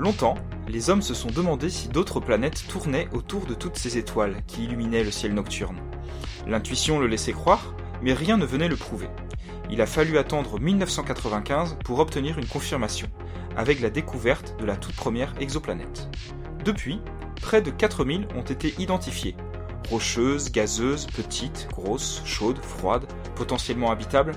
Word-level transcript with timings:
Longtemps, 0.00 0.36
les 0.66 0.88
hommes 0.88 1.02
se 1.02 1.12
sont 1.12 1.28
demandé 1.28 1.68
si 1.68 1.88
d'autres 1.88 2.20
planètes 2.20 2.66
tournaient 2.68 3.10
autour 3.12 3.44
de 3.44 3.52
toutes 3.52 3.76
ces 3.76 3.98
étoiles 3.98 4.36
qui 4.46 4.64
illuminaient 4.64 5.04
le 5.04 5.10
ciel 5.10 5.34
nocturne. 5.34 5.76
L'intuition 6.46 6.98
le 6.98 7.06
laissait 7.06 7.34
croire, 7.34 7.74
mais 8.00 8.14
rien 8.14 8.38
ne 8.38 8.46
venait 8.46 8.70
le 8.70 8.76
prouver. 8.76 9.08
Il 9.70 9.82
a 9.82 9.86
fallu 9.86 10.16
attendre 10.16 10.58
1995 10.58 11.76
pour 11.84 11.98
obtenir 11.98 12.38
une 12.38 12.46
confirmation, 12.46 13.08
avec 13.58 13.82
la 13.82 13.90
découverte 13.90 14.58
de 14.58 14.64
la 14.64 14.78
toute 14.78 14.96
première 14.96 15.34
exoplanète. 15.38 16.08
Depuis, 16.64 17.02
près 17.42 17.60
de 17.60 17.70
4000 17.70 18.26
ont 18.34 18.40
été 18.40 18.74
identifiées. 18.78 19.36
Rocheuses, 19.90 20.50
gazeuses, 20.50 21.08
petites, 21.08 21.68
grosses, 21.70 22.22
chaudes, 22.24 22.64
froides, 22.64 23.04
potentiellement 23.34 23.90
habitables. 23.90 24.32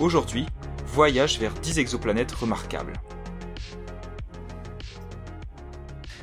Aujourd'hui, 0.00 0.46
voyage 0.84 1.38
vers 1.38 1.54
10 1.54 1.78
exoplanètes 1.78 2.32
remarquables. 2.32 2.94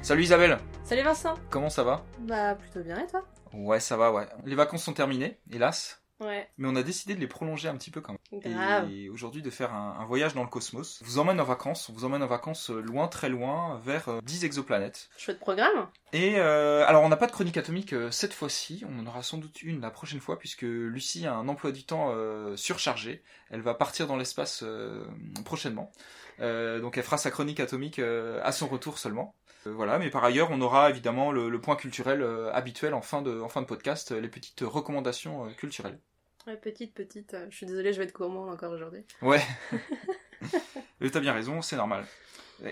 Salut 0.03 0.23
Isabelle 0.23 0.57
Salut 0.84 1.02
Vincent 1.02 1.35
Comment 1.49 1.70
ça 1.70 1.84
va? 1.84 2.03
Bah 2.20 2.55
plutôt 2.55 2.81
bien 2.81 2.99
et 2.99 3.07
toi? 3.07 3.25
Ouais, 3.53 3.80
ça 3.80 3.95
va, 3.95 4.11
ouais. 4.11 4.27
Les 4.45 4.53
vacances 4.55 4.84
sont 4.84 4.91
terminées, 4.94 5.39
hélas. 5.49 6.02
Ouais. 6.20 6.49
Mais 6.57 6.67
on 6.70 6.75
a 6.75 6.84
décidé 6.84 7.16
de 7.16 7.21
les 7.21 7.27
prolonger 7.27 7.70
un 7.70 7.75
petit 7.77 7.89
peu 7.89 8.02
quand 8.02 8.13
même. 8.13 8.41
Grave. 8.41 8.89
Et 8.91 9.09
aujourd'hui 9.09 9.41
de 9.41 9.49
faire 9.49 9.73
un, 9.73 9.97
un 9.99 10.05
voyage 10.05 10.34
dans 10.34 10.44
le 10.44 10.49
cosmos. 10.49 10.99
On 11.02 11.05
vous 11.05 11.20
emmène 11.20 11.39
en 11.39 11.45
vacances, 11.45 11.88
on 11.89 11.94
vous 11.94 12.03
emmène 12.03 12.21
en 12.21 12.27
vacances 12.27 12.70
euh, 12.70 12.81
loin, 12.81 13.08
très 13.08 13.30
loin, 13.30 13.80
vers 13.84 14.09
euh, 14.09 14.20
10 14.23 14.44
exoplanètes. 14.45 15.09
Chouette 15.17 15.39
programme. 15.39 15.88
Et 16.11 16.35
euh, 16.38 16.85
alors 16.85 17.03
on 17.03 17.09
n'a 17.09 17.17
pas 17.17 17.27
de 17.27 17.31
chronique 17.31 17.58
atomique 17.58 17.94
euh, 17.94 18.11
cette 18.11 18.33
fois-ci, 18.33 18.83
on 18.89 18.99
en 18.99 19.08
aura 19.08 19.23
sans 19.23 19.38
doute 19.38 19.61
une 19.63 19.81
la 19.81 19.89
prochaine 19.89 20.20
fois 20.20 20.38
puisque 20.38 20.63
Lucie 20.63 21.25
a 21.28 21.33
un 21.33 21.47
emploi 21.47 21.72
du 21.72 21.85
temps 21.85 22.13
surchargé. 22.56 23.23
Elle 23.50 23.61
va 23.61 23.73
partir 23.73 24.08
dans 24.08 24.17
l'espace 24.17 24.63
prochainement. 25.45 25.91
Donc 26.39 26.97
elle 26.97 27.03
fera 27.03 27.17
sa 27.17 27.31
chronique 27.31 27.59
atomique 27.59 28.00
à 28.00 28.52
son 28.52 28.67
retour 28.67 28.97
seulement. 28.97 29.35
Euh, 29.67 29.73
voilà, 29.73 30.00
mais 30.00 30.09
par 30.09 30.23
ailleurs 30.23 30.50
on 30.52 30.59
aura 30.61 30.89
évidemment 30.89 31.31
le, 31.31 31.50
le 31.50 31.61
point 31.61 31.75
culturel 31.75 32.22
euh, 32.22 32.52
habituel 32.53 32.94
en 32.94 33.02
fin 33.02 33.22
de, 33.22 33.39
en 33.42 33.50
fin 33.50 33.61
de 33.61 33.67
podcast, 33.67 34.11
euh, 34.11 34.19
les 34.22 34.28
petites 34.30 34.61
recommandations 34.61 35.47
culturelles. 35.53 36.00
Ouais, 36.47 36.58
petite, 36.58 36.94
petite. 36.94 37.36
Je 37.50 37.56
suis 37.56 37.66
désolée, 37.66 37.94
je 37.94 38.00
vais 38.00 38.03
être 38.03 38.14
gourmand 38.14 38.50
encore 38.50 38.72
aujourd'hui. 38.73 39.06
Ouais. 39.22 39.41
Mais 41.00 41.09
t'as 41.09 41.19
bien 41.22 41.34
raison, 41.34 41.61
c'est 41.61 41.78
normal. 41.78 42.06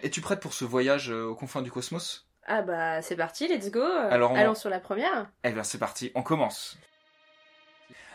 Es-tu 0.04 0.20
prête 0.22 0.40
pour 0.42 0.54
ce 0.54 0.66
voyage 0.66 1.10
aux 1.10 1.36
confins 1.36 1.62
du 1.62 1.72
cosmos? 1.72 2.28
Ah 2.48 2.62
bah 2.64 3.02
c'est 3.02 3.16
parti, 3.16 3.48
let's 3.48 3.70
go. 3.72 3.82
Alors, 3.84 4.32
on- 4.32 4.36
Allons 4.36 4.56
sur 4.56 4.70
la 4.70 4.80
première. 4.80 5.30
Eh 5.44 5.52
bien 5.52 5.64
c'est 5.64 5.78
parti, 5.78 6.12
on 6.16 6.24
commence. 6.24 6.78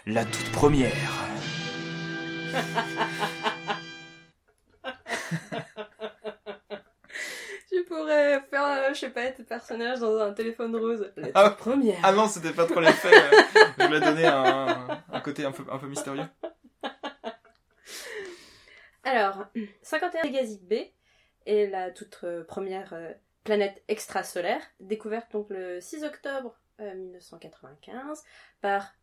La 0.05 0.25
toute 0.25 0.53
première. 0.53 0.93
pourrais 7.97 8.41
faire, 8.51 8.65
euh, 8.67 8.89
je 8.95 8.99
sais 9.01 9.11
pas, 9.11 9.27
tes 9.31 9.43
personnages 9.45 10.01
dans 10.01 10.19
un 10.19 10.33
téléphone 10.33 10.75
rose. 10.77 11.13
La 11.17 11.29
Ah. 11.35 11.49
toute 11.51 11.59
première. 11.59 11.99
Ah 12.03 12.13
non, 12.13 12.29
c'était 12.29 12.53
pas 12.53 12.67
trop 12.67 12.81
l'effet. 12.81 13.11
je 13.79 13.87
voulais 13.87 14.01
donner 14.09 14.27
un, 14.27 15.03
un 15.13 15.21
côté 15.21 15.45
un 15.45 15.53
peu, 15.53 15.65
un 15.71 15.79
peu 15.79 15.87
mystérieux. 15.87 16.25
Alors, 19.05 19.45
51 19.83 20.23
Pégasi 20.23 20.59
B 20.63 20.75
est 21.47 21.67
la 21.69 21.91
toute 21.93 22.19
euh, 22.25 22.43
première 22.45 22.93
euh, 22.93 23.13
planète 23.45 23.83
extrasolaire, 23.89 24.61
découverte 24.81 25.31
donc 25.33 25.47
le 25.51 25.81
6 25.81 26.03
octobre 26.05 26.57
euh, 26.81 26.93
1995 26.95 28.25
par 28.61 28.95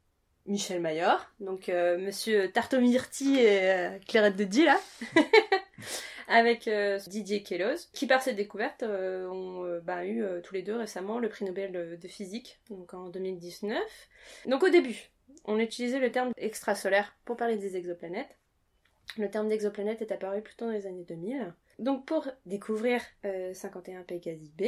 Michel 0.45 0.81
Mayor, 0.81 1.25
donc 1.39 1.69
euh, 1.69 1.97
Monsieur 1.97 2.51
Tartomirti 2.51 3.39
et 3.39 3.71
euh, 3.71 3.97
Clairette 4.05 4.35
de 4.35 4.43
Die 4.43 4.65
là, 4.65 4.77
avec 6.27 6.67
euh, 6.67 6.99
Didier 7.07 7.43
Queloz, 7.43 7.89
qui 7.93 8.07
par 8.07 8.21
cette 8.21 8.35
découverte 8.35 8.83
euh, 8.83 9.27
ont 9.27 9.65
euh, 9.65 9.79
bah, 9.81 10.05
eu 10.05 10.23
tous 10.43 10.53
les 10.53 10.61
deux 10.61 10.75
récemment 10.75 11.19
le 11.19 11.29
prix 11.29 11.45
Nobel 11.45 11.97
de, 11.99 12.07
physique, 12.07 12.59
donc 12.69 12.93
en 12.93 13.09
2019. 13.09 13.81
Donc 14.47 14.63
au 14.63 14.69
début, 14.69 15.11
on 15.45 15.59
utilisait 15.59 15.99
le 15.99 16.11
terme 16.11 16.31
extrasolaire 16.37 17.15
pour 17.25 17.37
parler 17.37 17.57
des 17.57 17.75
exoplanètes. 17.75 18.37
Le 19.17 19.29
terme 19.29 19.49
d'exoplanète 19.49 20.01
est 20.01 20.11
apparu 20.11 20.41
plutôt 20.41 20.65
dans 20.65 20.71
les 20.71 20.87
années 20.87 21.03
2000. 21.03 21.53
Donc 21.79 22.05
pour 22.05 22.27
découvrir 22.45 23.01
euh, 23.25 23.53
51 23.53 24.03
Pégasi 24.03 24.51
B, 24.57 24.63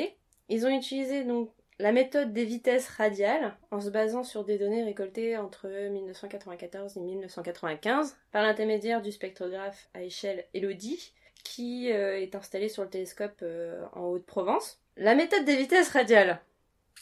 ils 0.50 0.66
ont 0.66 0.76
utilisé 0.76 1.24
donc 1.24 1.52
la 1.80 1.92
méthode 1.92 2.32
des 2.34 2.46
vitesses 2.46 2.88
radiales 2.90 3.56
en 3.72 3.82
se 3.82 3.90
basant 3.90 4.24
sur 4.24 4.44
des 4.46 4.58
données 4.58 4.84
récoltées 4.84 5.38
entre 5.38 5.68
1994 5.68 6.98
et 6.98 7.02
1995 7.02 8.18
par 8.32 8.44
l'intermédiaire 8.44 9.02
du 9.02 9.12
spectrographe 9.12 9.90
à 9.94 10.02
échelle 10.04 10.46
Elodie 10.54 11.14
qui 11.44 11.92
euh, 11.92 12.20
est 12.20 12.34
installé 12.36 12.70
sur 12.70 12.84
le 12.84 12.90
télescope 12.90 13.40
euh, 13.44 13.84
en 13.94 14.06
Haute-Provence. 14.06 14.80
La 14.98 15.16
méthode 15.16 15.46
des 15.46 15.56
vitesses 15.58 15.90
radiales. 15.90 16.40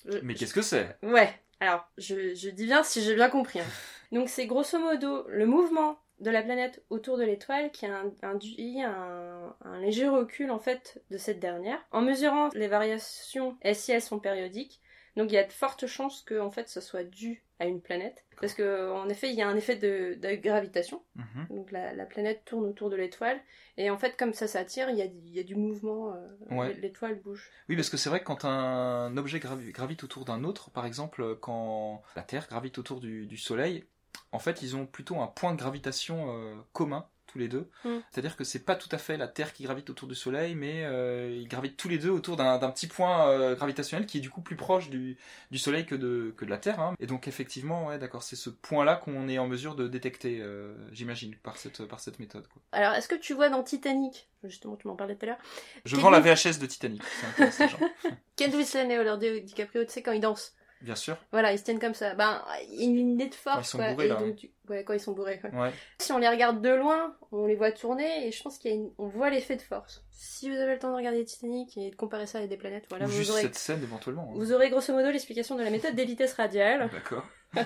Je- 0.06 0.18
Mais 0.24 0.34
qu'est-ce 0.34 0.54
que 0.54 0.62
c'est? 0.62 0.98
Ouais, 1.04 1.30
alors 1.60 1.88
je, 1.98 2.34
je 2.34 2.50
dis 2.50 2.66
bien 2.66 2.84
si 2.84 3.02
j'ai 3.02 3.16
bien 3.16 3.30
compris. 3.30 3.60
hein. 3.60 3.66
Donc 4.12 4.28
c'est 4.30 4.46
grosso 4.48 4.78
modo 4.80 5.26
le 5.28 5.46
mouvement 5.46 5.98
de 6.24 6.32
la 6.32 6.42
planète 6.42 6.84
autour 6.90 7.18
de 7.18 7.24
l'étoile 7.24 7.72
qui 7.72 7.86
a 7.86 8.02
induit 8.24 8.82
un, 8.82 9.56
un 9.64 9.80
léger 9.80 10.08
recul 10.08 10.50
en 10.52 10.60
fait 10.60 11.04
de 11.12 11.18
cette 11.18 11.40
dernière. 11.40 11.80
En 11.92 12.02
mesurant 12.02 12.50
les 12.54 12.68
variations 12.68 13.58
si 13.74 13.92
elles 13.92 14.02
sont 14.02 14.20
périodiques, 14.20 14.82
donc 15.16 15.32
il 15.32 15.36
y 15.36 15.38
a 15.38 15.44
de 15.44 15.52
fortes 15.52 15.86
chances 15.86 16.22
que 16.24 16.40
en 16.40 16.50
fait 16.50 16.68
ce 16.70 16.82
soit 16.82 17.04
dû 17.04 17.44
à 17.60 17.66
une 17.66 17.82
planète. 17.82 18.26
Parce 18.42 18.56
que 18.56 18.92
en 18.92 19.08
effet 19.10 19.30
il 19.30 19.36
y 19.36 19.42
a 19.42 19.48
un 19.48 19.56
effet 19.56 19.76
de, 19.76 20.16
de 20.20 20.36
gravitation. 20.36 21.04
Mhm. 21.16 21.48
Donc 21.50 21.72
la, 21.72 21.94
la 21.94 22.06
planète 22.06 22.42
tourne 22.46 22.66
autour 22.66 22.90
de 22.90 22.96
l'étoile 22.96 23.40
et 23.78 23.90
en 23.90 23.98
fait 23.98 24.18
comme 24.18 24.34
ça 24.34 24.48
s'attire, 24.48 24.90
il 24.90 24.98
y 24.98 25.02
a, 25.02 25.06
il 25.06 25.30
y 25.36 25.40
a 25.40 25.44
du 25.44 25.56
mouvement, 25.56 26.14
euh, 26.16 26.56
Ouais. 26.56 26.74
l'étoile 26.74 27.16
bouge. 27.20 27.50
Oui, 27.70 27.76
parce 27.76 27.90
que 27.90 27.98
c'est 27.98 28.10
vrai 28.10 28.20
que 28.20 28.26
quand 28.26 28.44
un 28.46 29.16
objet 29.18 29.40
gravi- 29.40 29.72
gravite 29.72 30.04
autour 30.04 30.26
d'un 30.26 30.44
autre, 30.44 30.72
par 30.72 30.86
exemple 30.86 31.36
quand 31.38 32.02
la 32.16 32.24
Terre 32.24 32.48
gravite 32.48 32.78
autour 32.80 33.00
du, 33.00 33.28
du 33.28 33.38
Soleil, 33.38 33.86
en 34.32 34.40
fait 34.40 34.62
ils 34.62 34.76
ont 34.76 34.86
plutôt 34.86 35.20
un 35.22 35.28
point 35.28 35.54
de 35.54 35.58
gravitation 35.58 36.26
euh, 36.30 36.56
commun 36.74 37.06
tous 37.34 37.40
les 37.40 37.48
deux. 37.48 37.68
Mm. 37.84 37.98
C'est-à-dire 38.12 38.38
que 38.38 38.44
c'est 38.44 38.64
pas 38.64 38.76
tout 38.76 38.90
à 38.92 38.98
fait 39.00 39.18
la 39.18 39.28
Terre 39.28 39.54
qui 39.54 39.64
gravite 39.64 39.90
autour 39.90 40.08
du 40.08 40.14
Soleil, 40.14 40.54
mais 40.54 40.84
euh, 40.86 41.36
ils 41.36 41.48
gravitent 41.48 41.78
tous 41.78 41.90
les 41.90 41.98
deux 41.98 42.12
autour 42.12 42.38
d'un 42.38 42.60
petit 42.70 42.86
point 42.86 43.28
euh, 43.28 43.56
gravitationnel 43.56 44.06
qui 44.06 44.20
est 44.20 44.22
du 44.22 44.30
coup 44.30 44.42
plus 44.42 44.56
proche 44.56 44.90
du, 44.90 45.18
du 45.50 45.58
Soleil 45.58 45.86
que 45.86 45.96
de, 45.96 46.34
que 46.38 46.46
de 46.46 46.50
la 46.52 46.60
Terre. 46.60 46.80
hein. 46.80 46.94
Et 47.00 47.08
donc 47.08 47.28
effectivement, 47.28 47.88
ouais, 47.88 47.98
d'accord, 47.98 48.22
c'est 48.22 48.36
ce 48.36 48.52
point-là 48.52 48.96
qu'on 48.98 49.28
est 49.28 49.40
en 49.40 49.48
mesure 49.48 49.76
de 49.76 49.88
détecter, 49.88 50.40
euh, 50.42 50.76
j'imagine, 50.92 51.36
par 51.42 51.58
cette, 51.58 51.86
par 51.86 52.00
cette 52.00 52.20
méthode. 52.20 52.48
Quoi. 52.48 52.62
Alors 52.72 52.94
est-ce 52.94 53.08
que 53.08 53.16
tu 53.16 53.34
vois 53.34 53.50
dans 53.50 53.64
Titanic, 53.64 54.30
justement 54.44 54.76
tu 54.76 54.88
m'en 54.88 54.96
parlais 54.96 55.16
tout 55.16 55.26
à 55.26 55.30
l'heure, 55.30 55.40
Je 55.86 55.96
Kate 55.96 56.04
vends 56.04 56.12
la 56.12 56.20
VHS 56.20 56.60
de 56.60 56.68
Titanic. 56.68 57.02
Kate 58.36 58.54
Winslet 58.54 58.86
et 58.86 58.96
Leonardo 58.96 59.40
DiCaprio, 59.40 59.84
tu 59.86 59.92
sais, 59.92 60.04
quand 60.04 60.12
ils 60.12 60.22
dansent. 60.22 60.54
Bien 60.84 60.96
sûr. 60.96 61.18
Voilà, 61.32 61.54
ils 61.54 61.58
se 61.58 61.64
tiennent 61.64 61.80
comme 61.80 61.94
ça. 61.94 62.14
Ben, 62.14 62.44
il 62.70 62.76
y 62.76 62.82
a 62.82 62.86
une 62.86 62.96
lignée 62.98 63.30
de 63.30 63.34
force, 63.34 63.72
Quand 63.72 63.80
ils 63.80 63.86
sont 63.86 63.92
bourrés, 63.94 64.08
là, 64.10 64.16
donc, 64.16 64.50
ouais. 64.68 64.84
quand 64.84 64.94
ils 64.94 65.00
sont 65.00 65.14
bourrés, 65.14 65.40
ouais. 65.44 65.52
Ouais. 65.58 65.72
Si 65.98 66.12
on 66.12 66.18
les 66.18 66.28
regarde 66.28 66.62
de 66.62 66.70
loin, 66.70 67.16
on 67.32 67.46
les 67.46 67.56
voit 67.56 67.72
tourner, 67.72 68.28
et 68.28 68.32
je 68.34 68.44
pense 68.44 68.60
a 68.66 68.70
une... 68.70 68.92
voit 68.98 69.30
l'effet 69.30 69.56
de 69.56 69.62
force. 69.62 70.04
Si 70.12 70.50
vous 70.50 70.58
avez 70.58 70.74
le 70.74 70.80
temps 70.80 70.92
de 70.92 70.96
regarder 70.98 71.24
Titanic 71.24 71.78
et 71.78 71.90
de 71.92 71.96
comparer 71.96 72.28
ça 72.28 72.40
avec 72.40 72.50
des 72.50 72.58
planètes, 72.58 72.86
voilà, 72.90 73.06
Ou 73.06 73.08
vous 73.08 73.18
juste 73.18 73.32
aurez... 73.32 73.42
cette 73.44 73.56
scène 73.56 73.82
éventuellement. 73.82 74.30
hein. 74.30 74.36
Vous 74.36 74.52
aurez 74.52 74.70
grosso 74.70 74.94
modo 74.94 75.10
l'explication 75.10 75.56
de 75.56 75.64
la 75.64 75.70
méthode 75.70 75.96
des 75.96 76.06
vitesses 76.06 76.34
radiales. 76.34 76.90
D'accord. 76.92 77.26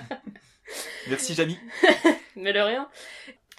Merci 1.08 1.34
Jamy. 1.34 1.58
mais 2.36 2.52
de 2.52 2.60
rien. 2.60 2.88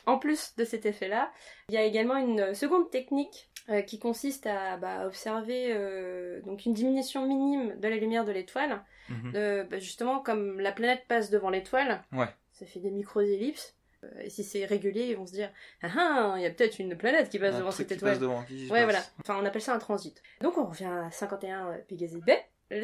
En 0.10 0.18
plus 0.20 0.56
de 0.58 0.66
cet 0.66 0.86
effet-là, 0.86 1.32
il 1.70 1.76
y 1.76 1.78
a 1.78 1.84
également 1.84 2.18
une 2.18 2.54
seconde 2.54 2.90
technique 2.90 3.50
euh, 3.70 3.82
qui 3.82 4.00
consiste 4.00 4.48
à 4.48 4.78
bah, 4.78 5.06
observer 5.06 5.68
euh, 5.72 6.42
donc 6.42 6.66
une 6.66 6.74
diminution 6.74 7.26
minime 7.28 7.76
de 7.80 7.88
la 7.88 7.96
lumière 7.98 8.26
de 8.26 8.32
l'étoile. 8.32 8.84
Mhm. 9.10 9.32
De- 9.32 9.68
bah, 9.70 9.80
justement, 9.80 10.20
comme 10.20 10.60
la 10.60 10.72
planète 10.72 11.04
passe 11.08 11.30
devant 11.30 11.50
l'étoile, 11.50 12.02
Ouais. 12.12 12.28
ça 12.54 12.66
fait 12.66 12.80
des 12.80 12.92
micro-ellipses. 12.92 13.76
Euh, 14.04 14.08
et 14.22 14.30
si 14.30 14.44
c'est 14.46 14.64
régulier, 14.66 15.08
ils 15.10 15.18
vont 15.18 15.26
se 15.28 15.34
dire 15.34 15.52
Ah 15.84 15.88
ah, 15.98 16.34
il 16.38 16.42
y 16.44 16.46
a 16.46 16.52
peut-être 16.52 16.80
une 16.80 16.96
planète 16.98 17.30
qui 17.30 17.38
passe 17.38 17.56
Un 17.56 17.60
devant 17.60 17.72
cette 17.72 17.90
passe 17.90 17.98
étoile. 17.98 18.20
devant, 18.20 18.44
qui 18.44 18.68
se 18.68 18.72
Ouais, 18.72 18.80
passe. 18.80 18.86
voilà. 18.86 19.00
Enfin, 19.20 19.38
on 19.42 19.46
appelle 19.46 19.62
ça 19.62 19.74
un 19.76 19.80
transit. 19.80 20.22
Donc, 20.42 20.58
on 20.58 20.66
revient 20.66 20.86
à 20.86 21.12
51 21.12 21.78
Pégasi 21.88 22.22
B. 22.22 22.32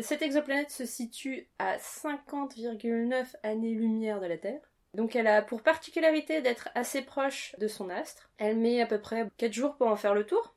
Cette 0.01 0.21
exoplanète 0.24 0.71
se 0.71 0.83
situe 0.86 1.48
à 1.60 1.78
50,9 1.78 3.36
années-lumière 3.44 4.19
de 4.19 4.25
la 4.25 4.38
Terre. 4.38 4.60
Donc, 4.95 5.15
elle 5.15 5.27
a 5.27 5.42
pour 5.42 5.62
particularité 5.62 6.42
d'être 6.42 6.69
assez 6.75 7.01
proche 7.01 7.56
de 7.59 7.68
son 7.68 7.89
astre. 7.89 8.30
Elle 8.38 8.57
met 8.57 8.81
à 8.81 8.86
peu 8.86 9.00
près 9.00 9.27
4 9.38 9.53
jours 9.53 9.75
pour 9.75 9.88
en 9.88 9.95
faire 9.95 10.13
le 10.15 10.25
tour. 10.25 10.56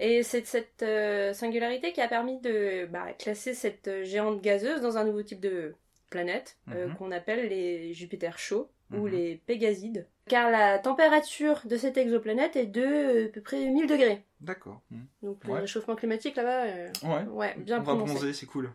Et 0.00 0.22
c'est 0.24 0.44
cette 0.46 0.82
euh, 0.82 1.32
singularité 1.32 1.92
qui 1.92 2.00
a 2.00 2.08
permis 2.08 2.40
de 2.40 2.86
bah, 2.86 3.06
classer 3.18 3.54
cette 3.54 4.02
géante 4.02 4.40
gazeuse 4.42 4.80
dans 4.80 4.98
un 4.98 5.04
nouveau 5.04 5.22
type 5.22 5.40
de 5.40 5.74
planète 6.10 6.56
euh, 6.72 6.88
Mhm. 6.88 6.96
qu'on 6.96 7.12
appelle 7.12 7.48
les 7.48 7.94
Jupiters 7.94 8.38
chauds 8.38 8.70
ou 8.92 9.06
Mhm. 9.06 9.12
les 9.12 9.36
Pégasides. 9.46 10.06
Car 10.28 10.50
la 10.50 10.78
température 10.78 11.60
de 11.64 11.76
cette 11.76 11.96
exoplanète 11.96 12.56
est 12.56 12.66
de 12.66 12.82
euh, 12.82 13.26
à 13.26 13.28
peu 13.28 13.40
près 13.40 13.66
1000 13.66 13.86
degrés. 13.86 14.22
D'accord. 14.40 14.80
Mhm. 14.90 15.06
Donc 15.22 15.44
le 15.44 15.52
Ouais. 15.52 15.60
réchauffement 15.60 15.94
climatique 15.96 16.36
là-bas, 16.36 16.64
euh, 16.64 16.88
Ouais. 17.04 17.24
ouais, 17.30 17.54
bien 17.58 17.78
On 17.80 17.82
prononcé. 17.84 18.32
c'est 18.32 18.46
cool. 18.46 18.70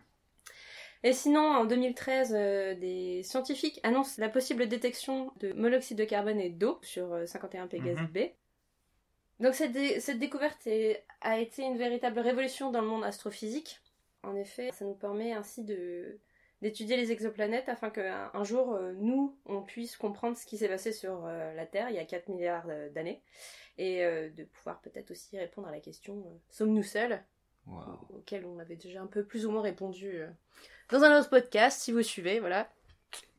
Et 1.02 1.12
sinon, 1.14 1.40
en 1.40 1.64
2013, 1.64 2.34
euh, 2.36 2.74
des 2.74 3.22
scientifiques 3.22 3.80
annoncent 3.82 4.20
la 4.20 4.28
possible 4.28 4.68
détection 4.68 5.32
de 5.40 5.52
monoxyde 5.54 5.96
de 5.98 6.04
carbone 6.04 6.40
et 6.40 6.50
d'eau 6.50 6.78
sur 6.82 7.12
euh, 7.14 7.26
51 7.26 7.66
Pégasi 7.68 8.02
Mhm. 8.02 8.08
B. 8.08 8.18
Donc 9.40 9.54
cette, 9.54 9.72
dé- 9.72 10.00
cette 10.00 10.18
découverte 10.18 10.66
est- 10.66 11.02
a 11.22 11.38
été 11.38 11.62
une 11.62 11.78
véritable 11.78 12.18
révolution 12.20 12.70
dans 12.70 12.82
le 12.82 12.86
monde 12.88 13.04
astrophysique. 13.04 13.80
En 14.22 14.36
effet, 14.36 14.70
ça 14.72 14.84
nous 14.84 14.94
permet 14.94 15.32
ainsi 15.32 15.64
de 15.64 16.18
d'étudier 16.60 16.98
les 16.98 17.10
exoplanètes 17.10 17.70
afin 17.70 17.88
qu'un 17.88 18.30
un 18.34 18.44
jour, 18.44 18.74
euh, 18.74 18.92
nous, 18.98 19.34
on 19.46 19.62
puisse 19.62 19.96
comprendre 19.96 20.36
ce 20.36 20.44
qui 20.44 20.58
s'est 20.58 20.68
passé 20.68 20.92
sur 20.92 21.24
euh, 21.24 21.54
la 21.54 21.64
Terre 21.64 21.88
il 21.88 21.96
y 21.96 21.98
a 21.98 22.04
4 22.04 22.28
milliards 22.28 22.66
euh, 22.68 22.90
d'années 22.90 23.22
et 23.78 24.04
euh, 24.04 24.28
de 24.28 24.44
pouvoir 24.44 24.82
peut-être 24.82 25.10
aussi 25.10 25.38
répondre 25.38 25.68
à 25.68 25.70
la 25.70 25.80
question 25.80 26.18
euh, 26.18 26.36
sommes-nous 26.50 26.82
seuls? 26.82 27.24
Auquel 28.10 28.44
on 28.44 28.58
avait 28.58 28.76
déjà 28.76 29.00
un 29.00 29.06
peu 29.06 29.24
plus 29.24 29.46
ou 29.46 29.50
moins 29.50 29.62
répondu 29.62 30.20
euh, 30.20 30.28
dans 30.90 31.02
un 31.04 31.18
autre 31.18 31.30
podcast, 31.30 31.80
si 31.80 31.92
vous 31.92 32.02
suivez, 32.02 32.40
voilà. 32.40 32.68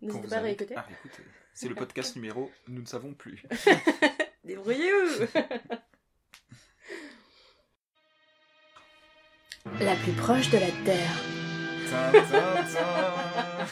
N'hésitez 0.02 0.28
pas 0.28 0.38
à 0.38 0.42
réécouter. 0.42 0.76
à 0.76 0.82
réécouter. 0.82 1.24
C'est 1.54 1.70
le 1.70 1.76
podcast 1.76 2.16
numéro 2.16 2.52
Nous 2.68 2.82
ne 2.82 2.88
savons 2.88 3.14
plus. 3.14 3.44
Débrouillez-vous 4.44 5.28
La 9.80 9.96
plus 9.96 10.14
proche 10.14 10.50
de 10.50 10.58
la 10.58 10.72
Terre. 10.84 11.16
Tin, 11.90 12.12
tin, 12.12 12.64
tin. 12.64 13.66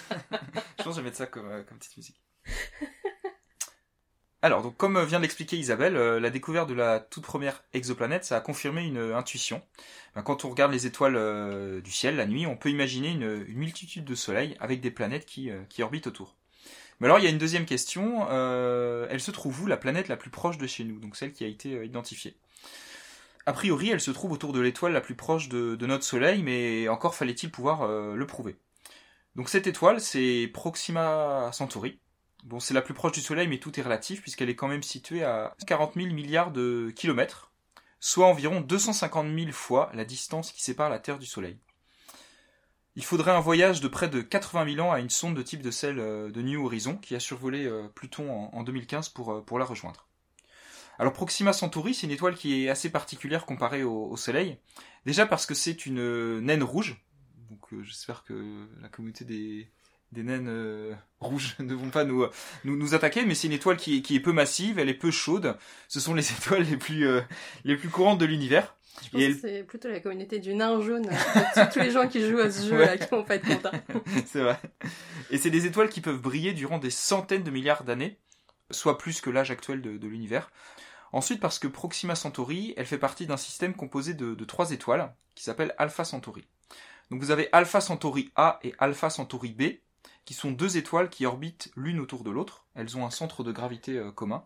Je 0.78 0.84
pense 0.84 0.86
que 0.86 0.92
je 0.92 0.96
vais 0.98 1.02
mettre 1.04 1.18
ça 1.18 1.26
comme, 1.26 1.50
euh, 1.50 1.64
comme 1.64 1.80
petite 1.80 1.98
musique. 1.98 2.22
Alors, 4.42 4.62
donc, 4.62 4.78
comme 4.78 5.04
vient 5.04 5.20
de 5.20 5.24
l'expliquer 5.24 5.58
Isabelle, 5.58 5.98
euh, 5.98 6.20
la 6.20 6.30
découverte 6.30 6.70
de 6.70 6.74
la 6.74 7.00
toute 7.00 7.24
première 7.24 7.62
exoplanète, 7.74 8.24
ça 8.24 8.38
a 8.38 8.42
confirmé 8.42 8.86
une 8.86 8.98
euh, 8.98 9.18
intuition. 9.18 9.62
Ben, 10.16 10.22
quand 10.22 10.46
on 10.46 10.50
regarde 10.50 10.72
les 10.72 10.86
étoiles 10.86 11.18
euh, 11.18 11.82
du 11.82 11.92
ciel 11.92 12.16
la 12.16 12.26
nuit, 12.26 12.48
on 12.48 12.56
peut 12.56 12.70
imaginer 12.70 13.10
une, 13.12 13.44
multitude 13.54 14.06
de 14.06 14.16
soleils 14.16 14.56
avec 14.60 14.80
des 14.80 14.92
planètes 14.92 15.26
qui, 15.26 15.50
euh, 15.52 15.62
orbitent 15.80 16.08
autour. 16.08 16.38
Mais 17.00 17.08
alors, 17.08 17.20
il 17.20 17.24
y 17.24 17.28
a 17.28 17.30
une 17.30 17.38
deuxième 17.38 17.66
question. 17.66 18.28
euh, 18.30 19.08
elle 19.10 19.22
se 19.22 19.32
trouve 19.32 19.62
où 19.62 19.68
la 19.68 19.78
planète 19.78 20.08
la 20.08 20.18
plus 20.18 20.30
proche 20.30 20.58
de 20.58 20.68
chez 20.68 20.84
nous, 20.84 21.00
donc 21.00 21.16
celle 21.16 21.32
qui 21.32 21.44
a 21.44 21.48
été 21.48 21.76
euh, 21.76 21.86
identifiée 21.86 22.36
A 23.46 23.54
priori, 23.54 23.90
elle 23.90 24.02
se 24.02 24.12
trouve 24.12 24.32
autour 24.34 24.54
de 24.54 24.60
l'étoile 24.60 24.94
la 24.94 25.02
plus 25.02 25.16
proche 25.16 25.50
de, 25.50 25.78
notre 25.86 26.04
Soleil, 26.04 26.44
mais 26.44 26.88
encore 26.90 27.16
fallait-il 27.16 27.52
pouvoir 27.52 27.84
euh, 27.84 28.16
le 28.16 28.28
prouver. 28.28 28.58
Donc 29.36 29.50
cette 29.50 29.68
étoile, 29.68 30.02
c'est 30.02 30.50
Proxima 30.54 31.52
Centauri. 31.54 32.00
Bon, 32.44 32.60
c'est 32.60 32.74
la 32.74 32.82
plus 32.82 32.94
proche 32.94 33.12
du 33.12 33.22
Soleil, 33.22 33.48
mais 33.48 33.60
tout 33.60 33.78
est 33.80 33.84
relatif, 33.84 34.22
puisqu'elle 34.22 34.50
est 34.50 34.56
quand 34.56 34.68
même 34.68 34.84
située 34.84 35.24
à 35.24 35.56
40 35.68 35.96
000 35.96 36.08
milliards 36.14 36.52
de 36.52 36.92
kilomètres, 36.96 37.52
soit 38.00 38.28
environ 38.28 38.62
250 38.62 39.28
000 39.38 39.52
fois 39.52 39.92
la 39.94 40.06
distance 40.06 40.52
qui 40.52 40.64
sépare 40.64 40.90
la 40.90 41.00
Terre 41.00 41.20
du 41.20 41.26
Soleil. 41.26 41.58
Il 42.96 43.04
faudrait 43.04 43.32
un 43.32 43.40
voyage 43.40 43.82
de 43.82 43.88
près 43.88 44.10
de 44.10 44.22
80 44.22 44.76
000 44.76 44.88
ans 44.88 44.92
à 44.92 45.00
une 45.00 45.10
sonde 45.10 45.36
de 45.36 45.42
type 45.42 45.62
de 45.62 45.72
celle 45.72 46.00
euh, 46.00 46.32
de 46.32 46.42
New 46.42 46.66
Horizon, 46.66 46.98
qui 46.98 47.16
a 47.16 47.20
survolé 47.20 47.66
euh, 47.66 47.88
Pluton 47.94 48.32
en, 48.32 48.58
en 48.58 48.64
2015 48.64 49.10
pour, 49.10 49.32
euh, 49.32 49.42
pour 49.42 49.60
la 49.60 49.66
rejoindre. 49.66 50.08
Alors 50.98 51.14
Proxima 51.14 51.54
Centauri, 51.54 51.94
c'est 51.94 52.08
une 52.08 52.12
étoile 52.12 52.36
qui 52.36 52.66
est 52.66 52.70
assez 52.70 52.90
particulière 52.90 53.46
comparée 53.46 53.84
au, 53.84 54.18
Soleil. 54.18 54.58
Déjà 55.06 55.26
parce 55.26 55.46
que 55.46 55.54
c'est 55.54 55.86
une 55.86 56.40
naine 56.42 56.64
rouge. 56.64 57.02
Donc 57.50 57.84
j'espère 57.84 58.26
que 58.26 58.68
la 58.82 58.90
communauté 58.90 59.24
des, 59.24 59.72
des 60.12 60.24
naines 60.24 60.48
euh, 60.50 60.94
rouges 61.20 61.56
ne 61.60 61.74
vont 61.74 61.90
pas 61.90 62.04
nous, 62.04 62.24
euh, 62.24 62.32
nous, 62.64 62.76
nous 62.76 62.94
attaquer, 62.96 63.26
mais 63.26 63.36
c'est 63.36 63.48
une 63.48 63.54
étoile 63.54 63.78
qui 63.78 63.98
est, 63.98 64.02
qui 64.02 64.16
est 64.16 64.20
peu 64.20 64.32
massive, 64.34 64.80
elle 64.80 64.90
est 64.90 64.94
peu 64.94 65.12
chaude. 65.12 65.58
Ce 65.88 66.00
sont 66.00 66.14
les 66.14 66.32
étoiles 66.38 66.64
les 66.64 66.78
plus, 66.78 67.08
euh, 67.08 67.22
les 67.64 67.76
plus 67.76 67.90
courantes 67.90 68.20
de 68.20 68.26
l'univers. 68.26 68.76
Je 69.04 69.10
pense 69.12 69.22
Et 69.22 69.26
elle- 69.26 69.36
que 69.36 69.42
c'est 69.42 69.64
plutôt 69.64 69.88
la 69.88 70.00
communauté 70.02 70.40
du 70.40 70.54
nain 70.56 70.82
jaune, 70.82 71.08
euh, 71.10 71.66
tous 71.72 71.80
les 71.80 71.92
gens 71.92 72.08
qui 72.08 72.28
jouent 72.30 72.40
à 72.40 72.52
ce 72.52 72.68
jeu 72.68 72.78
là 72.78 72.86
Ouais. 72.92 72.98
qui 73.00 73.06
vont 73.10 73.24
pas 73.24 73.36
être 73.36 73.48
contents. 73.48 73.72
c'est 74.26 74.42
vrai. 74.42 74.60
Et 75.30 75.38
c'est 75.38 75.50
des 75.52 75.66
étoiles 75.66 75.90
qui 75.90 76.02
peuvent 76.02 76.20
briller 76.22 76.52
durant 76.54 76.80
des 76.80 76.90
centaines 76.90 77.44
de 77.44 77.52
milliards 77.52 77.84
d'années, 77.86 78.18
soit 78.72 78.98
plus 78.98 79.22
que 79.22 79.30
l'âge 79.30 79.52
actuel 79.52 79.82
de, 79.82 79.98
de 79.98 80.08
l'univers. 80.08 80.52
Ensuite, 81.14 81.40
parce 81.40 81.60
que 81.60 81.68
Proxima 81.68 82.14
Centauri, 82.16 82.74
elle 82.78 82.86
fait 82.86 82.98
partie 82.98 83.26
d'un 83.26 83.38
système 83.38 83.74
composé 83.74 84.14
de, 84.14 84.36
de 84.36 84.46
trois 84.46 84.72
étoiles, 84.72 85.14
qui 85.34 85.44
s'appelle 85.44 85.74
Alpha 85.78 86.04
Centauri. 86.04 86.46
Donc 87.10 87.22
vous 87.22 87.32
avez 87.32 87.48
Alpha 87.52 87.80
Centauri 87.82 88.32
A 88.36 88.60
et 88.64 88.74
Alpha 88.80 89.10
Centauri 89.10 89.54
B, 89.54 89.64
qui 90.26 90.34
sont 90.34 90.52
deux 90.52 90.78
étoiles 90.78 91.10
qui 91.10 91.26
orbitent 91.26 91.72
l'une 91.76 92.00
autour 92.00 92.24
de 92.24 92.32
l'autre. 92.32 92.66
Elles 92.76 92.98
ont 92.98 93.06
un 93.06 93.12
centre 93.12 93.44
de 93.44 93.52
gravité 93.52 93.98
euh, 93.98 94.12
commun. 94.12 94.46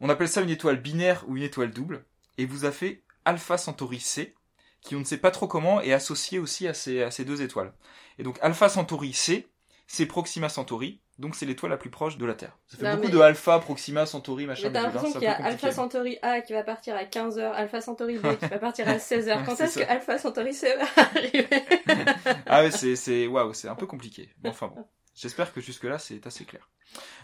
On 0.00 0.08
appelle 0.08 0.28
ça 0.28 0.40
une 0.40 0.50
étoile 0.50 0.80
binaire 0.80 1.24
ou 1.28 1.36
une 1.36 1.42
étoile 1.42 1.70
double. 1.70 2.04
Et 2.38 2.46
vous 2.46 2.64
avez 2.64 3.04
Alpha 3.24 3.56
Centauri 3.58 4.00
C, 4.00 4.34
qui 4.80 4.96
on 4.96 5.00
ne 5.00 5.04
sait 5.04 5.18
pas 5.18 5.30
trop 5.30 5.46
comment 5.46 5.80
est 5.80 5.92
associé 5.92 6.38
aussi 6.38 6.68
à 6.68 6.74
ces, 6.74 7.02
à 7.02 7.10
ces 7.10 7.24
deux 7.24 7.42
étoiles. 7.42 7.72
Et 8.18 8.22
donc 8.22 8.38
Alpha 8.42 8.68
Centauri 8.68 9.12
C, 9.12 9.48
c'est 9.86 10.06
Proxima 10.06 10.48
Centauri, 10.48 11.00
donc 11.18 11.36
c'est 11.36 11.46
l'étoile 11.46 11.70
la 11.70 11.76
plus 11.76 11.90
proche 11.90 12.16
de 12.18 12.26
la 12.26 12.34
Terre. 12.34 12.56
Ça 12.66 12.76
fait 12.76 12.84
Non, 12.84 12.94
beaucoup 12.96 13.06
mais- 13.06 13.12
de 13.12 13.20
Alpha, 13.20 13.58
Proxima, 13.60 14.04
Centauri, 14.06 14.46
machin. 14.46 14.68
Mais 14.68 14.72
t'as 14.72 14.82
l'impression 14.82 15.12
qu'il 15.12 15.22
y 15.22 15.26
a 15.26 15.44
Alpha. 15.44 15.70
Centauri 15.72 16.18
A 16.22 16.40
qui 16.40 16.52
va 16.52 16.62
partir 16.64 16.96
à 16.96 17.04
15h, 17.04 17.52
Alpha 17.52 17.80
Centauri 17.80 18.18
B 18.18 18.36
qui 18.38 18.46
va 18.46 18.58
partir 18.58 18.88
à 18.88 18.96
16h. 18.98 19.44
Quand 19.44 19.60
est-ce 19.60 19.78
que 19.78 19.88
Alpha 19.88 20.18
Centauri 20.18 20.52
C 20.54 20.74
va 20.76 21.02
arriver 21.02 21.46
Ah 22.46 22.62
ouais, 22.62 22.70
c'est, 22.70 22.96
c'est, 22.96 23.26
waouh, 23.26 23.52
c'est 23.54 23.68
un 23.68 23.74
peu 23.76 23.86
compliqué. 23.86 24.30
Bon, 24.38 24.50
enfin 24.50 24.68
bon. 24.68 24.84
J'espère 25.14 25.52
que 25.52 25.60
jusque-là, 25.60 25.98
c'est 25.98 26.26
assez 26.26 26.44
clair. 26.44 26.68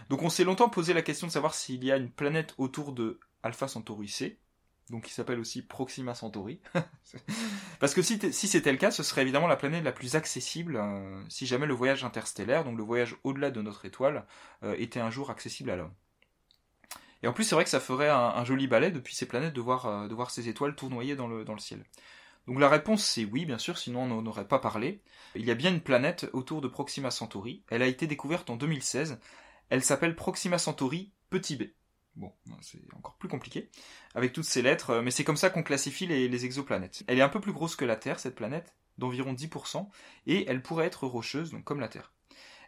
Donc 0.09 0.21
on 0.21 0.29
s'est 0.29 0.43
longtemps 0.45 0.69
posé 0.69 0.93
la 0.93 1.01
question 1.01 1.27
de 1.27 1.31
savoir 1.31 1.53
s'il 1.53 1.83
y 1.83 1.91
a 1.91 1.97
une 1.97 2.09
planète 2.09 2.53
autour 2.57 2.93
de 2.93 3.19
Alpha 3.43 3.67
Centauri 3.67 4.07
C, 4.07 4.39
donc 4.91 5.05
qui 5.05 5.13
s'appelle 5.13 5.39
aussi 5.39 5.61
Proxima 5.63 6.13
Centauri. 6.13 6.59
Parce 7.79 7.95
que 7.95 8.01
si, 8.01 8.19
c'était 8.31 8.71
le 8.71 8.77
cas, 8.77 8.91
ce 8.91 9.01
serait 9.01 9.21
évidemment 9.21 9.47
la 9.47 9.55
planète 9.55 9.83
la 9.83 9.93
plus 9.93 10.15
accessible 10.15 10.75
euh, 10.75 11.23
si 11.29 11.47
jamais 11.47 11.65
le 11.65 11.73
voyage 11.73 12.03
interstellaire, 12.03 12.63
donc 12.63 12.77
le 12.77 12.83
voyage 12.83 13.15
au-delà 13.23 13.49
de 13.49 13.61
notre 13.61 13.85
étoile, 13.85 14.25
euh, 14.63 14.75
était 14.77 14.99
un 14.99 15.09
jour 15.09 15.31
accessible 15.31 15.71
à 15.71 15.77
l'homme. 15.77 15.93
Et 17.23 17.27
en 17.27 17.33
plus, 17.33 17.45
c'est 17.45 17.55
vrai 17.55 17.63
que 17.63 17.69
ça 17.69 17.79
ferait 17.79 18.09
un, 18.09 18.43
joli 18.45 18.67
balai 18.67 18.91
depuis 18.91 19.15
ces 19.15 19.27
planètes 19.27 19.53
de 19.53 19.61
voir, 19.61 19.85
euh, 19.85 20.25
ces 20.29 20.49
étoiles 20.49 20.75
tournoyer 20.75 21.15
dans 21.15 21.27
le, 21.27 21.45
dans 21.45 21.53
le 21.53 21.59
ciel. 21.59 21.83
Donc 22.47 22.59
la 22.59 22.67
réponse 22.67 23.05
c'est 23.05 23.23
oui, 23.23 23.45
bien 23.45 23.59
sûr, 23.59 23.77
sinon 23.77 24.03
on 24.03 24.07
n'en 24.07 24.25
aurait 24.25 24.47
pas 24.47 24.57
parlé. 24.59 25.03
Il 25.35 25.45
y 25.45 25.51
a 25.51 25.55
bien 25.55 25.71
une 25.71 25.81
planète 25.81 26.27
autour 26.33 26.59
de 26.61 26.67
Proxima 26.67 27.11
Centauri. 27.11 27.63
Elle 27.69 27.83
a 27.83 27.87
été 27.87 28.07
découverte 28.07 28.49
en 28.49 28.57
2016. 28.57 29.19
Elle 29.69 29.83
s'appelle 29.83 30.15
Proxima 30.15 30.57
Centauri 30.57 31.11
Petit 31.29 31.55
b. 31.55 31.63
Bon, 32.15 32.33
c'est 32.61 32.81
encore 32.93 33.15
plus 33.15 33.29
compliqué, 33.29 33.69
avec 34.15 34.33
toutes 34.33 34.45
ces 34.45 34.61
lettres, 34.61 34.89
euh, 34.89 35.01
mais 35.01 35.11
c'est 35.11 35.23
comme 35.23 35.37
ça 35.37 35.49
qu'on 35.49 35.63
classifie 35.63 36.07
les, 36.07 36.45
exoplanètes. 36.45 37.03
Elle 37.07 37.19
est 37.19 37.23
un 37.23 37.29
peu 37.29 37.39
plus 37.39 37.53
grosse 37.53 37.75
que 37.75 37.85
la 37.85 37.95
Terre, 37.95 38.19
cette 38.19 38.35
planète, 38.35 38.75
d'environ 38.97 39.33
10%, 39.33 39.87
et 40.27 40.45
elle 40.49 40.61
pourrait 40.61 40.87
être 40.87 41.07
rocheuse, 41.07 41.51
donc 41.51 41.63
comme 41.63 41.79
la 41.79 41.87
Terre. 41.87 42.11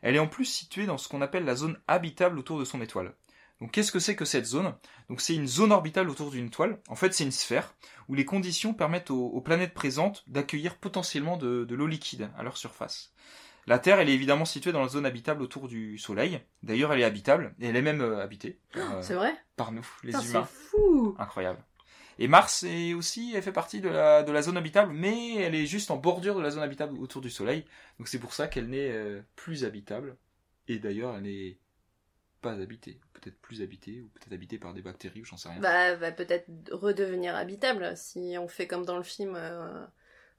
Elle 0.01 0.15
est 0.15 0.19
en 0.19 0.27
plus 0.27 0.45
située 0.45 0.85
dans 0.85 0.97
ce 0.97 1.09
qu'on 1.09 1.21
appelle 1.21 1.43
la 1.43 1.55
zone 1.55 1.79
habitable 1.87 2.39
autour 2.39 2.57
de 2.57 2.65
son 2.65 2.81
étoile. 2.81 3.15
Donc 3.59 3.71
qu'est-ce 3.71 3.91
que 3.91 3.99
c'est 3.99 4.15
que 4.15 4.25
cette 4.25 4.45
zone? 4.45 4.73
Donc 5.09 5.21
c'est 5.21 5.35
une 5.35 5.47
zone 5.47 5.71
orbitale 5.71 6.09
autour 6.09 6.31
d'une 6.31 6.47
étoile. 6.47 6.81
En 6.89 6.95
fait, 6.95 7.13
c'est 7.13 7.23
une 7.23 7.31
sphère 7.31 7.75
où 8.09 8.15
les 8.15 8.25
conditions 8.25 8.73
permettent 8.73 9.11
aux, 9.11 9.39
planètes 9.41 9.73
présentes 9.73 10.23
d'accueillir 10.27 10.77
potentiellement 10.77 11.37
de 11.37 11.75
l'eau 11.75 11.87
liquide 11.87 12.29
à 12.37 12.43
leur 12.43 12.57
surface. 12.57 13.13
La 13.65 13.79
Terre, 13.79 13.99
elle 13.99 14.09
est 14.09 14.13
évidemment 14.13 14.45
située 14.45 14.71
dans 14.71 14.81
la 14.81 14.89
zone 14.89 15.05
habitable 15.05 15.41
autour 15.41 15.67
du 15.67 15.97
Soleil. 15.97 16.41
D'ailleurs, 16.63 16.91
elle 16.93 16.99
est 17.01 17.05
habitable, 17.05 17.55
et 17.59 17.67
elle 17.67 17.75
est 17.75 17.81
même 17.81 18.01
euh, 18.01 18.21
habitée 18.21 18.59
par, 18.73 18.97
euh, 18.97 19.01
C'est 19.01 19.13
vrai? 19.13 19.33
par 19.55 19.71
nous, 19.71 19.87
les 20.03 20.11
Putain, 20.11 20.23
humains. 20.25 20.47
C'est 20.51 20.69
fou 20.69 21.15
Incroyable. 21.17 21.63
Et 22.19 22.27
Mars 22.27 22.63
est 22.63 22.93
aussi, 22.93 23.33
elle 23.35 23.41
fait 23.41 23.51
partie 23.51 23.79
de 23.81 23.89
la, 23.89 24.21
de 24.23 24.31
la 24.31 24.41
zone 24.41 24.57
habitable, 24.57 24.93
mais 24.93 25.35
elle 25.37 25.55
est 25.55 25.65
juste 25.65 25.91
en 25.91 25.97
bordure 25.97 26.35
de 26.35 26.41
la 26.41 26.51
zone 26.51 26.61
habitable 26.63 26.97
autour 26.99 27.21
du 27.21 27.29
Soleil. 27.29 27.65
Donc 27.97 28.07
c'est 28.07 28.19
pour 28.19 28.33
ça 28.33 28.47
qu'elle 28.47 28.67
n'est 28.69 28.91
euh, 28.91 29.21
plus 29.35 29.65
habitable. 29.65 30.17
Et 30.67 30.77
d'ailleurs, 30.79 31.15
elle 31.15 31.23
n'est 31.23 31.57
pas 32.41 32.51
habitée. 32.53 32.99
Peut-être 33.13 33.39
plus 33.41 33.61
habitée, 33.61 34.01
ou 34.01 34.09
peut-être 34.09 34.33
habitée 34.33 34.57
par 34.59 34.73
des 34.73 34.81
bactéries, 34.81 35.21
ou 35.21 35.25
j'en 35.25 35.37
sais 35.37 35.49
rien. 35.49 35.59
Bah, 35.59 35.95
va 35.95 36.11
peut-être 36.11 36.49
redevenir 36.71 37.35
habitable 37.35 37.93
si 37.95 38.35
on 38.37 38.47
fait 38.47 38.67
comme 38.67 38.85
dans 38.85 38.97
le 38.97 39.03
film. 39.03 39.35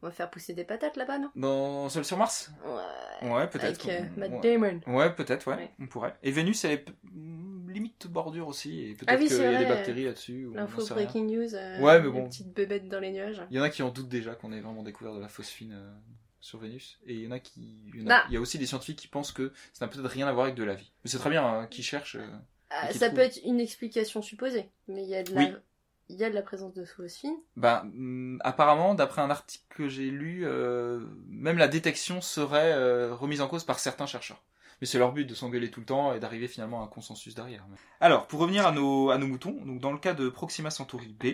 On 0.05 0.09
va 0.09 0.13
faire 0.13 0.31
pousser 0.31 0.53
des 0.53 0.65
patates 0.65 0.97
là-bas, 0.97 1.19
non? 1.19 1.31
Dans 1.35 1.89
Seul 1.89 2.05
sur 2.05 2.19
Mars? 2.19 2.53
Ouais. 3.23 3.31
Ouais, 3.31 3.49
peut-être. 3.49 3.89
Avec 3.89 4.03
euh, 4.03 4.05
Matt 4.19 4.33
ouais. 4.33 4.41
Damon. 4.41 4.81
Ouais, 4.87 5.11
peut-être, 5.15 5.47
ouais, 5.49 5.57
Ouais. 5.57 5.71
on 5.81 5.87
pourrait. 5.87 6.15
Et 6.23 6.31
Vénus, 6.31 6.63
elle 6.67 6.73
est 6.73 6.85
mm, 7.05 7.71
limite 7.71 8.07
bordure 8.09 8.47
aussi, 8.49 8.81
et 8.83 8.95
peut-être 8.95 9.09
Ah 9.09 9.17
oui, 9.19 9.29
qu'il 9.29 9.39
y 9.39 9.45
a 9.45 9.59
des 9.59 9.65
bactéries 9.65 10.05
là-dessus. 10.05 10.49
L'info 10.55 10.83
rien. 10.85 10.95
breaking 10.95 11.25
news. 11.25 11.55
euh, 11.55 11.81
Ouais, 11.81 12.03
mais 12.03 12.11
bon. 12.11 12.29
petites 12.29 12.53
bébêtes 12.53 12.87
dans 12.89 13.01
les 13.01 13.13
nuages. 13.13 13.41
Il 13.51 13.57
y 13.57 13.61
en 13.61 13.63
a 13.63 13.71
qui 13.71 13.83
en 13.83 13.89
doutent 13.89 14.11
déjà 14.11 14.35
qu'on 14.35 14.53
ait 14.53 14.61
vraiment 14.61 14.83
découvert 14.83 15.15
de 15.15 15.21
la 15.21 15.29
phosphine 15.29 15.73
euh, 15.73 15.91
sur 16.41 16.59
Vénus. 16.59 17.01
Et 17.07 17.15
il 17.15 17.21
y 17.23 17.27
en 17.27 17.31
a 17.31 17.39
qui. 17.39 17.79
Il 17.95 18.01
y, 18.03 18.05
en 18.05 18.07
a, 18.07 18.09
Bah. 18.11 18.25
il 18.29 18.35
y 18.35 18.37
a 18.37 18.41
aussi 18.41 18.59
des 18.59 18.67
scientifiques 18.67 18.99
qui 18.99 19.09
pensent 19.09 19.33
que 19.33 19.53
ça 19.73 19.87
n'a 19.87 19.91
peut-être 19.91 20.11
rien 20.11 20.29
à 20.29 20.33
voir 20.33 20.45
avec 20.45 20.55
de 20.57 20.65
la 20.65 20.75
vie. 20.75 20.93
Mais 21.03 21.11
c'est 21.11 21.19
très 21.19 21.31
bien, 21.31 21.43
hein, 21.47 21.67
qui 21.67 21.83
cherchent. 21.83 22.19
Ah, 22.69 22.93
ça 22.93 23.09
peut 23.09 23.21
être 23.23 23.41
une 23.45 23.59
explication 23.61 24.21
supposée, 24.21 24.69
mais 24.87 25.03
il 25.03 25.09
y 25.09 25.15
a 25.15 25.23
de 25.23 25.33
la, 25.33 25.41
Oui. 25.41 25.53
Il 26.09 26.17
y 26.17 26.25
a 26.25 26.31
de 26.31 26.35
la 26.35 26.43
présence 26.43 26.75
de 26.75 26.85
phosphine. 26.85 27.37
Ben, 27.57 27.81
hum, 27.85 28.41
apparemment, 28.45 28.95
d'après 28.95 29.23
un 29.23 29.31
article 29.31 29.65
que 29.71 29.89
j'ai 29.89 30.11
lu, 30.11 30.43
euh, 30.45 31.01
même 31.29 31.59
la 31.59 31.69
détection 31.69 32.21
serait 32.21 32.73
euh, 32.73 33.15
remise 33.15 33.41
en 33.41 33.49
cause 33.49 33.65
par 33.65 33.79
certains 33.79 34.07
chercheurs. 34.07 34.43
Mais 34.81 34.87
c'est 34.87 34.99
leur 34.99 35.13
but 35.13 35.25
de 35.25 35.35
s'engueuler 35.35 35.71
tout 35.71 35.81
le 35.81 35.87
temps 35.87 36.13
et 36.13 36.21
d'arriver 36.21 36.49
finalement 36.49 36.83
à 36.83 36.85
un 36.85 36.89
consensus 36.89 37.35
derrière. 37.35 37.65
Alors, 38.01 38.27
pour 38.27 38.41
revenir 38.41 38.67
à 38.67 38.73
nos, 38.73 39.11
à 39.11 39.19
nos 39.19 39.27
moutons, 39.27 39.53
donc 39.65 39.81
dans 39.81 39.93
le 39.93 39.99
cas 39.99 40.15
de 40.15 40.29
Proxima 40.29 40.71
Centauri 40.71 41.17
B, 41.19 41.27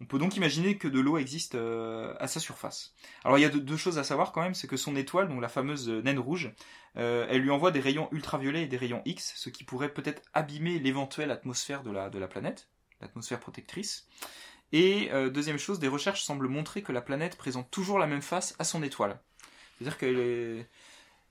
on 0.00 0.06
peut 0.06 0.18
donc 0.18 0.36
imaginer 0.36 0.78
que 0.78 0.88
de 0.88 0.98
l'eau 0.98 1.18
existe 1.18 1.56
euh, 1.56 2.14
à 2.18 2.26
sa 2.26 2.40
surface. 2.40 2.94
Alors 3.22 3.36
il 3.36 3.42
y 3.42 3.44
a 3.44 3.50
deux, 3.50 3.76
choses 3.76 3.98
à 3.98 4.04
savoir 4.04 4.32
quand 4.32 4.40
même, 4.40 4.54
c'est 4.54 4.66
que 4.66 4.78
son 4.78 4.96
étoile, 4.96 5.28
donc 5.28 5.42
la 5.42 5.50
fameuse 5.50 5.90
naine 5.90 6.18
rouge, 6.18 6.54
elle 6.94 7.42
lui 7.42 7.50
envoie 7.50 7.70
des 7.70 7.80
rayons 7.80 8.08
ultraviolets 8.10 8.62
et 8.62 8.66
des 8.66 8.78
rayons 8.78 9.02
X, 9.04 9.34
ce 9.36 9.50
qui 9.50 9.62
pourrait 9.62 9.92
peut-être 9.92 10.22
abîmer 10.32 10.78
l'éventuelle 10.78 11.30
atmosphère 11.30 11.82
de 11.82 11.90
la, 11.90 12.08
de 12.08 12.18
la 12.18 12.28
planète, 12.28 12.70
l'atmosphère 13.00 13.40
protectrice. 13.40 14.06
Et 14.72 15.10
euh, 15.12 15.30
deuxième 15.30 15.58
chose, 15.58 15.78
des 15.80 15.88
recherches 15.88 16.22
semblent 16.22 16.48
montrer 16.48 16.82
que 16.82 16.92
la 16.92 17.00
planète 17.00 17.36
présente 17.36 17.70
toujours 17.70 17.98
la 17.98 18.06
même 18.06 18.22
face 18.22 18.54
à 18.58 18.64
son 18.64 18.82
étoile. 18.82 19.20
C'est-à-dire 19.78 19.98
qu'il 19.98 20.18
est... 20.18 20.68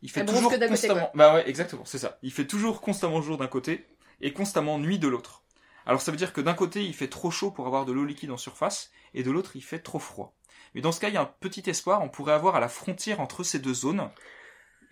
il 0.02 0.10
fait 0.10 0.22
Elle 0.22 0.26
toujours 0.26 0.52
que 0.52 0.56
côté, 0.56 0.68
constamment. 0.68 1.12
bah 1.14 1.36
ouais, 1.36 1.50
exactement, 1.50 1.86
c'est 1.86 2.00
ça. 2.00 2.18
Il 2.22 2.34
fait 2.34 2.48
toujours 2.48 2.82
constamment 2.82 3.22
jour 3.22 3.38
d'un 3.38 3.48
côté 3.48 3.86
et 4.22 4.34
constamment 4.34 4.78
nuit 4.80 5.00
de 5.00 5.08
l'autre. 5.08 5.44
Alors 5.86 6.02
ça 6.02 6.12
veut 6.12 6.18
dire 6.18 6.34
que 6.34 6.42
d'un 6.42 6.54
côté 6.54 6.84
il 6.84 6.94
fait 6.94 7.08
trop 7.08 7.32
chaud 7.32 7.52
pour 7.52 7.66
avoir 7.66 7.86
de 7.86 7.94
l'eau 7.94 8.06
liquide 8.06 8.32
en 8.32 8.38
surface 8.38 8.92
et 9.14 9.24
de 9.24 9.32
l'autre 9.32 9.56
il 9.56 9.62
fait 9.62 9.80
trop 9.80 10.00
froid. 10.00 10.36
Mais 10.76 10.82
dans 10.82 10.92
ce 10.92 11.00
cas, 11.00 11.08
il 11.08 11.16
y 11.16 11.18
a 11.18 11.22
un 11.22 11.34
petit 11.40 11.68
espoir. 11.68 12.02
On 12.04 12.10
pourrait 12.10 12.34
avoir 12.34 12.56
à 12.56 12.60
la 12.60 12.70
frontière 12.70 13.22
entre 13.22 13.44
ces 13.44 13.60
deux 13.60 13.74
zones 13.74 14.10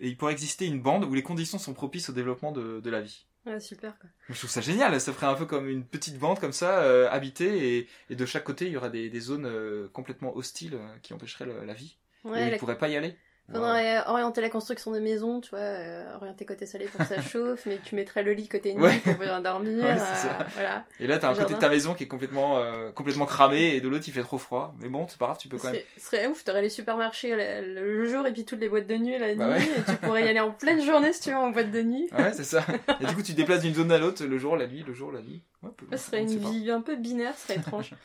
et 0.00 0.08
il 0.08 0.16
pourrait 0.16 0.32
exister 0.32 0.66
une 0.66 0.80
bande 0.80 1.04
où 1.04 1.14
les 1.14 1.22
conditions 1.22 1.58
sont 1.58 1.74
propices 1.74 2.08
au 2.08 2.12
développement 2.12 2.50
de, 2.50 2.80
de 2.80 2.90
la 2.90 3.00
vie. 3.00 3.26
Ouais, 3.48 3.60
super 3.60 3.98
quoi. 3.98 4.10
Je 4.28 4.34
trouve 4.38 4.50
ça 4.50 4.60
génial, 4.60 5.00
ça 5.00 5.12
ferait 5.12 5.26
un 5.26 5.34
peu 5.34 5.46
comme 5.46 5.68
une 5.68 5.84
petite 5.84 6.18
bande 6.18 6.38
comme 6.38 6.52
ça, 6.52 6.80
euh, 6.82 7.08
habitée, 7.10 7.78
et, 7.78 7.88
et 8.10 8.16
de 8.16 8.26
chaque 8.26 8.44
côté 8.44 8.66
il 8.66 8.72
y 8.72 8.76
aura 8.76 8.90
des, 8.90 9.08
des 9.10 9.20
zones 9.20 9.46
euh, 9.46 9.88
complètement 9.88 10.36
hostiles 10.36 10.74
euh, 10.74 10.98
qui 11.02 11.14
empêcheraient 11.14 11.46
le- 11.46 11.64
la 11.64 11.74
vie. 11.74 11.96
et 12.24 12.28
Ouais, 12.28 12.48
ils 12.48 12.50
la- 12.52 12.58
pourraient 12.58 12.78
pas 12.78 12.88
y 12.88 12.96
aller. 12.96 13.16
Faudrait 13.52 14.02
orienter 14.06 14.40
la 14.40 14.50
construction 14.50 14.90
des 14.92 15.00
maisons, 15.00 15.40
tu 15.40 15.50
vois, 15.50 15.58
euh, 15.60 16.16
orienter 16.16 16.44
côté 16.44 16.66
soleil 16.66 16.88
pour 16.88 17.00
que 17.00 17.06
ça 17.14 17.20
chauffe, 17.22 17.64
mais 17.66 17.78
tu 17.84 17.94
mettrais 17.94 18.22
le 18.22 18.32
lit 18.32 18.46
côté 18.48 18.74
nuit 18.74 18.82
Ouais. 18.82 18.98
pour 18.98 19.16
pouvoir 19.16 19.40
dormir. 19.40 19.82
Ouais, 19.84 19.90
euh, 19.92 20.44
voilà. 20.54 20.84
Et 21.00 21.06
là 21.06 21.18
t'as 21.18 21.30
un 21.30 21.34
côté 21.34 21.54
de 21.54 21.58
ta 21.58 21.68
maison 21.68 21.94
qui 21.94 22.04
est 22.04 22.08
complètement, 22.08 22.58
euh, 22.58 22.90
complètement 22.92 23.26
cramé, 23.26 23.74
et 23.76 23.80
de 23.80 23.88
l'autre 23.88 24.04
il 24.06 24.12
fait 24.12 24.22
trop 24.22 24.38
froid. 24.38 24.74
Mais 24.80 24.88
bon, 24.88 25.06
c'est 25.08 25.18
pas 25.18 25.26
grave, 25.26 25.38
tu 25.38 25.48
peux 25.48 25.56
quand 25.58 25.70
même. 25.72 25.80
ce 25.96 26.04
serait 26.06 26.26
ouf, 26.26 26.44
t'aurais 26.44 26.62
les 26.62 26.68
supermarchés 26.68 27.34
le, 27.34 27.74
le 27.74 28.06
jour 28.06 28.26
et 28.26 28.32
puis 28.32 28.44
toutes 28.44 28.60
les 28.60 28.68
boîtes 28.68 28.86
de 28.86 28.96
nuit 28.96 29.18
la 29.18 29.28
nuit, 29.28 29.36
Bah 29.36 29.48
ouais. 29.48 29.62
et 29.62 29.82
tu 29.90 29.96
pourrais 29.96 30.24
y 30.24 30.28
aller 30.28 30.40
en 30.40 30.50
pleine 30.50 30.82
journée 30.84 31.12
si 31.12 31.22
tu 31.22 31.30
veux 31.30 31.36
en 31.36 31.50
boîte 31.50 31.70
de 31.70 31.82
nuit. 31.82 32.08
Ouais, 32.18 32.32
c'est 32.34 32.44
ça. 32.44 32.64
Et 33.00 33.06
du 33.06 33.14
coup 33.14 33.22
tu 33.22 33.32
te 33.32 33.36
déplaces 33.38 33.62
d'une 33.62 33.74
zone 33.74 33.90
à 33.92 33.98
l'autre, 33.98 34.24
le 34.24 34.38
jour, 34.38 34.56
la 34.56 34.66
nuit, 34.66 34.84
le 34.86 34.92
jour, 34.92 35.10
la 35.12 35.20
nuit. 35.22 35.42
Ouais, 35.62 35.70
Ce 35.92 35.96
serait 35.96 36.20
une 36.22 36.40
pas. 36.40 36.50
vie 36.50 36.70
un 36.70 36.80
peu 36.82 36.96
binaire, 36.96 37.34
ce 37.36 37.46
serait 37.48 37.58
étrange. 37.58 37.92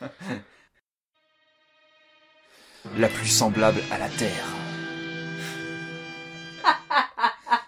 La 2.98 3.08
plus 3.08 3.28
semblable 3.28 3.80
à 3.90 3.98
la 3.98 4.08
Terre. 4.10 4.44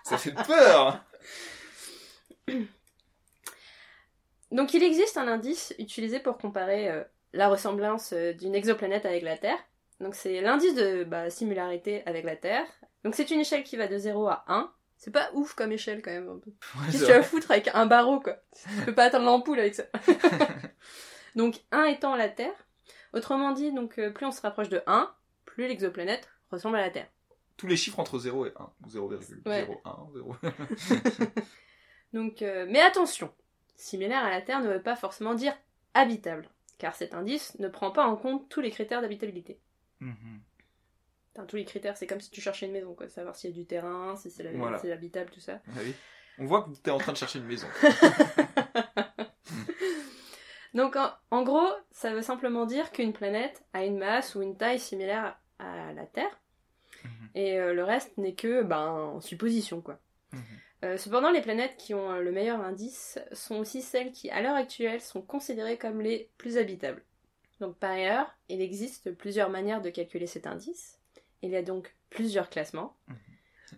Ça 0.06 0.18
fait 0.18 0.32
peur 0.32 1.04
Donc 4.52 4.72
il 4.72 4.82
existe 4.82 5.16
un 5.16 5.26
indice 5.26 5.74
utilisé 5.78 6.20
pour 6.20 6.38
comparer 6.38 6.88
euh, 6.88 7.02
la 7.32 7.48
ressemblance 7.48 8.12
euh, 8.12 8.32
d'une 8.32 8.54
exoplanète 8.54 9.04
avec 9.04 9.22
la 9.22 9.36
Terre. 9.36 9.58
Donc 10.00 10.14
c'est 10.14 10.40
l'indice 10.40 10.74
de 10.74 11.02
bah, 11.02 11.28
similarité 11.30 12.04
avec 12.06 12.24
la 12.24 12.36
Terre. 12.36 12.64
Donc 13.02 13.16
c'est 13.16 13.30
une 13.30 13.40
échelle 13.40 13.64
qui 13.64 13.76
va 13.76 13.88
de 13.88 13.98
0 13.98 14.28
à 14.28 14.44
1. 14.46 14.70
C'est 14.96 15.10
pas 15.10 15.28
ouf 15.34 15.54
comme 15.54 15.72
échelle 15.72 16.02
quand 16.02 16.12
même. 16.12 16.28
Ouais, 16.28 16.40
Qu'est-ce 16.86 17.02
que 17.02 17.06
tu 17.06 17.12
vas 17.12 17.22
foutre 17.22 17.50
avec 17.50 17.68
un 17.74 17.86
barreau 17.86 18.20
quoi? 18.20 18.36
Tu 18.78 18.84
peux 18.84 18.94
pas 18.94 19.04
atteindre 19.04 19.26
l'ampoule 19.26 19.58
avec 19.58 19.74
ça. 19.74 19.84
donc 21.34 21.56
1 21.72 21.84
étant 21.86 22.14
la 22.14 22.28
Terre. 22.28 22.54
Autrement 23.12 23.52
dit, 23.52 23.72
donc 23.72 23.98
euh, 23.98 24.10
plus 24.10 24.26
on 24.26 24.30
se 24.30 24.40
rapproche 24.40 24.68
de 24.68 24.82
1, 24.86 25.10
plus 25.44 25.66
l'exoplanète 25.66 26.28
ressemble 26.50 26.76
à 26.76 26.82
la 26.82 26.90
Terre. 26.90 27.08
Tous 27.56 27.66
les 27.66 27.76
chiffres 27.76 27.98
entre 28.00 28.18
0 28.18 28.46
et 28.46 28.52
1. 28.56 28.70
ou 28.84 28.88
0,01, 28.88 29.48
Ouais. 29.48 29.66
0. 30.14 30.36
Donc, 32.12 32.42
euh, 32.42 32.66
mais 32.68 32.80
attention, 32.80 33.32
similaire 33.76 34.24
à 34.24 34.30
la 34.30 34.42
Terre 34.42 34.60
ne 34.60 34.68
veut 34.68 34.82
pas 34.82 34.96
forcément 34.96 35.34
dire 35.34 35.56
habitable, 35.94 36.48
car 36.78 36.94
cet 36.94 37.14
indice 37.14 37.58
ne 37.58 37.68
prend 37.68 37.90
pas 37.90 38.06
en 38.06 38.16
compte 38.16 38.48
tous 38.48 38.60
les 38.60 38.70
critères 38.70 39.00
d'habitabilité. 39.00 39.58
Mhm. 40.00 40.40
Enfin, 41.34 41.46
tous 41.46 41.56
les 41.56 41.64
critères, 41.64 41.96
c'est 41.96 42.06
comme 42.06 42.20
si 42.20 42.30
tu 42.30 42.40
cherchais 42.40 42.66
une 42.66 42.72
maison, 42.72 42.94
quoi, 42.94 43.08
savoir 43.08 43.36
s'il 43.36 43.50
y 43.50 43.52
a 43.52 43.56
du 43.56 43.66
terrain, 43.66 44.16
si 44.16 44.30
c'est 44.30 44.42
la- 44.42 44.52
Voilà. 44.52 44.78
c'est 44.78 44.92
habitable, 44.92 45.30
tout 45.30 45.40
ça. 45.40 45.60
Ah 45.68 45.80
oui. 45.82 45.94
On 46.38 46.44
voit 46.46 46.62
que 46.64 46.70
t'es 46.76 46.90
en 46.90 46.98
train 46.98 47.12
de 47.12 47.16
chercher 47.18 47.38
une 47.38 47.46
maison. 47.46 47.66
Donc, 50.74 50.96
en, 50.96 51.10
en 51.30 51.42
gros, 51.42 51.68
ça 51.90 52.12
veut 52.12 52.20
simplement 52.22 52.66
dire 52.66 52.92
qu'une 52.92 53.12
planète 53.14 53.64
a 53.72 53.84
une 53.84 53.96
masse 53.98 54.34
ou 54.34 54.42
une 54.42 54.56
taille 54.58 54.78
similaire 54.78 55.38
à 55.58 55.92
la 55.94 56.04
Terre, 56.04 56.38
Mhm. 57.06 57.28
et 57.34 57.58
euh, 57.58 57.74
le 57.74 57.84
reste 57.84 58.16
n'est 58.18 58.34
que, 58.34 58.62
ben, 58.62 58.88
en 58.88 59.20
supposition, 59.20 59.80
quoi. 59.80 59.98
Mhm. 60.32 60.40
Euh, 60.84 60.96
cependant, 60.98 61.30
les 61.30 61.40
planètes 61.40 61.76
qui 61.78 61.94
ont 61.94 62.10
euh, 62.10 62.20
le 62.20 62.32
meilleur 62.32 62.60
indice 62.60 63.18
sont 63.32 63.56
aussi 63.56 63.80
celles 63.80 64.12
qui, 64.12 64.30
à 64.30 64.42
l'heure 64.42 64.56
actuelle, 64.56 65.00
sont 65.00 65.22
considérées 65.22 65.78
comme 65.78 66.00
les 66.00 66.28
plus 66.36 66.58
habitables. 66.58 67.02
Donc, 67.60 67.76
par 67.76 67.92
ailleurs, 67.92 68.36
il 68.48 68.60
existe 68.60 69.12
plusieurs 69.12 69.48
manières 69.48 69.80
de 69.80 69.88
calculer 69.88 70.26
cet 70.26 70.46
indice. 70.46 70.98
Il 71.42 71.50
y 71.50 71.56
a 71.56 71.62
donc 71.62 71.94
plusieurs 72.10 72.50
classements. 72.50 72.96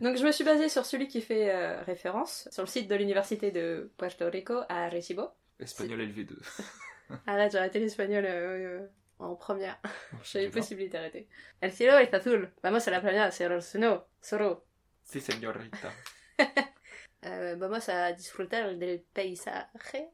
Donc, 0.00 0.16
je 0.16 0.25
me 0.25 0.32
suis 0.32 0.44
basée 0.44 0.68
sur 0.68 0.85
celui 0.85 1.08
qui 1.08 1.20
fait 1.20 1.50
euh, 1.50 1.80
référence 1.82 2.49
sur 2.50 2.62
le 2.62 2.68
site 2.68 2.88
de 2.88 2.94
l'université 2.94 3.50
de 3.50 3.90
Puerto 3.97 4.28
Rico 4.28 4.54
à 4.68 4.85
Arecibo. 4.85 5.28
Espagnol 5.61 6.00
LV2. 6.00 6.37
Arrête, 7.26 7.52
j'ai 7.52 7.58
arrêté 7.58 7.78
l'espagnol 7.78 8.25
euh, 8.26 8.80
euh, 8.80 8.87
en 9.18 9.37
première. 9.37 9.80
Sais 10.25 10.48
pas. 10.48 10.58
possibilité 10.58 10.96
d'arrêter. 10.96 11.28
El 11.60 11.72
cielo 11.72 11.98
es 11.98 12.12
azul. 12.12 12.52
Vamos 12.62 12.87
a 12.87 12.90
la 12.90 13.00
playa, 13.00 13.26
el 13.28 13.62
seno, 13.62 14.06
solo. 14.20 14.64
Si, 15.02 15.20
señorita. 15.20 15.92
Euh, 17.25 17.56
vamos 17.56 17.88
a 17.88 18.12
disfrutar 18.12 18.76
del 18.76 19.02
paisaje. 19.12 20.08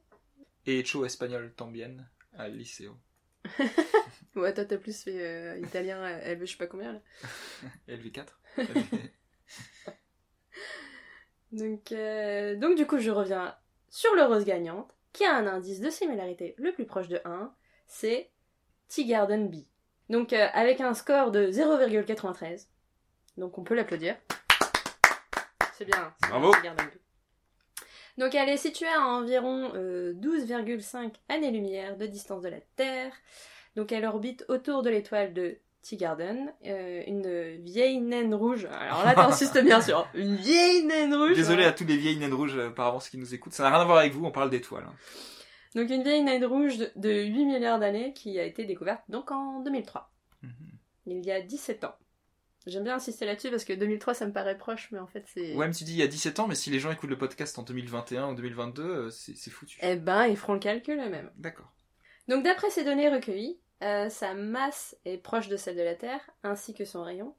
Et 0.64 0.78
hecho 0.78 1.04
espagnol 1.04 1.52
también 1.54 2.08
al 2.32 2.56
liceo. 2.56 2.99
Ouais, 4.34 4.52
toi 4.52 4.64
t'as 4.64 4.78
plus 4.78 5.04
fait 5.04 5.20
euh, 5.20 5.58
italien, 5.58 6.02
elle 6.23 6.38
veut 6.38 6.46
je 6.46 6.52
sais 6.52 6.58
pas 6.58 6.66
combien 6.66 6.94
là. 6.94 7.00
LV4 7.88 8.26
Donc, 11.52 11.92
euh, 11.92 12.56
donc 12.56 12.76
du 12.76 12.84
coup, 12.84 12.99
je 12.99 13.11
reviens 13.11 13.56
sur 13.88 14.12
l'heureuse 14.16 14.44
gagnante, 14.44 14.92
qui 15.12 15.25
a 15.25 15.37
un 15.37 15.46
indice 15.46 15.80
de 15.80 15.88
similarité 15.88 16.56
le 16.58 16.73
plus 16.73 16.84
proche 16.84 17.06
de 17.06 17.20
1, 17.25 17.54
c'est 17.87 18.32
Tea 18.88 19.04
Garden 19.04 19.48
B. 19.48 19.64
Donc 20.10 20.32
euh, 20.32 20.46
avec 20.52 20.80
un 20.80 20.94
score 20.94 21.30
de 21.30 21.50
0,93. 21.50 22.66
Donc 23.36 23.58
on 23.58 23.64
peut 23.64 23.74
l'applaudir. 23.74 24.16
C'est 25.76 25.84
bien. 25.84 26.12
Bravo. 26.28 26.52
Tea 26.52 26.62
Garden 26.62 26.86
B. 26.86 26.98
Donc 28.18 28.34
elle 28.34 28.48
est 28.48 28.56
située 28.56 28.86
à 28.86 29.02
environ 29.02 29.72
euh, 29.74 30.14
12,5 30.14 31.12
années-lumière 31.28 31.96
de 31.96 32.06
distance 32.06 32.42
de 32.42 32.48
la 32.48 32.60
Terre. 32.76 33.12
Donc 33.76 33.90
elle 33.90 34.04
orbite 34.04 34.44
autour 34.48 34.82
de 34.82 34.90
l'étoile 34.90 35.34
de 35.34 35.58
Tea 35.84 35.96
Garden, 35.96 36.52
euh, 36.64 37.02
une 37.06 37.62
vieille 37.62 38.00
naine 38.00 38.34
rouge. 38.34 38.66
Alors 38.80 39.04
là 39.04 39.14
t'insistes 39.14 39.62
bien 39.62 39.80
sûr, 39.80 40.08
une 40.14 40.36
vieille 40.36 40.84
naine 40.84 41.14
rouge. 41.14 41.34
Désolé 41.34 41.64
hein. 41.64 41.68
à 41.68 41.72
tous 41.72 41.84
les 41.84 41.96
vieilles 41.96 42.16
naines 42.16 42.34
rouges 42.34 42.56
euh, 42.56 42.70
par 42.70 42.86
avance 42.86 43.08
qui 43.08 43.18
nous 43.18 43.34
écoutent. 43.34 43.52
Ça 43.52 43.64
n'a 43.64 43.70
rien 43.70 43.80
à 43.80 43.84
voir 43.84 43.98
avec 43.98 44.14
vous, 44.14 44.24
on 44.24 44.30
parle 44.30 44.48
d'étoiles. 44.48 44.86
Donc 45.75 45.90
une 45.90 46.02
vieille 46.02 46.23
naine 46.23 46.45
rouge 46.45 46.78
de- 46.78 46.90
de 46.97 47.11
8 47.25 47.45
milliards 47.47 47.78
d'années 47.81 48.12
qui 48.12 48.38
a 48.38 48.45
été 48.45 48.64
découverte 48.64 49.02
donc 49.09 49.31
en 49.31 49.61
2003, 49.61 50.11
Mhm. 50.43 50.50
il 51.07 51.25
y 51.25 51.31
a 51.33 51.40
17 51.40 51.85
ans. 51.85 51.95
J'aime 52.66 52.85
bien 52.85 52.95
insister 52.97 53.26
là-dessus 53.26 53.50
parce 53.50 53.64
que 53.64 53.75
2003 53.75 54.14
ça 54.14 54.26
me 54.26 54.33
paraît 54.33 54.57
proche, 54.57 54.88
mais 54.90 54.99
en 54.99 55.07
fait 55.07 55.25
c'est... 55.26 55.54
Ouais, 55.54 55.66
mais 55.66 55.75
tu 55.75 55.85
dis 55.85 55.93
il 55.93 55.99
y 55.99 56.02
a 56.02 56.07
17 56.07 56.38
ans, 56.40 56.47
mais 56.47 56.54
si 56.54 56.71
les 56.71 56.78
gens 56.78 56.90
écoutent 56.90 57.11
le 57.11 57.19
podcast 57.19 57.59
en 57.59 57.62
2021 57.62 58.31
ou 58.31 58.35
2022, 58.35 58.83
euh, 58.83 59.11
c'est 59.11 59.37
c'est 59.37 59.50
foutu. 59.50 59.78
Eh 59.83 59.97
ben, 59.97 60.26
ils 60.26 60.37
feront 60.37 60.54
le 60.54 60.61
calcul 60.61 60.99
eux-mêmes. 60.99 61.31
D'accord. 61.37 61.71
Donc 62.28 62.43
d'après 62.43 62.71
ces 62.71 62.85
données 62.85 63.11
recueillies, 63.11 63.59
euh, 63.83 64.09
sa 64.09 64.33
masse 64.33 64.97
est 65.04 65.19
proche 65.19 65.49
de 65.49 65.59
celle 65.59 65.76
de 65.76 65.83
la 65.83 65.95
Terre, 65.95 66.21
ainsi 66.43 66.73
que 66.73 66.87
son 66.87 67.02
rayon. 67.02 67.35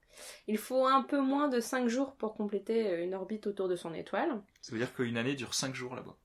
Il 0.47 0.59
faut 0.59 0.85
un 0.85 1.01
peu 1.01 1.19
moins 1.19 1.47
de 1.47 1.59
5 1.59 1.87
jours 1.87 2.13
pour 2.17 2.35
compléter 2.35 2.87
euh, 2.87 3.03
une 3.03 3.15
orbite 3.15 3.47
autour 3.47 3.67
de 3.67 3.75
son 3.75 3.95
étoile. 3.95 4.39
Ça 4.61 4.73
veut 4.73 4.77
dire 4.77 4.93
qu'une 4.93 5.17
année 5.17 5.33
dure 5.33 5.55
5 5.55 5.73
jours 5.73 5.95
là-bas. 5.95 6.15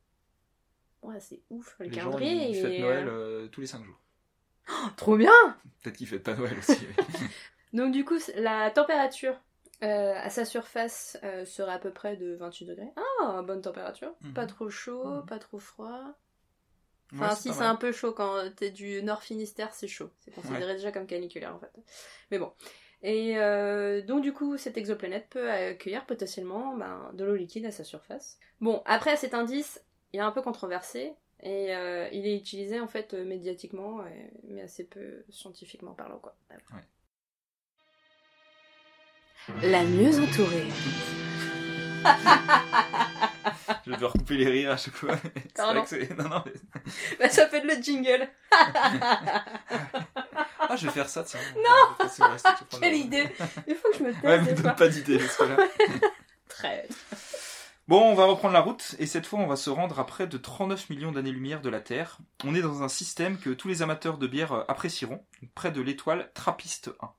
Ouais, 1.03 1.21
c'est 1.21 1.41
ouf, 1.51 1.77
le 1.79 1.87
Les 1.87 1.93
gens, 1.93 2.01
calendrier 2.11 2.51
ils 2.51 2.81
Noël 2.83 3.09
euh, 3.09 3.45
euh, 3.45 3.49
tous 3.49 3.61
les 3.61 3.67
5 3.67 3.85
jours. 3.85 3.99
Trop 4.97 5.17
bien 5.17 5.33
Peut-être 5.83 5.97
qu'ils 5.97 6.07
fêtent 6.07 6.23
pas 6.23 6.35
Noël 6.35 6.59
aussi. 6.59 6.79
oui. 6.87 7.27
Donc 7.73 7.93
du 7.93 8.05
coup, 8.05 8.19
la 8.37 8.71
température 8.71 9.41
euh, 9.83 10.13
à 10.17 10.29
sa 10.29 10.45
surface 10.45 11.17
euh, 11.25 11.45
serait 11.47 11.73
à 11.73 11.79
peu 11.79 11.91
près 11.93 12.17
de 12.17 12.35
28 12.35 12.67
degrés. 12.67 12.93
Ah, 13.23 13.43
bonne 13.43 13.63
température. 13.63 14.13
Mhm. 14.23 14.35
Pas 14.35 14.47
trop 14.47 14.69
chaud, 14.71 15.05
Mhm. 15.21 15.27
pas 15.27 15.39
trop 15.39 15.59
froid. 15.59 16.01
Ouais, 17.13 17.19
Enfin, 17.23 17.35
si 17.35 17.53
c'est 17.53 17.63
un 17.65 17.75
peu 17.75 17.91
chaud 17.91 18.13
quand 18.13 18.37
t'es 18.55 18.71
du 18.71 19.03
Nord 19.03 19.23
Finistère, 19.23 19.73
c'est 19.73 19.89
chaud. 19.89 20.11
C'est 20.21 20.33
considéré 20.33 20.75
déjà 20.75 20.93
comme 20.93 21.07
caniculaire 21.07 21.55
en 21.55 21.59
fait. 21.59 21.73
Mais 22.31 22.39
bon. 22.39 22.53
Et 23.03 23.39
euh, 23.39 24.03
donc 24.03 24.21
du 24.23 24.33
coup, 24.33 24.59
cette 24.59 24.77
exoplanète 24.77 25.29
peut 25.31 25.51
accueillir 25.51 26.05
potentiellement 26.07 26.77
ben, 26.77 27.11
de 27.15 27.25
l'eau 27.25 27.35
liquide 27.35 27.65
à 27.67 27.73
sa 27.73 27.83
surface. 27.83 28.39
Bon, 28.61 28.83
après 28.85 29.17
cet 29.17 29.33
indice, 29.35 29.83
il 30.13 30.19
est 30.19 30.23
un 30.23 30.33
peu 30.33 30.43
controversé 30.43 31.13
et 31.43 31.75
euh, 31.75 32.09
il 32.13 32.27
est 32.27 32.37
utilisé 32.37 32.81
en 32.81 32.89
fait 32.89 33.15
euh, 33.15 33.25
médiatiquement, 33.25 34.01
euh, 34.01 34.05
mais 34.49 34.63
assez 34.63 34.85
peu 34.85 35.25
scientifiquement 35.31 35.95
parlant 35.95 36.19
quoi. 36.19 36.37
Ouais. 36.51 36.57
La 39.63 39.83
mieux 39.85 40.21
entourée. 40.21 40.67
Je 43.85 43.91
vais 43.91 43.97
devoir 43.97 44.13
couper 44.13 44.37
les 44.37 44.49
rires 44.49 44.71
à 44.73 44.77
chaque 44.77 44.95
fois. 44.95 45.17
C'est 45.35 45.53
Pardon. 45.55 45.81
vrai 45.81 45.83
que 45.83 46.07
c'est... 46.07 46.17
Non, 46.17 46.29
non, 46.29 46.43
mais... 46.47 46.53
Bah, 47.19 47.29
ça 47.29 47.49
fait 47.49 47.63
le 47.63 47.83
jingle. 47.83 48.29
Ah, 50.73 50.77
je 50.77 50.87
vais 50.87 50.93
faire 50.93 51.09
ça, 51.09 51.25
tiens. 51.25 51.41
Non 51.57 52.07
Quelle 52.81 52.95
idée 52.95 53.27
Il 53.67 53.75
faut 53.75 53.91
que 53.91 53.97
je 53.99 54.03
me 54.05 54.13
taise 54.13 54.23
Ouais, 54.23 54.39
fois. 54.55 54.63
donne 54.63 54.77
pas 54.77 54.87
d'idée, 54.87 55.19
parce 55.19 55.37
que 55.37 55.43
là... 55.43 55.57
Très. 56.49 56.87
Bon, 57.91 58.03
on 58.03 58.15
va 58.15 58.25
reprendre 58.25 58.55
la 58.55 58.61
route, 58.61 58.95
et 59.01 59.07
cette 59.07 59.27
fois 59.27 59.41
on 59.41 59.49
va 59.49 59.57
se 59.57 59.69
rendre 59.69 59.99
à 59.99 60.07
près 60.07 60.29
de 60.29 60.39
39 60.39 60.91
millions 60.91 61.11
d'années-lumière 61.11 61.61
de 61.61 61.69
la 61.69 61.81
Terre. 61.81 62.19
On 62.45 62.55
est 62.55 62.63
dans 62.63 62.85
un 62.85 62.89
système 62.89 63.37
que 63.37 63.51
tous 63.51 63.67
les 63.67 63.83
amateurs 63.83 64.17
de 64.17 64.29
bière 64.29 64.53
euh, 64.53 64.63
apprécieront, 64.69 65.27
près 65.57 65.73
de 65.73 65.81
l'étoile 65.81 66.31
Trappiste 66.33 66.93
1. 67.01 67.11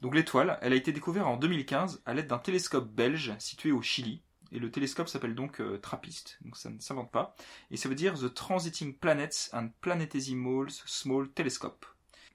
Donc 0.00 0.16
l'étoile, 0.16 0.58
elle 0.60 0.72
a 0.72 0.76
été 0.76 0.90
découverte 0.90 1.28
en 1.28 1.36
2015 1.36 2.02
à 2.04 2.14
l'aide 2.14 2.26
d'un 2.26 2.40
télescope 2.40 2.90
belge 2.90 3.32
situé 3.38 3.70
au 3.70 3.80
Chili, 3.80 4.24
et 4.50 4.58
le 4.58 4.72
télescope 4.72 5.06
s'appelle 5.06 5.36
donc 5.36 5.60
euh, 5.60 5.78
TRAPPIST, 5.78 6.38
donc 6.40 6.56
ça 6.56 6.68
ne 6.68 6.80
s'invente 6.80 7.12
pas, 7.12 7.36
et 7.70 7.76
ça 7.76 7.88
veut 7.88 7.94
dire 7.94 8.18
The 8.18 8.34
Transiting 8.34 8.98
Planets 8.98 9.50
and 9.52 9.68
Planetesimals 9.82 10.82
Small 10.84 11.28
Telescope. 11.28 11.86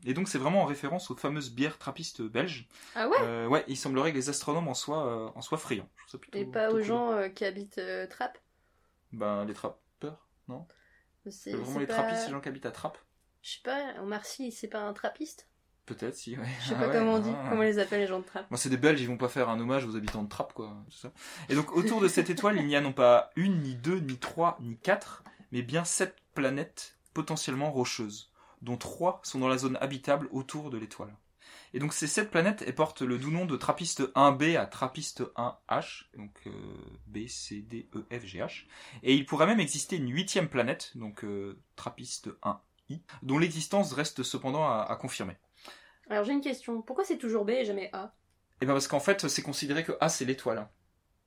Et 0.06 0.14
donc 0.14 0.28
c'est 0.30 0.38
vraiment 0.38 0.62
en 0.64 0.66
référence 0.66 1.10
aux 1.12 1.16
fameuses 1.16 1.52
bières 1.52 1.78
trappistes 1.78 2.22
belges. 2.22 2.68
Ah 2.96 3.08
ouais 3.08 3.18
Euh, 3.22 3.48
ouais, 3.48 3.64
il 3.68 3.76
semblerait 3.78 4.12
que 4.12 4.18
les 4.18 4.30
astronomes 4.30 4.68
en 4.68 4.74
soient, 4.74 5.06
euh, 5.08 5.30
en 5.36 5.42
soient 5.42 5.58
friands. 5.58 5.90
Plutôt- 6.20 6.38
Et 6.38 6.46
pas 6.46 6.70
aux 6.70 6.74
cool. 6.74 6.84
gens 6.84 7.12
euh, 7.12 7.30
qui 7.30 7.44
habitent 7.46 7.82
Trappes 8.10 8.38
Ben, 9.12 9.46
les 9.46 9.54
trappeurs, 9.54 10.28
non 10.48 10.68
C'est 11.30 11.52
vraiment 11.54 11.80
les 11.80 11.88
pas- 11.88 11.94
trappistes, 11.96 12.26
les 12.28 12.32
gens 12.32 12.40
qui 12.42 12.50
habitent 12.50 12.66
à 12.66 12.72
Trappes 12.72 13.00
Je 13.42 13.52
sais 13.56 13.62
pas, 13.64 13.94
en 14.00 14.06
Marcy, 14.06 14.52
c'est 14.52 14.68
pas 14.68 14.80
un 14.82 14.94
trappiste 14.94 15.48
Peut-être, 15.86 16.16
si, 16.16 16.38
ouais. 16.38 16.46
Je 16.62 16.68
sais 16.68 16.74
Ah 16.76 16.82
pas 16.82 16.88
ouais, 16.90 16.94
comment 16.98 17.14
on 17.14 17.20
dit, 17.20 17.32
ah. 17.34 17.46
comment 17.50 17.62
on 17.62 17.64
les 17.64 17.80
appelle 17.80 18.02
les 18.02 18.08
gens 18.08 18.20
de 18.20 18.26
Trappes. 18.26 18.52
Moi, 18.52 18.58
c'est 18.58 18.68
des 18.70 18.76
Belges, 18.76 19.00
ils 19.00 19.08
vont 19.08 19.16
pas 19.18 19.30
faire 19.30 19.48
un 19.48 19.58
hommage 19.58 19.86
aux 19.86 19.96
habitants 19.96 20.22
de 20.22 20.28
Trappes, 20.28 20.52
quoi. 20.54 20.76
tout 20.90 20.98
ça. 20.98 21.14
Et 21.48 21.56
donc, 21.56 21.72
autour 21.76 22.02
de 22.02 22.10
cette 22.10 22.30
étoile, 22.30 22.58
il 22.58 22.68
n'y 22.68 22.76
a 22.76 22.82
non 22.82 22.92
pas 22.92 23.30
une, 23.38 23.62
ni 23.62 23.74
deux, 23.76 24.00
ni 24.00 24.18
trois, 24.18 24.58
ni 24.60 24.78
quatre, 24.78 25.24
mais 25.54 25.62
bien 25.62 25.86
sept 25.86 26.14
planètes 26.34 26.98
potentiellement 27.14 27.72
rocheuses, 27.72 28.32
dont 28.62 28.78
trois 28.78 29.20
sont 29.24 29.40
dans 29.40 29.48
la 29.48 29.58
zone 29.58 29.78
habitable 29.82 30.28
autour 30.32 30.70
de 30.70 30.78
l'étoile. 30.78 31.14
Et 31.74 31.80
donc, 31.80 31.94
ces 31.94 32.08
sept 32.08 32.32
planètes, 32.32 32.64
elles 32.66 32.76
portent 32.76 33.02
le 33.02 33.18
doux 33.18 33.30
nom 33.32 33.46
de 33.46 33.56
Trappiste 33.58 34.02
1b 34.16 34.56
à 34.58 34.66
Trappiste 34.66 35.22
1h, 35.36 36.06
donc 36.16 36.32
euh, 36.48 36.52
B, 37.08 37.28
C, 37.28 37.62
D, 37.62 37.90
E, 37.94 38.06
F, 38.12 38.26
G, 38.26 38.40
H. 38.40 38.66
Et 39.04 39.14
il 39.16 39.26
pourrait 39.26 39.48
même 39.48 39.60
exister 39.60 39.98
une 39.98 40.10
huitième 40.12 40.48
planète, 40.50 40.92
donc 40.96 41.24
euh, 41.24 41.60
Trappiste 41.76 42.30
1i, 42.42 43.02
dont 43.22 43.38
l'existence 43.38 43.92
reste 43.94 44.24
cependant 44.24 44.66
à- 44.66 44.84
à 44.90 44.96
confirmer. 44.96 45.36
Alors 46.10 46.24
j'ai 46.24 46.32
une 46.34 46.42
question, 46.42 46.82
pourquoi 46.82 47.04
c'est 47.04 47.18
toujours 47.18 47.44
B 47.44 47.50
et 47.52 47.66
jamais 47.66 47.90
A? 47.94 48.14
Et 48.62 48.66
ben 48.66 48.74
parce 48.74 48.88
qu'en 48.88 49.02
fait, 49.02 49.28
c'est 49.28 49.42
considéré 49.44 49.84
que 49.84 49.92
A 50.00 50.08
c'est 50.10 50.26
l'étoile. 50.26 50.68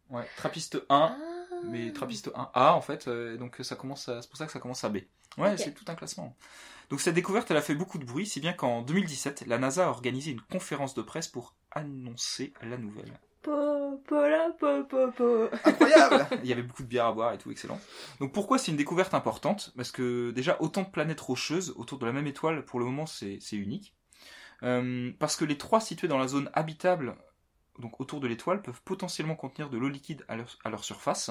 Ouais, 0.09 0.25
Trappiste 0.37 0.83
1, 0.89 1.17
Ah. 1.19 1.57
mais 1.65 1.93
Trappiste 1.93 2.29
1A 2.35 2.75
en 2.75 2.81
fait, 2.81 3.09
euh, 3.09 3.37
donc 3.37 3.57
ça 3.63 3.77
commence 3.77 4.09
à- 4.09 4.23
c'est 4.23 4.29
pour 4.29 4.39
ça 4.39 4.47
que 4.47 4.53
ça 4.53 4.59
commence 4.59 4.85
à 4.85 4.89
B. 4.89 4.99
Ouais, 5.39 5.57
c'est 5.57 5.73
tout 5.73 5.85
un 5.89 5.95
classement. 5.95 6.37
Donc 6.91 7.01
cette 7.01 7.15
découverte, 7.15 7.51
elle 7.51 7.57
a 7.57 7.63
fait 7.63 7.75
beaucoup 7.75 7.99
de 7.99 8.05
bruit, 8.05 8.27
si 8.27 8.41
bien 8.41 8.53
qu'en 8.53 8.83
2017, 8.83 9.45
la 9.47 9.59
NASA 9.59 9.87
a 9.87 9.91
organisé 9.91 10.33
une 10.33 10.41
conférence 10.41 10.95
de 10.95 11.03
presse 11.03 11.29
pour 11.29 11.55
annoncer 11.71 12.53
la 12.63 12.77
nouvelle. 12.77 13.19
Po, 13.43 14.03
po, 14.07 14.17
la, 14.17 14.51
po, 14.59 14.85
po, 14.85 15.13
po. 15.13 15.49
Incroyable 15.65 16.27
Il 16.43 16.49
y 16.49 16.53
avait 16.53 16.63
beaucoup 16.63 16.83
de 16.83 16.89
bière 16.89 17.07
à 17.07 17.13
boire 17.13 17.33
et 17.33 17.39
tout, 17.39 17.51
excellent. 17.51 17.81
Donc 18.19 18.33
pourquoi 18.33 18.59
c'est 18.59 18.71
une 18.71 18.77
découverte 18.77 19.15
importante? 19.15 19.73
Parce 19.77 19.93
que 19.93 20.31
déjà, 20.33 20.57
autant 20.61 20.83
de 20.83 20.91
planètes 20.91 21.21
rocheuses 21.21 21.73
autour 21.77 21.99
de 21.99 22.07
la 22.07 22.13
même 22.13 22.27
étoile, 22.27 22.65
pour 22.65 22.81
le 22.81 22.85
moment, 22.85 23.07
c'est 23.07 23.39
c'est 23.41 23.57
unique. 23.57 23.95
Euh, 24.63 25.13
parce 25.19 25.37
que 25.37 25.45
les 25.45 25.57
trois 25.57 25.81
situés 25.81 26.09
dans 26.09 26.19
la 26.19 26.29
zone 26.29 26.51
habitable, 26.53 27.17
donc 27.79 28.01
autour 28.01 28.21
de 28.21 28.27
l'étoile, 28.29 28.61
peuvent 28.63 28.83
potentiellement 28.85 29.37
contenir 29.37 29.71
de 29.71 29.79
l'eau 29.79 29.89
liquide 29.89 30.25
à 30.29 30.37
leur, 30.37 30.59
à 30.65 30.71
leur 30.71 30.85
surface. 30.85 31.31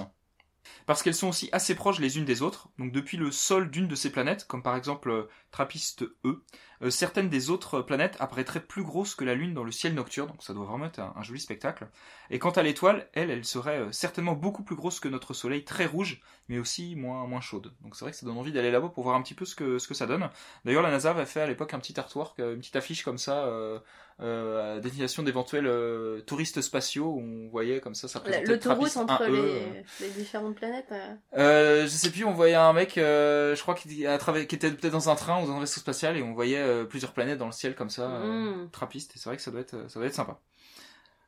Parce 0.86 1.04
qu'elles 1.04 1.16
sont 1.16 1.30
aussi 1.30 1.50
assez 1.52 1.76
proches 1.76 2.00
les 2.00 2.18
unes 2.18 2.26
des 2.26 2.42
autres, 2.42 2.70
donc 2.78 2.92
depuis 2.92 3.18
le 3.18 3.32
sol 3.32 3.70
d'une 3.72 3.88
de 3.88 3.96
ces 3.96 4.12
planètes, 4.12 4.46
comme 4.48 4.64
par 4.64 4.76
exemple 4.76 5.10
euh, 5.10 5.30
Trappiste 5.52 6.04
E, 6.26 6.44
euh, 6.82 6.90
certaines 6.90 7.30
des 7.30 7.50
autres 7.50 7.82
planètes 7.82 8.16
apparaîtraient 8.20 8.60
plus 8.62 8.84
grosses 8.84 9.16
que 9.16 9.26
la 9.26 9.36
Lune 9.36 9.54
dans 9.54 9.64
le 9.64 9.72
ciel 9.72 9.94
nocturne, 9.94 10.28
donc 10.28 10.42
ça 10.44 10.54
doit 10.54 10.66
vraiment 10.66 10.86
être 10.86 11.00
un, 11.00 11.14
un 11.16 11.24
joli 11.24 11.40
spectacle. 11.40 11.88
Et 12.30 12.40
quant 12.40 12.52
à 12.52 12.62
l'étoile, 12.64 13.08
elle, 13.14 13.30
elle 13.32 13.46
serait 13.46 13.80
euh, 13.80 13.92
certainement 13.92 14.34
beaucoup 14.34 14.64
plus 14.64 14.76
grosse 14.76 15.00
que 15.00 15.08
notre 15.08 15.34
Soleil, 15.34 15.64
très 15.66 15.86
rouge, 15.86 16.22
mais 16.48 16.58
aussi 16.60 16.96
moins, 16.96 17.26
moins 17.28 17.42
chaude. 17.42 17.72
Donc 17.82 17.96
c'est 17.96 18.06
vrai 18.06 18.12
que 18.12 18.18
ça 18.18 18.26
donne 18.26 18.38
envie 18.38 18.52
d'aller 18.52 18.72
là-bas 18.72 18.90
pour 18.90 19.04
voir 19.04 19.16
un 19.16 19.22
petit 19.22 19.34
peu 19.36 19.46
ce 19.46 19.56
que, 19.56 19.78
ce 19.80 19.88
que 19.88 19.94
ça 19.94 20.06
donne. 20.06 20.30
D'ailleurs, 20.66 20.84
la 20.84 20.92
NASA 20.92 21.12
avait 21.12 21.26
fait 21.26 21.42
à 21.42 21.48
l'époque 21.48 21.74
un 21.74 21.80
petit 21.80 22.00
artwork, 22.00 22.40
euh, 22.40 22.54
une 22.54 22.60
petite 22.60 22.76
affiche 22.76 23.04
comme 23.04 23.18
ça, 23.18 23.46
euh, 23.46 23.80
euh, 24.22 24.78
à 24.78 24.80
destination 24.80 25.24
d'éventuels 25.24 25.68
euh, 25.68 26.22
touristes 26.22 26.62
spatiaux, 26.62 27.06
où 27.08 27.22
on 27.22 27.50
voyait 27.50 27.80
comme 27.80 27.96
ça, 27.96 28.08
ça 28.08 28.20
présentait 28.20 28.46
L'autoroute 28.46 28.90
Trappist 28.90 28.98
entre 28.98 29.24
1E, 29.24 29.32
les, 29.32 29.84
les 30.08 30.10
différentes 30.14 30.56
planètes. 30.56 30.92
je 31.34 31.88
sais 31.88 32.12
plus, 32.12 32.26
on 32.26 32.34
voyait 32.34 32.56
un 32.56 32.74
mec, 32.74 32.94
je 32.96 33.62
crois, 33.62 33.76
qui, 33.76 34.06
à 34.06 34.18
travers- 34.18 34.46
qui 34.48 34.56
était 34.56 34.72
peut-être 34.72 34.92
dans 34.94 35.10
un 35.10 35.16
train 35.16 35.42
ou 35.42 35.48
dans 35.48 35.56
un 35.56 35.60
vaisseau 35.62 35.80
spatial, 35.80 36.18
et 36.18 36.24
on 36.24 36.34
voyait 36.34 36.62
euh, 36.70 36.86
plusieurs 36.86 37.14
planètes 37.14 37.38
dans 37.38 37.46
le 37.48 37.52
ciel 37.52 37.76
comme 37.76 37.90
ça, 37.90 38.10
euh, 38.10 38.66
Mm. 38.66 38.70
trappiste, 38.72 39.16
et 39.16 39.20
c'est 39.20 39.30
vrai 39.30 39.36
que 39.38 39.42
ça 39.44 39.52
doit 39.52 39.62
être, 39.62 39.90
ça 39.90 40.00
doit 40.00 40.08
être 40.08 40.16
sympa. 40.16 40.40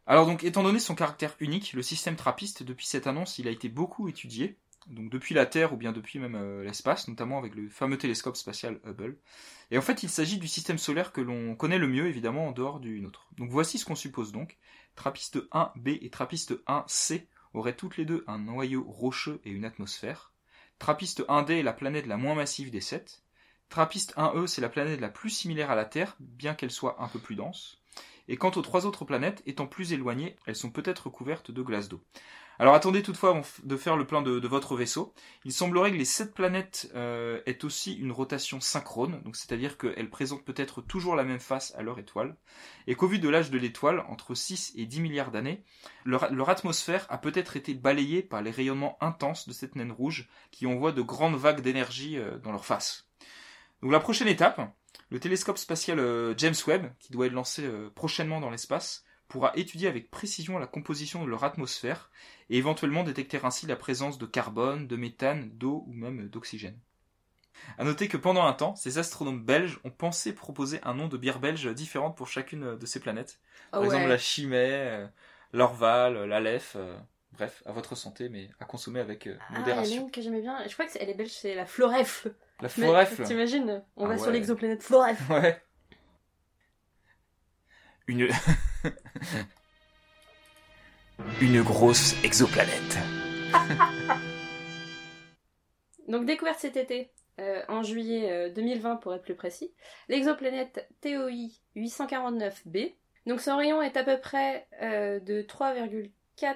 Alors 0.08 0.26
donc, 0.26 0.44
étant 0.44 0.64
donné 0.64 0.80
son 0.80 0.96
caractère 0.96 1.36
unique, 1.40 1.74
le 1.74 1.84
système 1.84 2.16
trappiste, 2.16 2.64
depuis 2.64 2.86
cette 2.86 3.08
annonce, 3.08 3.40
il 3.40 3.48
a 3.48 3.52
été 3.52 3.70
beaucoup 3.70 4.08
étudié, 4.10 4.58
donc 4.88 5.10
depuis 5.12 5.36
la 5.36 5.46
Terre 5.46 5.74
ou 5.74 5.78
bien 5.78 5.92
depuis 5.92 6.20
même 6.20 6.36
euh, 6.36 6.64
l'espace, 6.64 7.08
notamment 7.08 7.38
avec 7.38 7.56
le 7.56 7.70
fameux 7.70 7.98
télescope 7.98 8.36
spatial 8.36 8.80
Hubble. 8.86 9.18
Et 9.70 9.78
en 9.78 9.82
fait, 9.82 10.04
il 10.04 10.10
s'agit 10.10 10.38
du 10.40 10.48
système 10.48 10.80
solaire 10.80 11.12
que 11.12 11.22
l'on 11.22 11.56
connaît 11.56 11.78
le 11.78 11.88
mieux, 11.88 12.08
évidemment, 12.08 12.48
en 12.48 12.52
dehors 12.52 12.80
du 12.80 13.00
nôtre. 13.00 13.28
Donc 13.38 13.50
voici 13.52 13.78
ce 13.78 13.86
qu'on 13.86 13.96
suppose 13.96 14.32
donc. 14.32 14.58
Trappiste 14.96 15.38
1b 15.52 16.00
et 16.02 16.10
Trappiste 16.10 16.54
1c 16.68 17.26
auraient 17.54 17.76
toutes 17.76 17.98
les 17.98 18.06
deux 18.06 18.24
un 18.28 18.40
noyau 18.40 18.84
rocheux 18.84 19.40
et 19.46 19.52
une 19.52 19.66
atmosphère. 19.66 20.34
Trappiste 20.80 21.22
1d 21.28 21.52
est 21.60 21.64
la 21.64 21.74
planète 21.74 22.08
la 22.08 22.18
moins 22.18 22.36
massive 22.36 22.72
des 22.72 22.82
sept. 22.82 23.22
Trappiste 23.72 24.14
1e, 24.18 24.48
c'est 24.48 24.60
la 24.60 24.68
planète 24.68 25.00
la 25.00 25.08
plus 25.08 25.30
similaire 25.30 25.72
à 25.72 25.76
la 25.76 25.86
Terre, 25.86 26.18
bien 26.20 26.56
qu'elle 26.56 26.72
soit 26.72 27.02
un 27.02 27.08
peu 27.08 27.20
plus 27.20 27.36
dense. 27.36 27.80
Et 28.28 28.36
quant 28.36 28.52
aux 28.52 28.62
trois 28.62 28.86
autres 28.86 29.06
planètes, 29.06 29.42
étant 29.46 29.66
plus 29.66 29.94
éloignées, 29.94 30.36
elles 30.46 30.58
sont 30.58 30.72
peut-être 30.72 31.06
recouvertes 31.06 31.52
de 31.52 31.62
glace 31.62 31.88
d'eau. 31.88 32.02
Alors 32.60 32.74
attendez 32.74 33.02
toutefois 33.02 33.42
de 33.64 33.78
faire 33.78 33.96
le 33.96 34.06
plein 34.06 34.22
de, 34.22 34.46
votre 34.46 34.76
vaisseau. 34.76 35.14
Il 35.46 35.54
semblerait 35.54 35.94
que 35.94 35.98
les 35.98 36.04
sept 36.04 36.34
planètes 36.34 36.92
euh, 36.96 37.40
aient 37.46 37.64
aussi 37.64 37.94
une 37.94 38.12
rotation 38.12 38.60
synchrone, 38.60 39.22
donc 39.24 39.38
c'est-à-dire 39.38 39.78
qu'elles 39.78 40.10
présentent 40.10 40.44
peut-être 40.44 40.82
toujours 40.82 41.16
la 41.16 41.24
même 41.24 41.40
face 41.40 41.74
à 41.76 41.82
leur 41.82 41.98
étoile, 41.98 42.36
et 42.88 42.96
qu'au 42.96 43.08
vu 43.08 43.20
de 43.20 43.30
l'âge 43.30 43.52
de 43.52 43.58
l'étoile, 43.58 44.04
entre 44.10 44.36
6 44.36 44.74
et 44.76 44.86
10 44.86 45.00
milliards 45.00 45.32
d'années, 45.32 45.64
leur, 46.04 46.30
leur 46.34 46.50
atmosphère 46.50 47.06
a 47.08 47.18
peut-être 47.18 47.56
été 47.56 47.74
balayée 47.74 48.22
par 48.22 48.42
les 48.42 48.52
rayonnements 48.52 48.98
intenses 49.00 49.48
de 49.48 49.54
cette 49.54 49.78
naine 49.78 49.94
rouge 49.94 50.28
qui 50.52 50.68
envoie 50.68 50.92
de 50.92 51.02
grandes 51.02 51.38
vagues 51.38 51.62
d'énergie 51.62 52.18
euh, 52.18 52.38
dans 52.38 52.52
leur 52.52 52.66
face. 52.66 53.08
Donc 53.82 53.92
la 53.92 54.00
prochaine 54.00 54.28
étape, 54.28 54.62
le 55.10 55.20
télescope 55.20 55.58
spatial 55.58 56.00
euh, 56.00 56.34
James 56.38 56.56
Webb, 56.68 56.92
qui 57.00 57.12
doit 57.12 57.28
être 57.28 57.34
lancé 57.34 57.64
euh, 57.64 57.90
prochainement 57.94 58.40
dans 58.40 58.50
l'espace, 58.50 59.04
pourra 59.28 59.54
étudier 59.56 59.88
avec 59.88 60.12
précision 60.12 60.60
la 60.60 60.68
composition 60.68 61.24
de 61.24 61.30
leur 61.30 61.44
atmosphère 61.44 62.12
et 62.50 62.58
éventuellement 62.58 63.04
détecter 63.04 63.40
ainsi 63.44 63.66
la 63.66 63.78
présence 63.78 64.18
de 64.18 64.26
carbone, 64.26 64.88
de 64.88 64.96
méthane, 64.98 65.50
d'eau 65.54 65.86
ou 65.88 65.94
même 65.94 66.28
d'oxygène. 66.28 66.78
À 67.78 67.84
noter 67.84 68.08
que 68.08 68.18
pendant 68.18 68.46
un 68.46 68.54
temps, 68.54 68.76
ces 68.76 68.98
astronomes 68.98 69.44
belges 69.44 69.80
ont 69.84 69.92
pensé 69.92 70.34
proposer 70.34 70.80
un 70.84 70.94
nom 70.94 71.08
de 71.08 71.18
bière 71.18 71.40
belge 71.40 71.74
différente 71.74 72.18
pour 72.18 72.28
chacune 72.28 72.78
de 72.78 72.86
ces 72.86 73.00
planètes. 73.00 73.40
Par 73.72 73.84
exemple 73.84 74.04
ouais. 74.04 74.10
la 74.10 74.18
Chimay, 74.18 74.72
euh, 74.72 75.08
l'Orval, 75.54 76.26
l'Aleph, 76.26 76.74
euh, 76.76 76.98
bref, 77.34 77.64
à 77.66 77.72
votre 77.72 77.96
santé, 77.96 78.30
mais 78.30 78.50
à 78.60 78.66
consommer 78.66 79.00
avec 79.00 79.26
euh, 79.28 79.38
Ah, 79.40 79.44
il 79.50 79.54
y 79.54 79.54
en 79.54 79.56
a 79.56 79.60
modération. 79.62 80.02
une 80.04 80.12
que 80.12 80.22
j'aimais 80.22 80.42
bien. 80.42 80.58
Je 80.68 80.74
crois 80.74 80.86
que 80.86 80.92
c'est- 80.92 81.00
elle 81.02 81.10
est 81.10 81.14
belge, 81.16 81.32
c'est 81.32 81.56
la 81.56 81.66
Florefle. 81.66 82.34
La 82.62 82.70
Florefle. 82.70 83.24
T'imagines 83.24 83.84
On 83.98 84.06
Ah 84.06 84.10
va 84.10 84.14
ouais. 84.16 84.22
sur 84.22 84.32
l'exoplanète 84.32 84.84
Florefle. 84.84 85.24
Ouais. 85.34 85.62
Une... 88.08 88.28
Une 91.42 91.62
grosse 91.62 92.16
exoplanète. 92.24 92.98
Donc 96.08 96.26
découverte 96.26 96.60
cet 96.60 96.78
été, 96.78 97.12
euh, 97.40 97.62
en 97.68 97.84
juillet 97.84 98.32
euh, 98.32 98.50
2020 98.50 98.98
pour 98.98 99.14
être 99.14 99.22
plus 99.24 99.36
précis, 99.36 99.74
l'exoplanète 100.10 100.88
TOI 101.02 101.50
849b. 101.76 102.96
Donc 103.28 103.40
son 103.40 103.56
rayon 103.56 103.82
est 103.82 103.98
à 103.98 104.04
peu 104.04 104.20
près 104.20 104.68
euh, 104.82 105.20
de 105.20 105.42
3,4 105.44 106.56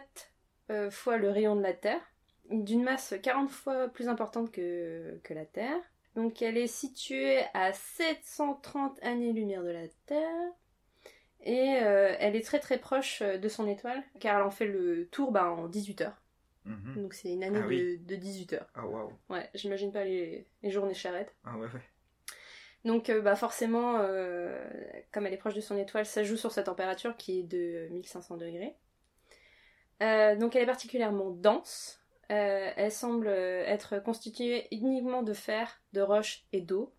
euh, 0.69 0.89
fois 0.91 1.17
le 1.17 1.29
rayon 1.29 1.55
de 1.55 1.61
la 1.61 1.73
Terre, 1.73 2.01
d'une 2.49 2.83
masse 2.83 3.13
40 3.21 3.49
fois 3.49 3.87
plus 3.87 4.07
importante 4.09 4.51
que, 4.51 5.19
que 5.23 5.33
la 5.33 5.45
Terre. 5.45 5.77
Donc 6.15 6.41
elle 6.41 6.57
est 6.57 6.67
située 6.67 7.39
à 7.53 7.73
730 7.73 9.03
années-lumière 9.03 9.63
de 9.63 9.71
la 9.71 9.87
Terre. 10.05 10.51
Et 11.43 11.77
euh, 11.81 12.15
elle 12.19 12.35
est 12.35 12.45
très 12.45 12.59
très 12.59 12.79
proche 12.79 13.21
de 13.21 13.47
son 13.49 13.67
étoile, 13.67 14.01
car 14.19 14.37
elle 14.37 14.43
en 14.45 14.51
fait 14.51 14.65
le 14.65 15.07
tour 15.07 15.31
bah, 15.31 15.51
en 15.51 15.67
18 15.67 16.01
heures. 16.01 16.21
Donc 16.95 17.13
c'est 17.13 17.29
une 17.31 17.43
année 17.43 17.59
Ah 17.61 17.67
oui. 17.67 17.99
de, 17.99 18.03
de 18.07 18.15
18 18.15 18.53
heures. 18.53 18.67
Ah 18.73 18.87
waouh. 18.87 19.11
Ouais, 19.29 19.47
j'imagine 19.53 19.91
pas 19.91 20.03
les, 20.03 20.47
les 20.63 20.71
journées 20.71 20.95
charrettes. 20.95 21.35
Ah 21.43 21.55
ouais, 21.57 21.67
ouais. 21.67 21.81
Donc 22.85 23.09
euh, 23.11 23.21
bah 23.21 23.35
forcément, 23.35 23.97
euh, 23.99 24.63
comme 25.11 25.27
elle 25.27 25.33
est 25.33 25.37
proche 25.37 25.53
de 25.53 25.61
son 25.61 25.77
étoile, 25.77 26.07
ça 26.07 26.23
joue 26.23 26.37
sur 26.37 26.51
sa 26.51 26.63
température 26.63 27.15
qui 27.17 27.39
est 27.39 27.43
de 27.43 27.87
1500 27.91 28.37
degrés. 28.37 28.75
Euh, 30.01 30.35
donc 30.35 30.55
elle 30.55 30.63
est 30.63 30.67
particulièrement 30.67 31.31
dense. 31.31 31.99
Euh, 32.31 32.71
elle 32.75 32.91
semble 32.91 33.27
euh, 33.27 33.63
être 33.65 33.99
constituée 33.99 34.67
uniquement 34.71 35.21
de 35.21 35.33
fer, 35.33 35.79
de 35.93 36.01
roche 36.01 36.43
et 36.53 36.61
d'eau. 36.61 36.93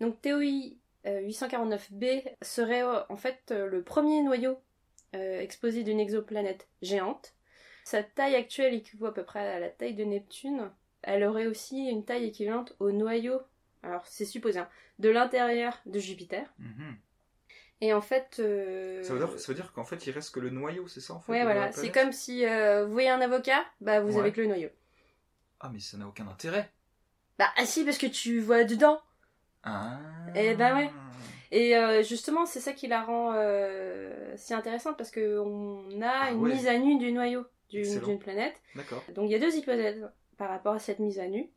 Donc 0.00 0.20
TOI 0.20 0.76
euh, 1.06 1.26
849b 1.26 2.22
serait 2.42 2.82
en 2.82 3.16
fait 3.16 3.50
le 3.50 3.82
premier 3.82 4.22
noyau 4.22 4.58
exposé 5.14 5.84
d'une 5.84 6.00
exoplanète 6.00 6.68
géante. 6.82 7.34
Sa 7.84 8.02
taille 8.02 8.36
actuelle 8.36 8.74
équivaut 8.74 9.06
à 9.06 9.14
peu 9.14 9.24
près 9.24 9.40
à 9.40 9.58
la 9.58 9.70
taille 9.70 9.94
de 9.94 10.04
Neptune. 10.04 10.70
Elle 11.00 11.24
aurait 11.24 11.46
aussi 11.46 11.86
une 11.86 12.04
taille 12.04 12.26
équivalente 12.26 12.76
au 12.78 12.92
noyau, 12.92 13.40
alors 13.82 14.06
c'est 14.06 14.26
supposé, 14.26 14.58
hein, 14.58 14.68
de 14.98 15.08
l'intérieur 15.08 15.80
de 15.86 15.98
Jupiter. 15.98 16.52
Mhm. 16.58 16.98
Et 17.80 17.92
en 17.92 18.00
fait... 18.00 18.36
euh, 18.40 19.02
Ça 19.04 19.14
veut 19.14 19.54
dire, 19.54 19.72
qu'en 19.72 19.84
fait, 19.84 20.06
il 20.06 20.10
reste 20.10 20.34
que 20.34 20.40
le 20.40 20.50
noyau, 20.50 20.88
c'est 20.88 21.00
ça 21.00 21.14
en 21.14 21.20
fait 21.20 21.32
Ouais, 21.32 21.42
voilà. 21.44 21.70
C'est 21.72 21.92
comme 21.92 22.12
si 22.12 22.44
euh, 22.44 22.84
vous 22.86 22.92
voyez 22.92 23.08
un 23.10 23.20
avocat, 23.20 23.64
bah 23.80 24.00
vous 24.00 24.14
Ouais. 24.14 24.20
avez 24.20 24.32
que 24.32 24.40
le 24.40 24.48
noyau. 24.48 24.68
Ah, 25.60 25.70
mais 25.72 25.78
ça 25.80 25.96
n'a 25.96 26.06
aucun 26.06 26.26
intérêt. 26.28 26.70
Bah 27.38 27.48
ah 27.56 27.64
si, 27.64 27.84
parce 27.84 27.98
que 27.98 28.06
tu 28.06 28.40
vois 28.40 28.64
dedans. 28.64 29.00
Ah. 29.62 29.98
Eh 30.34 30.54
ben 30.54 30.76
ouais. 30.76 30.90
Et 31.50 31.76
euh, 31.76 32.02
justement, 32.02 32.46
c'est 32.46 32.60
ça 32.60 32.72
qui 32.72 32.88
la 32.88 33.02
rend 33.02 33.32
si 34.36 34.54
intéressante 34.54 34.96
parce 34.96 35.10
que 35.10 35.38
on 35.38 36.02
a 36.02 36.08
Ah 36.08 36.30
une 36.30 36.40
ouais. 36.40 36.52
mise 36.54 36.66
à 36.66 36.76
nu 36.78 36.98
du 36.98 37.12
noyau 37.12 37.44
d'une 37.70 38.18
planète. 38.18 38.60
D'accord. 38.74 39.04
Donc 39.14 39.26
il 39.28 39.32
y 39.32 39.34
a 39.34 39.38
deux 39.38 39.56
hypothèses 39.56 40.08
par 40.36 40.48
rapport 40.48 40.74
à 40.74 40.78
cette 40.78 40.98
mise 40.98 41.18
à 41.18 41.26
nu. 41.28 41.48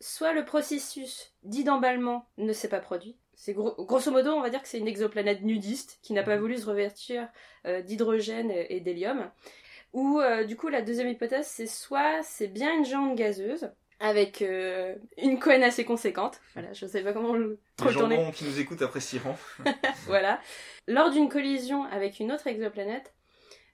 Soit 0.00 0.32
le 0.32 0.44
processus 0.44 1.34
dit 1.42 1.64
d'emballement 1.64 2.26
ne 2.38 2.52
s'est 2.54 2.68
pas 2.68 2.80
produit. 2.80 3.16
C'est 3.42 3.54
gros- 3.54 3.74
grosso 3.86 4.10
modo, 4.10 4.32
on 4.34 4.42
va 4.42 4.50
dire 4.50 4.60
que 4.60 4.68
c'est 4.68 4.76
une 4.78 4.86
exoplanète 4.86 5.40
nudiste 5.40 5.98
qui 6.02 6.12
n'a 6.12 6.22
pas 6.22 6.34
Mhm. 6.36 6.40
voulu 6.42 6.58
se 6.58 6.66
revêtir 6.66 7.26
euh, 7.66 7.80
d'hydrogène 7.80 8.50
et, 8.50 8.80
d'hélium. 8.80 9.30
Ou 9.94 10.20
euh, 10.20 10.44
du 10.44 10.56
coup 10.56 10.68
la 10.68 10.82
deuxième 10.82 11.08
hypothèse, 11.08 11.46
c'est 11.46 11.66
soit 11.66 12.22
c'est 12.22 12.48
bien 12.48 12.76
une 12.76 12.84
géante 12.84 13.16
gazeuse 13.16 13.70
avec 13.98 14.42
euh, 14.42 14.94
une 15.16 15.38
couenne 15.40 15.62
assez 15.62 15.86
conséquente. 15.86 16.38
Voilà, 16.52 16.74
je 16.74 16.84
sais 16.84 17.02
pas 17.02 17.14
comment 17.14 17.32
le 17.34 17.58
trop 17.76 17.88
Les 18.08 18.30
qui 18.32 18.44
nous 18.44 18.60
écoutent 18.60 18.82
apprécieront. 18.82 19.36
Voilà. 20.06 20.38
Lors 20.86 21.10
d'une 21.10 21.30
collision 21.30 21.84
avec 21.84 22.20
une 22.20 22.32
autre 22.32 22.46
exoplanète, 22.46 23.14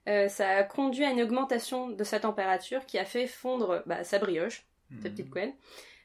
euh, 0.07 0.29
ça 0.29 0.47
a 0.49 0.63
conduit 0.63 1.03
à 1.03 1.11
une 1.11 1.21
augmentation 1.21 1.89
de 1.89 2.03
sa 2.05 2.21
température 2.21 2.85
qui 2.85 2.97
a 2.99 3.05
fait 3.05 3.27
fondre 3.27 3.83
bah, 3.85 4.05
sa 4.05 4.17
brioche, 4.17 4.65
sa 5.03 5.09
petite 5.09 5.29
couenne, 5.29 5.53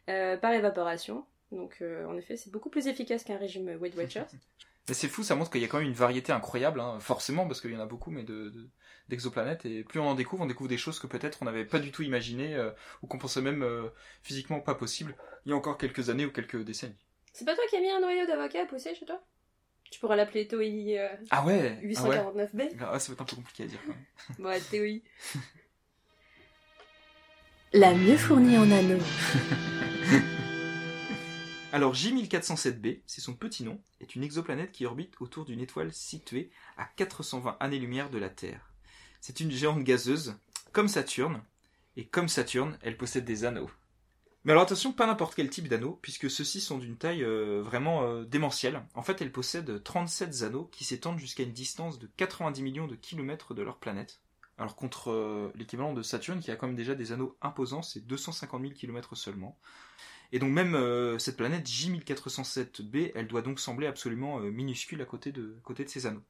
par 0.07 0.53
évaporation. 0.53 1.25
Donc 1.52 1.76
euh, 1.82 2.04
en 2.06 2.16
effet, 2.16 2.36
c'est 2.36 2.50
beaucoup 2.50 2.70
plus 2.70 2.86
efficace 2.88 3.22
qu'un 3.24 3.36
régime 3.38 3.68
Weight 3.80 3.94
Watchers. 3.96 4.24
Mais 4.88 4.94
c'est 4.94 5.06
fou, 5.06 5.22
ça 5.22 5.36
montre 5.36 5.50
qu'il 5.52 5.60
y 5.60 5.64
a 5.64 5.68
quand 5.68 5.78
même 5.78 5.86
une 5.86 5.92
variété 5.94 6.32
incroyable, 6.32 6.80
hein, 6.80 6.98
forcément, 6.98 7.46
parce 7.46 7.60
qu'il 7.60 7.70
y 7.70 7.76
en 7.76 7.80
a 7.80 7.86
beaucoup, 7.86 8.10
mais 8.10 8.24
de, 8.24 8.48
de- 8.48 8.68
d'exoplanètes, 9.08 9.64
et 9.64 9.84
plus 9.84 10.00
on 10.00 10.08
en 10.08 10.16
découvre, 10.16 10.42
on 10.42 10.46
découvre 10.46 10.68
des 10.68 10.76
choses 10.76 10.98
que 10.98 11.06
peut-être 11.06 11.38
on 11.40 11.44
n'avait 11.44 11.64
pas 11.64 11.78
du 11.78 11.92
tout 11.92 12.02
imaginées, 12.02 12.56
euh, 12.56 12.72
ou 13.00 13.06
qu'on 13.06 13.16
pensait 13.18 13.42
même 13.42 13.62
euh, 13.62 13.90
physiquement 14.24 14.58
pas 14.58 14.74
possible, 14.74 15.14
il 15.46 15.50
y 15.50 15.52
a 15.52 15.56
encore 15.56 15.78
quelques 15.78 16.10
années 16.10 16.26
ou 16.26 16.32
quelques 16.32 16.64
décennies. 16.64 16.96
c'est 17.32 17.44
pas 17.44 17.54
toi 17.54 17.62
qui 17.70 17.76
as 17.76 17.80
mis 17.80 17.90
un 17.90 18.00
noyau 18.00 18.26
d'avocat 18.26 18.62
à 18.62 18.66
pousser 18.66 18.92
chez 18.96 19.06
toi? 19.06 19.22
Tu 19.92 20.00
pourras 20.00 20.16
l'appeler 20.16 20.48
TOI 20.48 20.62
euh, 20.64 21.08
Ah 21.30 21.44
ouais 21.46 21.78
Ah 21.96 22.02
ouais 22.08 22.16
849b 22.18 22.70
Ah, 22.80 22.98
ça 22.98 23.12
va 23.12 23.14
être 23.14 23.20
un 23.20 23.24
peu 23.24 23.36
compliqué 23.36 23.62
à 23.62 23.66
dire 23.66 23.78
quand 23.86 23.92
même. 23.92 24.04
Bon, 24.40 24.48
ouais, 24.48 24.60
TOI. 24.62 25.00
La 27.72 27.94
mieux 27.94 28.16
fournie 28.16 28.58
en 28.58 28.68
anneaux. 28.68 28.98
Alors 31.74 31.94
J1407b, 31.94 33.00
c'est 33.06 33.22
son 33.22 33.32
petit 33.32 33.64
nom, 33.64 33.80
est 34.02 34.14
une 34.14 34.22
exoplanète 34.22 34.72
qui 34.72 34.85
orbite 34.85 35.14
autour 35.20 35.46
d'une 35.46 35.62
étoile 35.62 35.90
située 35.94 36.50
à 36.76 36.85
420 36.85 37.56
années-lumière 37.61 38.11
de 38.11 38.18
la 38.18 38.28
Terre. 38.28 38.70
C'est 39.22 39.40
une 39.40 39.50
géante 39.50 39.82
gazeuse, 39.82 40.35
comme 40.72 40.88
Saturne, 40.88 41.42
et 41.96 42.04
comme 42.04 42.28
Saturne, 42.28 42.76
elle 42.82 42.98
possède 42.98 43.24
des 43.24 43.46
anneaux. 43.46 43.70
Mais 44.44 44.52
alors 44.52 44.64
attention, 44.64 44.92
pas 44.92 45.06
n'importe 45.06 45.35
quel 45.35 45.48
type 45.48 45.66
d'anneaux, 45.66 45.98
puisque 46.02 46.30
ceux-ci 46.30 46.61
sont 46.61 46.76
d'une 46.76 46.98
taille 46.98 47.24
euh, 47.24 47.62
vraiment 47.62 48.02
euh, 48.02 48.24
démentielle. 48.24 48.82
En 48.94 49.02
fait, 49.02 49.22
elle 49.22 49.32
possède 49.32 49.82
37 49.82 50.42
anneaux 50.42 50.68
qui 50.72 50.85
s'étendent 50.85 51.20
jusqu'à 51.20 51.44
une 51.44 51.52
distance 51.52 51.98
de 51.98 52.06
90 52.18 52.62
millions 52.62 52.87
de 52.87 52.96
kilomètres 52.96 53.54
de 53.54 53.62
leur 53.62 53.78
planète. 53.78 54.20
Alors 54.58 54.76
contre 54.76 55.11
euh, 55.11 55.50
l'équivalent 55.54 55.94
de 55.94 56.02
Saturne, 56.02 56.40
qui 56.40 56.50
a 56.50 56.56
quand 56.56 56.66
même 56.66 56.76
déjà 56.76 56.94
des 56.94 57.12
anneaux 57.12 57.35
imposants, 57.40 57.82
c'est 57.82 58.06
250 58.06 58.61
000 58.61 58.74
kilomètres 58.74 59.16
seulement. 59.16 59.56
Et 60.32 60.38
donc 60.38 60.50
même 60.50 60.74
euh, 60.74 61.18
cette 61.18 61.36
planète 61.36 61.68
J1407b, 61.68 63.12
elle 63.14 63.28
doit 63.28 63.42
donc 63.42 63.60
sembler 63.60 63.86
absolument 63.86 64.40
euh, 64.40 64.50
minuscule 64.50 65.02
à 65.02 65.04
côté 65.04 65.30
de, 65.30 65.58
côté 65.62 65.84
de 65.84 65.90
ces 65.90 66.06
anneaux. 66.06 66.24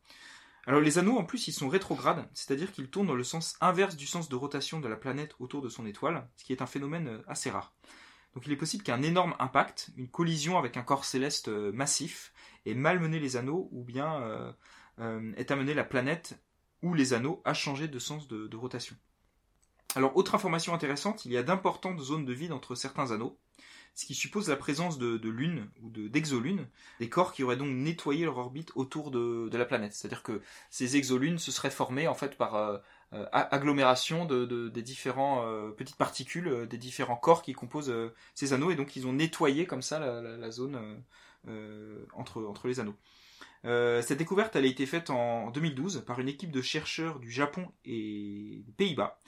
Alors 0.67 0.81
les 0.81 0.99
anneaux 0.99 1.17
en 1.17 1.25
plus 1.25 1.47
ils 1.47 1.53
sont 1.53 1.69
rétrogrades, 1.69 2.29
c'est-à-dire 2.35 2.73
qu'ils 2.73 2.91
tournent 2.91 3.07
dans 3.07 3.15
le 3.15 3.25
sens 3.25 3.57
inverse 3.61 3.97
du 3.97 4.07
sens 4.07 4.29
de 4.29 4.37
rotation 4.37 4.81
de 4.81 4.89
la 4.89 4.97
planète 4.97 5.35
autour 5.39 5.63
de 5.63 5.69
son 5.69 5.87
étoile, 5.87 6.29
ce 6.37 6.45
qui 6.45 6.53
est 6.53 6.63
un 6.63 6.67
phénomène 6.67 7.09
euh, 7.09 7.23
assez 7.29 7.51
rare. 7.51 7.75
Donc 8.35 8.47
il 8.47 8.53
est 8.53 8.57
possible 8.57 8.83
qu'un 8.83 9.03
énorme 9.03 9.37
impact, 9.39 9.91
une 9.97 10.09
collision 10.09 10.59
avec 10.59 10.77
un 10.77 10.83
corps 10.83 11.05
céleste 11.05 11.49
massif, 11.49 12.33
ait 12.65 12.75
malmené 12.75 13.21
les 13.21 13.37
anneaux 13.37 13.69
ou 13.73 13.85
bien 13.85 14.55
ait 15.37 15.53
amené 15.53 15.75
la 15.75 15.85
planète 15.85 16.43
ou 16.81 16.95
les 16.95 17.13
anneaux 17.13 17.43
à 17.45 17.53
changer 17.53 17.89
de 17.89 17.99
sens 17.99 18.29
de, 18.29 18.47
de 18.47 18.57
rotation. 18.57 18.97
Alors 19.95 20.17
autre 20.17 20.35
information 20.35 20.73
intéressante, 20.73 21.27
il 21.27 21.33
y 21.33 21.37
a 21.37 21.43
d'importantes 21.43 22.01
zones 22.01 22.25
de 22.25 22.33
vide 22.33 22.53
entre 22.53 22.75
certains 22.75 23.11
anneaux, 23.11 23.39
ce 23.95 24.07
qui 24.07 24.15
suppose 24.15 24.49
la 24.49 24.57
présence 24.57 24.99
de, 24.99 25.19
de 25.19 25.29
lunes 25.29 25.69
ou 25.83 25.91
de- 25.91 26.09
d'exolunes, 26.09 26.67
des 27.01 27.09
corps 27.09 27.33
qui 27.33 27.43
auraient 27.43 27.57
donc 27.57 27.69
nettoyé 27.69 28.25
leur 28.25 28.39
orbite 28.39 28.73
autour 28.75 29.11
de, 29.11 29.51
la 29.53 29.65
planète. 29.65 29.93
C'est-à-dire 29.93 30.23
que 30.23 30.41
ces 30.71 30.97
exolunes 30.97 31.39
se 31.39 31.53
seraient 31.53 31.71
formées 31.71 32.09
en 32.09 32.15
fait 32.15 32.37
par 32.39 32.55
euh, 32.57 32.79
euh, 33.13 33.27
agglomération 33.33 34.25
de, 34.25 34.45
de- 34.47 34.69
des 34.69 34.83
différents 34.83 35.45
euh, 35.47 35.71
petites 35.71 35.97
particules, 35.97 36.67
des 36.69 36.79
différents 36.79 37.17
corps 37.17 37.43
qui 37.43 37.53
composent 37.53 37.93
ces 38.35 38.53
anneaux, 38.55 38.71
et 38.71 38.77
donc 38.77 38.97
ils 38.97 39.07
ont 39.07 39.13
nettoyé 39.13 39.67
comme 39.67 39.83
ça 39.83 39.99
la, 40.01 40.51
zone 40.51 41.03
entre, 42.15 42.67
les 42.69 42.81
anneaux. 42.81 42.97
Cette 43.65 44.19
découverte 44.19 44.57
a 44.57 44.61
été 44.61 44.87
faite 44.87 45.11
en 45.11 45.51
2012 45.51 46.05
par 46.07 46.19
une 46.21 46.29
équipe 46.29 46.51
de 46.51 46.63
chercheurs 46.63 47.19
du 47.21 47.31
Japon 47.31 47.69
et 47.85 48.63
des 48.67 48.73
Pays-Bas. 48.77 49.19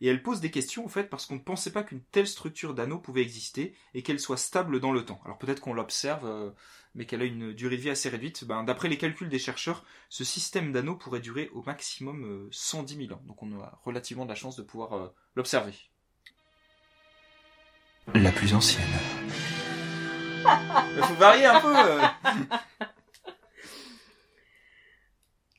Et 0.00 0.08
elle 0.08 0.22
pose 0.22 0.40
des 0.40 0.50
questions 0.50 0.84
en 0.84 0.88
fait 0.88 1.04
parce 1.04 1.24
qu'on 1.26 1.36
ne 1.36 1.40
pensait 1.40 1.72
pas 1.72 1.82
qu'une 1.82 2.02
telle 2.02 2.26
structure 2.26 2.74
d'anneau 2.74 2.98
pouvait 2.98 3.22
exister 3.22 3.74
et 3.94 4.02
qu'elle 4.02 4.20
soit 4.20 4.36
stable 4.36 4.78
dans 4.80 4.92
le 4.92 5.04
temps. 5.04 5.20
Alors 5.24 5.38
peut-être 5.38 5.60
qu'on 5.60 5.72
l'observe, 5.72 6.26
euh, 6.26 6.50
mais 6.94 7.06
qu'elle 7.06 7.22
a 7.22 7.24
une 7.24 7.52
durée 7.54 7.76
de 7.76 7.82
vie 7.82 7.90
assez 7.90 8.08
réduite. 8.10 8.44
Ben, 8.44 8.62
D'après 8.64 8.88
les 8.88 8.98
calculs 8.98 9.28
des 9.30 9.38
chercheurs, 9.38 9.84
ce 10.10 10.22
système 10.24 10.70
d'anneaux 10.72 10.96
pourrait 10.96 11.20
durer 11.20 11.48
au 11.54 11.62
maximum 11.62 12.24
euh, 12.24 12.48
110 12.52 13.06
000 13.06 13.12
ans. 13.12 13.22
Donc 13.26 13.42
on 13.42 13.58
a 13.60 13.78
relativement 13.84 14.24
de 14.24 14.30
la 14.30 14.34
chance 14.34 14.56
de 14.56 14.62
pouvoir 14.62 14.92
euh, 14.92 15.08
l'observer. 15.34 15.74
La 18.14 18.32
plus 18.32 18.54
ancienne. 18.54 18.84
Il 20.96 21.02
faut 21.02 21.14
varier 21.14 21.46
un 21.46 21.60
peu. 21.60 21.74
euh. 21.74 22.00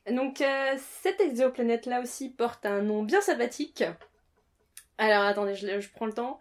Donc 0.15 0.39
euh, 0.41 0.78
cette 1.02 1.19
exoplanète-là 1.19 2.02
aussi 2.02 2.30
porte 2.30 2.65
un 2.65 2.82
nom 2.82 3.04
bien 3.04 3.19
sympathique. 3.19 3.84
Alors 4.98 5.24
attendez, 5.24 5.56
je, 5.56 5.80
je 5.80 5.90
prends 5.92 6.06
le 6.06 6.14
temps. 6.14 6.40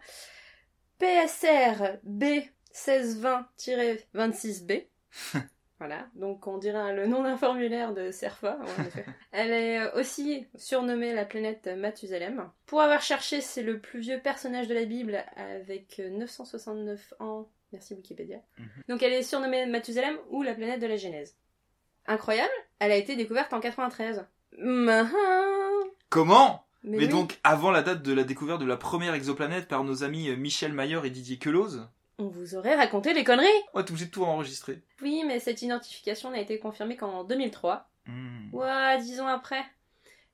PSR 0.99 1.97
B1620-26B. 2.07 4.87
voilà, 5.79 6.07
donc 6.15 6.47
on 6.47 6.57
dirait 6.57 6.95
le 6.95 7.05
nom 7.05 7.21
d'un 7.23 7.37
formulaire 7.37 7.93
de 7.93 8.11
CERFA. 8.11 8.57
ouais, 8.57 8.65
en 8.77 8.83
effet. 8.87 9.05
Elle 9.31 9.51
est 9.51 9.79
euh, 9.79 9.91
aussi 9.99 10.47
surnommée 10.55 11.13
la 11.13 11.25
planète 11.25 11.67
Mathusalem. 11.67 12.49
Pour 12.65 12.81
avoir 12.81 13.01
cherché, 13.01 13.41
c'est 13.41 13.63
le 13.63 13.79
plus 13.79 13.99
vieux 13.99 14.19
personnage 14.19 14.67
de 14.67 14.73
la 14.73 14.85
Bible 14.85 15.23
avec 15.35 15.99
euh, 15.99 16.09
969 16.09 17.13
ans. 17.19 17.47
Merci 17.73 17.93
Wikipédia. 17.93 18.39
Mhm. 18.57 18.67
Donc 18.89 19.03
elle 19.03 19.13
est 19.13 19.23
surnommée 19.23 19.65
Mathusalem 19.65 20.17
ou 20.29 20.41
la 20.41 20.55
planète 20.55 20.79
de 20.81 20.87
la 20.87 20.95
Genèse. 20.97 21.35
Incroyable, 22.07 22.53
elle 22.79 22.91
a 22.91 22.95
été 22.95 23.15
découverte 23.17 23.51
en 23.53 23.59
93. 23.59 24.25
Mahin 24.57 25.11
Comment? 26.09 26.65
Mais, 26.87 26.97
Mais 26.97 27.05
oui, 27.05 27.09
donc 27.09 27.39
avant 27.43 27.71
la 27.71 27.81
date 27.81 28.01
de 28.01 28.13
la 28.13 28.23
découverte 28.23 28.61
de 28.61 28.65
la 28.65 28.77
première 28.77 29.13
exoplanète 29.13 29.67
par 29.67 29.83
nos 29.83 30.03
amis 30.03 30.29
euh, 30.29 30.35
Michel 30.35 30.73
Mayer 30.73 31.01
et 31.03 31.09
Didier 31.09 31.37
Queloz, 31.37 31.87
on 32.19 32.27
vous 32.27 32.55
aurait 32.55 32.75
raconté 32.75 33.13
les 33.13 33.23
conneries 33.23 33.45
on 33.73 33.79
est 33.79 33.89
obligé 33.89 34.05
de 34.05 34.11
tout 34.11 34.23
enregistrer. 34.23 34.81
Oui, 35.03 35.23
mais 35.27 35.39
cette 35.39 35.61
identification 35.61 36.31
n'a 36.31 36.39
été 36.39 36.57
confirmée 36.57 36.95
qu'en 36.95 37.23
2003. 37.23 37.87
Hmm. 38.07 38.49
Ouah, 38.53 38.97
dix 38.97 39.19
ans 39.21 39.27
après. 39.27 39.63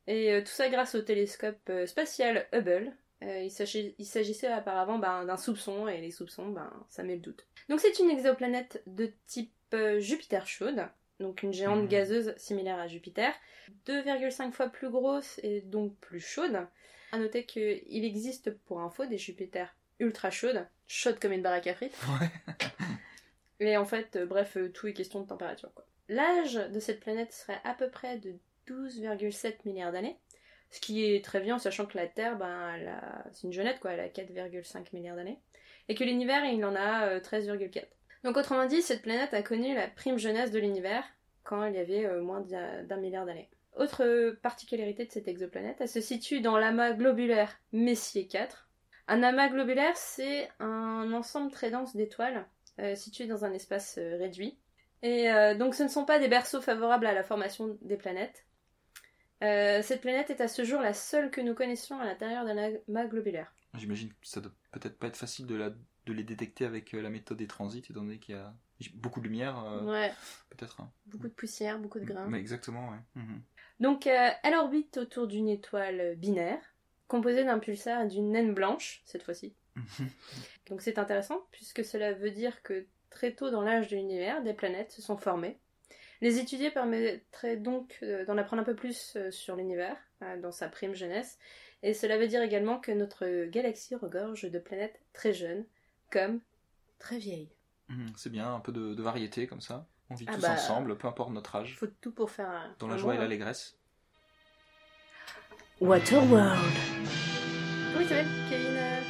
Et 0.07 0.31
euh, 0.31 0.41
tout 0.41 0.51
ça 0.51 0.69
grâce 0.69 0.95
au 0.95 1.01
télescope 1.01 1.59
euh, 1.69 1.85
spatial 1.85 2.47
Hubble. 2.53 2.93
Euh, 3.23 3.47
il 3.97 4.05
s'agissait 4.05 4.47
apparemment 4.47 4.99
ben, 4.99 5.25
d'un 5.25 5.37
soupçon, 5.37 5.87
et 5.87 6.01
les 6.01 6.11
soupçons, 6.11 6.49
ben, 6.49 6.71
ça 6.89 7.03
met 7.03 7.15
le 7.15 7.21
doute. 7.21 7.45
Donc 7.69 7.79
c'est 7.79 7.99
une 7.99 8.09
exoplanète 8.09 8.83
de 8.87 9.11
type 9.27 9.53
euh, 9.73 9.99
Jupiter 9.99 10.45
chaude, 10.45 10.87
donc 11.19 11.43
une 11.43 11.53
géante 11.53 11.81
Mhm. 11.83 11.87
gazeuse 11.87 12.33
similaire 12.37 12.79
à 12.79 12.87
Jupiter, 12.87 13.33
2,5 13.85 14.51
fois 14.53 14.69
plus 14.69 14.89
grosse 14.89 15.39
et 15.43 15.61
donc 15.61 15.95
plus 15.99 16.19
chaude. 16.19 16.65
À 17.11 17.17
noter 17.19 17.45
qu'il 17.45 18.03
existe 18.05 18.51
pour 18.65 18.81
info 18.81 19.05
des 19.05 19.17
Jupiters 19.17 19.73
ultra 19.99 20.31
chaudes, 20.31 20.67
chaudes 20.87 21.19
comme 21.19 21.31
une 21.31 21.43
baraque 21.43 21.67
à 21.67 21.75
frites. 21.75 21.95
Ouais. 22.19 22.27
Et 23.59 23.77
en 23.77 23.85
fait, 23.85 24.15
euh, 24.15 24.25
bref, 24.25 24.57
euh, 24.57 24.69
tout 24.71 24.87
est 24.87 24.93
question 24.93 25.21
de 25.21 25.27
température. 25.27 25.71
L'âge 26.09 26.55
de 26.55 26.79
cette 26.79 26.99
planète 26.99 27.31
serait 27.31 27.61
à 27.63 27.73
peu 27.73 27.89
près 27.89 28.17
de 28.17 28.33
12,7 28.67 29.63
milliards 29.65 29.91
d'années. 29.91 30.17
Ce 30.71 30.79
qui 30.81 31.05
est 31.05 31.23
très 31.23 31.39
bien, 31.39 31.55
en 31.55 31.59
sachant 31.59 31.85
que 31.85 31.97
la 31.97 32.07
Terre, 32.07 32.35
ben, 32.35 32.87
a- 32.87 33.23
c'est 33.31 33.43
une 33.47 33.53
jeunette, 33.53 33.79
quoi, 33.79 33.91
elle 33.91 33.99
a 33.99 34.09
4,5 34.09 34.91
milliards 34.91 35.15
d'années. 35.15 35.39
Et 35.87 35.95
que 35.95 36.03
l'univers, 36.03 36.43
il 36.45 36.65
en 36.65 36.75
a 36.75 37.05
euh, 37.07 37.19
13,4. 37.21 37.85
Donc 38.23 38.37
autrement 38.37 38.65
dit, 38.65 38.81
cette 38.81 39.01
planète 39.01 39.33
a 39.33 39.43
connu 39.43 39.75
la 39.75 39.87
prime 39.87 40.17
jeunesse 40.17 40.51
de 40.51 40.59
l'univers 40.59 41.03
quand 41.43 41.65
il 41.65 41.75
y 41.75 41.79
avait 41.79 42.05
euh, 42.05 42.21
moins 42.21 42.41
d'un 42.41 42.97
milliard 42.97 43.25
d'années. 43.25 43.49
Autre 43.75 44.37
particularité 44.41 45.05
de 45.05 45.11
cette 45.11 45.27
exoplanète, 45.27 45.77
elle 45.79 45.89
se 45.89 45.99
situe 46.01 46.41
dans 46.41 46.57
l'amas 46.57 46.93
globulaire 46.93 47.59
Messier 47.71 48.27
4. 48.27 48.69
Un 49.07 49.23
amas 49.23 49.49
globulaire, 49.49 49.97
c'est 49.97 50.49
un 50.59 51.11
ensemble 51.11 51.51
très 51.51 51.71
dense 51.71 51.95
d'étoiles 51.95 52.45
euh, 52.79 52.95
situées 52.95 53.27
dans 53.27 53.45
un 53.45 53.51
espace 53.51 53.97
euh, 53.97 54.17
réduit. 54.17 54.57
Et 55.03 55.29
euh, 55.29 55.53
donc 55.53 55.75
ce 55.75 55.83
ne 55.83 55.89
sont 55.89 56.05
pas 56.05 56.17
des 56.17 56.29
berceaux 56.29 56.61
favorables 56.61 57.05
à 57.05 57.13
la 57.13 57.23
formation 57.23 57.77
des 57.81 57.97
planètes. 57.97 58.45
Euh, 59.43 59.81
cette 59.81 59.99
planète 59.99 60.29
est 60.29 60.39
à 60.39 60.47
ce 60.47 60.63
jour 60.63 60.81
la 60.81 60.93
seule 60.93 61.29
que 61.29 61.41
nous 61.41 61.53
connaissions 61.53 61.99
à 61.99 62.05
l'intérieur 62.05 62.45
d'un 62.45 62.57
amas 62.57 63.05
globulaire. 63.07 63.53
J'imagine 63.73 64.09
que 64.09 64.15
ça 64.27 64.39
doit 64.39 64.53
peut-être 64.71 64.97
pas 64.97 65.07
être 65.07 65.17
facile 65.17 65.45
de, 65.45 65.55
la, 65.55 65.71
de 66.05 66.13
les 66.13 66.23
détecter 66.23 66.65
avec 66.65 66.93
euh, 66.93 67.01
la 67.01 67.09
méthode 67.09 67.37
des 67.37 67.47
transits, 67.47 67.79
étant 67.79 68.01
donné 68.01 68.19
qu'il 68.19 68.35
y 68.35 68.37
a 68.37 68.53
beaucoup 68.95 69.19
de 69.19 69.25
lumière, 69.25 69.57
euh, 69.63 69.83
Ouais, 69.83 70.11
peut-être. 70.49 70.81
hein. 70.81 70.91
beaucoup 71.07 71.27
de 71.27 71.33
poussière, 71.33 71.79
beaucoup 71.79 71.99
de 71.99 72.05
grains. 72.05 72.27
Mais 72.27 72.39
exactement, 72.39 72.89
ouais. 72.89 72.97
Mhm. 73.15 73.41
Donc 73.79 74.07
euh, 74.07 74.29
elle 74.43 74.55
orbite 74.55 74.97
autour 74.97 75.27
d'une 75.27 75.49
étoile 75.49 76.15
binaire, 76.17 76.61
composée 77.07 77.43
d'un 77.43 77.59
pulsar 77.59 78.03
et 78.03 78.07
d'une 78.07 78.31
naine 78.31 78.53
blanche, 78.53 79.01
cette 79.05 79.23
fois-ci. 79.23 79.53
Donc 80.67 80.81
c'est 80.81 80.97
intéressant, 80.99 81.45
puisque 81.51 81.83
cela 81.83 82.13
veut 82.13 82.31
dire 82.31 82.61
que 82.63 82.85
très 83.09 83.33
tôt 83.33 83.49
dans 83.49 83.61
l'âge 83.61 83.87
de 83.89 83.95
l'univers, 83.95 84.41
des 84.43 84.53
planètes 84.53 84.91
se 84.91 85.01
sont 85.01 85.17
formées. 85.17 85.57
Les 86.21 86.39
étudier 86.39 86.71
permettrait 86.71 87.57
donc 87.57 88.03
d'en 88.27 88.37
apprendre 88.37 88.61
un 88.61 88.65
peu 88.65 88.75
plus 88.75 89.17
sur 89.29 89.55
l'univers, 89.57 89.97
dans 90.41 90.53
sa 90.53 90.69
prime 90.69 90.95
jeunesse, 90.95 91.37
et 91.81 91.93
cela 91.93 92.17
veut 92.17 92.27
dire 92.27 92.41
également 92.41 92.79
que 92.79 92.91
notre 92.93 93.45
galaxie 93.47 93.93
regorge 93.95 94.49
de 94.49 94.57
planètes 94.59 95.01
très 95.11 95.33
jeunes, 95.33 95.65
comme 96.13 96.39
très 96.99 97.17
vieilles. 97.17 97.51
Mhm. 97.89 98.13
C'est 98.15 98.29
bien, 98.29 98.53
un 98.53 98.59
peu 98.59 98.71
de, 98.71 98.93
de 98.93 99.03
variété 99.03 99.47
comme 99.47 99.61
ça. 99.61 99.87
On 100.09 100.15
vit 100.15 100.25
Ah 100.27 100.35
tous 100.35 100.41
bah, 100.41 100.51
ensemble, 100.51 100.97
peu 100.97 101.07
importe 101.07 101.31
notre 101.31 101.55
Il 101.55 101.59
âge, 101.59 101.75
faut 101.75 101.87
tout 101.87 102.11
pour 102.11 102.29
faire 102.29 102.49
un... 102.49 102.75
dans 102.77 102.87
la 102.87 102.97
joie 102.97 103.13
et 103.13 103.17
monde, 103.17 103.21
hein. 103.21 103.23
l'allégresse. 103.25 103.77
Waterworld. 105.81 106.59
Oui, 107.97 108.05
c'est 108.07 108.21
vrai, 108.21 108.25
Kevin 108.49 108.75
euh, 108.75 109.01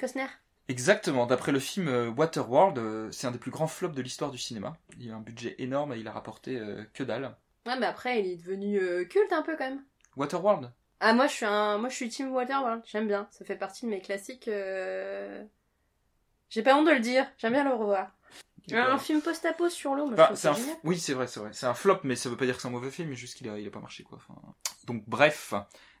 Costner? 0.00 0.26
Exactement, 0.68 1.26
d'après 1.26 1.52
le 1.52 1.60
film 1.60 1.88
euh, 1.88 2.10
Waterworld, 2.10 2.78
euh, 2.78 3.10
c'est 3.10 3.26
un 3.26 3.30
des 3.30 3.38
plus 3.38 3.50
grands 3.50 3.68
flops 3.68 3.94
de 3.94 4.02
l'histoire 4.02 4.30
du 4.30 4.38
cinéma. 4.38 4.76
Il 4.98 5.10
a 5.10 5.14
un 5.14 5.20
budget 5.20 5.54
énorme 5.58 5.94
et 5.94 5.98
il 5.98 6.08
a 6.08 6.12
rapporté 6.12 6.58
euh, 6.58 6.84
que 6.92 7.04
dalle. 7.04 7.36
Ouais, 7.66 7.78
mais 7.78 7.86
après, 7.86 8.20
il 8.20 8.26
est 8.26 8.36
devenu 8.36 8.78
euh, 8.78 9.04
culte 9.04 9.32
un 9.32 9.42
peu 9.42 9.56
quand 9.56 9.68
même. 9.68 9.84
Waterworld? 10.16 10.72
Ah, 11.00 11.14
moi 11.14 11.28
je 11.28 11.32
suis 11.32 11.46
un, 11.46 11.78
moi 11.78 11.88
je 11.88 11.94
suis 11.94 12.08
Team 12.08 12.32
Waterworld. 12.32 12.82
J'aime 12.84 13.06
bien. 13.06 13.28
Ça 13.30 13.44
fait 13.44 13.56
partie 13.56 13.86
de 13.86 13.90
mes 13.90 14.00
classiques. 14.00 14.50
J'ai 16.50 16.62
pas 16.62 16.76
honte 16.76 16.86
de 16.86 16.92
le 16.92 17.00
dire. 17.00 17.26
J'aime 17.38 17.52
bien 17.52 17.64
le 17.64 17.74
revoir. 17.74 18.10
Un 18.72 18.98
film 18.98 19.22
post-apo 19.22 19.68
sur 19.70 19.94
l'eau, 19.94 20.10
Bah, 20.10 20.28
je 20.30 20.36
c'est 20.36 20.50
trouve 20.50 20.68
un. 20.68 20.76
Oui, 20.84 20.98
c'est 20.98 21.14
vrai, 21.14 21.26
c'est 21.26 21.40
vrai. 21.40 21.50
C'est 21.52 21.66
un 21.66 21.74
flop, 21.74 22.00
mais 22.04 22.16
ça 22.16 22.28
veut 22.28 22.36
pas 22.36 22.44
dire 22.44 22.56
que 22.56 22.60
c'est 22.62 22.68
un 22.68 22.72
mauvais 22.72 22.90
film, 22.90 23.08
mais 23.08 23.16
juste 23.16 23.36
qu'il 23.36 23.48
a, 23.48 23.58
il 23.58 23.66
a 23.66 23.70
pas 23.70 23.80
marché, 23.80 24.04
quoi. 24.04 24.18
Enfin, 24.18 24.38
Donc, 24.84 25.04
bref, 25.06 25.54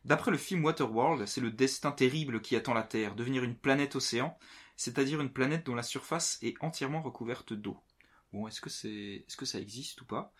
d'après 0.04 0.30
le 0.30 0.36
film 0.36 0.64
Waterworld, 0.64 1.26
c'est 1.26 1.40
le 1.40 1.50
destin 1.50 1.92
terrible 1.92 2.42
qui 2.42 2.56
attend 2.56 2.74
la 2.74 2.82
Terre, 2.82 3.14
devenir 3.14 3.42
une 3.42 3.56
planète 3.56 3.96
océan, 3.96 4.36
c'est-à-dire 4.76 5.20
une 5.20 5.32
planète 5.32 5.64
dont 5.64 5.74
la 5.74 5.82
surface 5.82 6.38
est 6.42 6.56
entièrement 6.62 7.00
recouverte 7.00 7.54
d'eau. 7.54 7.78
Bon, 8.34 8.46
est-ce 8.46 8.60
que 8.60 8.68
c'est, 8.70 9.24
est-ce 9.26 9.36
que 9.38 9.46
ça 9.46 9.58
existe 9.58 10.02
ou 10.02 10.04
pas? 10.04 10.34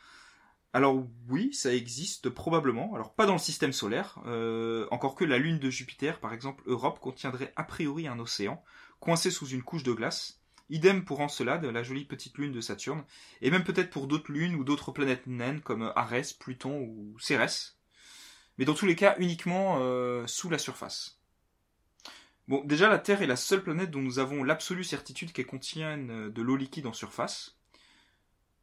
Alors 0.75 1.03
oui, 1.31 1.55
ça 1.55 1.73
existe 1.75 2.29
probablement. 2.29 2.95
Alors 2.95 3.15
pas 3.15 3.25
dans 3.25 3.33
le 3.33 3.39
système 3.39 3.73
solaire, 3.73 4.19
euh, 4.27 4.87
encore 4.91 5.15
que 5.15 5.25
la 5.25 5.39
Lune 5.39 5.59
de 5.59 5.71
Jupiter, 5.71 6.21
par 6.21 6.35
exemple 6.35 6.63
Europe, 6.67 6.99
contiendrait 7.01 7.55
a 7.57 7.65
priori 7.65 8.07
un 8.07 8.19
océan 8.19 8.63
coincé 9.01 9.31
sous 9.31 9.47
une 9.47 9.63
couche 9.63 9.83
de 9.83 9.93
glace. 9.93 10.41
Idem 10.71 11.05
pour 11.05 11.21
Encelade, 11.21 11.65
la 11.65 11.83
jolie 11.83 12.05
petite 12.05 12.37
lune 12.37 12.53
de 12.53 12.61
Saturne, 12.61 13.05
et 13.41 13.51
même 13.51 13.65
peut-être 13.65 13.91
pour 13.91 14.07
d'autres 14.07 14.31
lunes 14.31 14.55
ou 14.55 14.65
d'autres 14.65 14.93
planètes 14.93 15.27
naines 15.27 15.61
comme 15.61 15.93
Arès, 15.97 16.35
Pluton 16.35 16.81
ou 16.81 17.19
Cérès. 17.19 17.79
Mais 18.59 18.65
dans 18.65 18.75
tous 18.75 18.87
les 18.87 18.97
cas, 18.97 19.17
uniquement 19.19 19.79
euh, 19.81 20.27
sous 20.27 20.51
la 20.51 20.59
surface. 20.59 21.19
Bon, 22.49 22.63
déjà, 22.65 22.89
la 22.89 22.99
Terre 22.99 23.23
est 23.23 23.27
la 23.27 23.37
seule 23.37 23.63
planète 23.63 23.91
dont 23.91 24.03
nous 24.03 24.19
avons 24.19 24.43
l'absolue 24.43 24.85
certitude 24.85 25.33
qu'elle 25.33 25.47
contienne 25.47 26.11
euh, 26.11 26.31
de 26.31 26.43
l'eau 26.43 26.57
liquide 26.57 26.87
en 26.87 26.93
surface. 26.93 27.59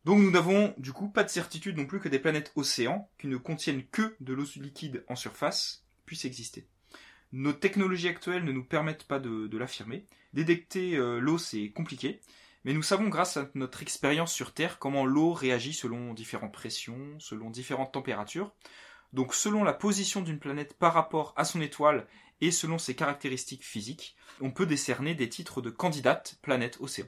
Donc 0.06 0.20
nous 0.20 0.30
n'avons 0.30 0.76
du 0.78 0.94
coup 0.94 1.10
pas 1.10 1.24
de 1.24 1.30
certitude 1.30 1.78
non 1.78 1.88
plus 1.88 2.00
que 2.00 2.10
des 2.10 2.20
planètes 2.20 2.52
océans, 2.56 3.10
qui 3.18 3.26
ne 3.28 3.38
contiennent 3.38 3.86
que 3.88 4.16
de 4.20 4.34
l'eau 4.34 4.46
liquide 4.58 5.04
en 5.08 5.16
surface, 5.16 5.84
puissent 6.06 6.26
exister. 6.26 6.68
Nos 7.32 7.54
technologies 7.54 8.08
actuelles 8.08 8.46
ne 8.46 8.52
nous 8.52 8.64
permettent 8.64 9.06
pas 9.06 9.20
de, 9.20 9.58
l'affirmer. 9.58 10.06
Détecter 10.34 10.96
euh, 10.96 11.20
l'eau, 11.20 11.38
c'est 11.38 11.70
compliqué, 11.72 12.22
mais 12.64 12.74
nous 12.74 12.84
savons 12.84 13.10
grâce 13.10 13.38
à 13.38 13.50
notre 13.56 13.82
expérience 13.82 14.34
sur 14.34 14.54
Terre 14.54 14.80
comment 14.80 15.06
l'eau 15.06 15.34
réagit 15.34 15.74
selon 15.74 16.14
différentes 16.14 16.54
pressions, 16.54 17.20
selon 17.20 17.50
différentes 17.50 17.94
températures. 17.94 18.54
Donc 19.14 19.34
selon 19.34 19.64
la 19.64 19.74
position 19.74 20.22
d'une 20.22 20.40
planète 20.40 20.78
par 20.78 20.94
rapport 20.94 21.34
à 21.38 21.46
son 21.46 21.62
étoile 21.62 22.08
et 22.42 22.52
selon 22.52 22.78
ses 22.78 22.96
caractéristiques 22.96 23.64
physiques, 23.64 24.16
on 24.42 24.52
peut 24.52 24.66
décerner 24.66 25.16
des 25.16 25.30
titres 25.30 25.62
de 25.62 25.70
candidate 25.70 26.38
planète-océan. 26.42 27.06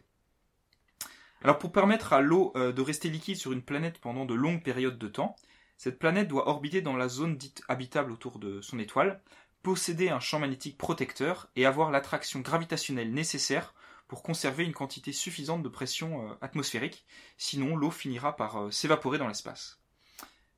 Alors 1.41 1.59
pour 1.59 1.71
permettre 1.71 2.13
à 2.13 2.21
l'eau 2.21 2.51
euh, 2.55 2.71
de 2.71 2.81
rester 2.81 3.09
liquide 3.09 3.35
sur 3.35 3.51
une 3.51 3.61
planète 3.61 3.99
pendant 3.99 4.25
de 4.25 4.33
longues 4.33 4.63
périodes 4.63 4.97
de 4.97 5.07
temps, 5.07 5.35
cette 5.77 5.99
planète 5.99 6.27
doit 6.27 6.47
orbiter 6.49 6.81
dans 6.81 6.97
la 6.97 7.07
zone 7.07 7.37
dite 7.37 7.61
habitable 7.67 8.11
autour 8.11 8.39
de 8.39 8.61
son 8.61 8.79
étoile, 8.79 9.21
posséder 9.63 10.09
un 10.09 10.19
champ 10.19 10.39
magnétique 10.39 10.77
protecteur 10.77 11.49
et 11.55 11.65
avoir 11.65 11.91
l'attraction 11.91 12.39
gravitationnelle 12.39 13.13
nécessaire 13.13 13.73
pour 14.07 14.23
conserver 14.23 14.63
une 14.63 14.73
quantité 14.73 15.11
suffisante 15.11 15.63
de 15.63 15.69
pression 15.69 16.29
euh, 16.29 16.33
atmosphérique, 16.41 17.05
sinon 17.37 17.75
l'eau 17.75 17.91
finira 17.91 18.35
par 18.35 18.57
euh, 18.57 18.71
s'évaporer 18.71 19.17
dans 19.17 19.27
l'espace. 19.27 19.79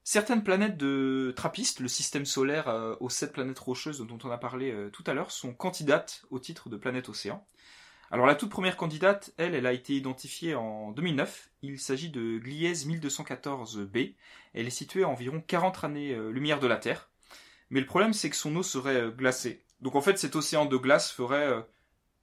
Certaines 0.03 0.43
planètes 0.43 0.77
de 0.77 1.33
Trappiste, 1.35 1.79
le 1.79 1.87
système 1.87 2.25
solaire 2.25 2.67
euh, 2.67 2.95
aux 2.99 3.09
sept 3.09 3.33
planètes 3.33 3.59
rocheuses 3.59 3.99
dont 3.99 4.17
on 4.23 4.31
a 4.31 4.37
parlé 4.37 4.89
tout 4.91 5.03
à 5.05 5.13
l'heure, 5.13 5.31
sont 5.31 5.53
candidates 5.53 6.23
au 6.29 6.39
titre 6.39 6.69
de 6.69 6.77
planète 6.77 7.09
océan. 7.09 7.45
Alors 8.11 8.25
la 8.25 8.33
toute 8.33 8.49
première 8.49 8.75
candidate, 8.75 9.31
elle, 9.37 9.53
elle 9.53 9.67
a 9.67 9.73
été 9.73 9.93
identifiée 9.93 10.55
en 10.55 10.91
2009. 10.91 11.51
Il 11.61 11.79
s'agit 11.79 12.09
de 12.09 12.39
Gliese 12.39 12.87
1214b. 12.87 14.15
Elle 14.55 14.65
est 14.65 14.71
située 14.71 15.03
à 15.03 15.09
environ 15.09 15.43
40 15.45 15.83
années-lumière 15.83 16.59
de 16.59 16.65
la 16.65 16.77
Terre. 16.77 17.08
Mais 17.69 17.79
le 17.79 17.85
problème, 17.85 18.13
c'est 18.13 18.29
que 18.29 18.35
son 18.35 18.55
eau 18.55 18.63
serait 18.63 18.95
euh, 19.01 19.11
glacée. 19.11 19.63
Donc 19.81 19.95
en 19.95 20.01
fait, 20.01 20.17
cet 20.17 20.35
océan 20.35 20.65
de 20.65 20.75
glace 20.77 21.11
ferait 21.11 21.47
euh, 21.47 21.61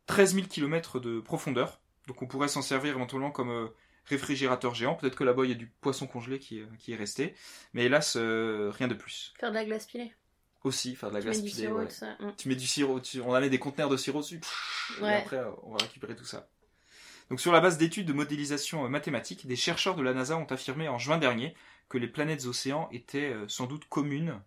13 0.07 0.35
000 0.35 0.47
km 0.47 1.01
de 1.01 1.21
profondeur. 1.21 1.81
Donc 2.07 2.23
on 2.23 2.27
pourrait 2.27 2.49
s'en 2.49 2.63
servir 2.63 2.91
éventuellement 2.95 3.31
comme 3.31 3.51
euh, 3.51 3.69
réfrigérateur 4.07 4.75
géant. 4.75 4.95
Peut-être 4.95 5.17
que 5.17 5.25
là-bas, 5.25 5.45
il 5.45 5.49
y 5.51 5.55
a 5.55 5.57
du 5.57 5.67
poisson 5.67 6.07
congelé 6.07 6.39
qui, 6.39 6.59
est- 6.61 6.77
qui 6.79 6.93
est 6.93 6.97
resté. 6.97 7.35
Mais 7.73 7.85
hélas, 7.87 8.17
euh, 8.17 8.71
rien 8.77 8.89
de 8.89 8.95
plus. 8.95 9.33
Faire 9.41 9.51
de 9.51 9.55
la 9.55 9.65
glace 9.65 9.87
pilée. 9.87 10.13
Aussi, 10.65 10.97
faire 10.97 11.11
de 11.11 11.15
la 11.15 11.21
Tu 11.21 11.27
mets 11.29 11.33
glace 11.33 11.43
du 11.45 11.51
pilée. 11.51 11.63
sirop 11.63 11.79
ouais. 11.79 11.85
et 11.85 11.89
tout 11.89 11.95
ça. 11.95 12.17
Mm. 12.21 12.33
Tu 12.37 12.49
mets 12.49 12.55
du 12.57 12.67
sirop, 12.67 13.01
tu- 13.01 13.21
on 13.21 13.35
a 13.35 13.41
mis 13.41 13.51
des 13.51 13.59
conteneurs 13.59 13.89
de 13.89 13.97
sirop 13.97 14.21
dessus. 14.21 14.41
Et 14.99 15.03
Ouais. 15.03 15.15
après, 15.17 15.37
euh, 15.39 15.51
on 15.63 15.71
va 15.73 15.79
récupérer 15.79 16.17
tout 16.17 16.25
ça. 16.25 16.49
Donc 17.31 17.41
sur 17.41 17.51
la 17.53 17.61
base 17.61 17.77
d'études 17.79 18.07
de 18.07 18.13
modélisation 18.13 18.85
euh, 18.85 18.89
mathématique, 18.89 19.47
des 19.47 19.57
chercheurs 19.57 19.97
de 19.97 20.03
la 20.03 20.13
NASA 20.15 20.37
ont 20.37 20.45
affirmé 20.47 20.89
en 20.89 20.99
juin 20.99 21.19
dernier 21.19 21.55
que 21.89 21.99
les 21.99 22.07
planètes 22.09 22.47
océans 22.47 22.89
étaient 22.93 23.33
euh, 23.33 23.47
sans 23.49 23.67
doute 23.67 23.85
communes, 23.89 24.31
euh, 24.31 24.39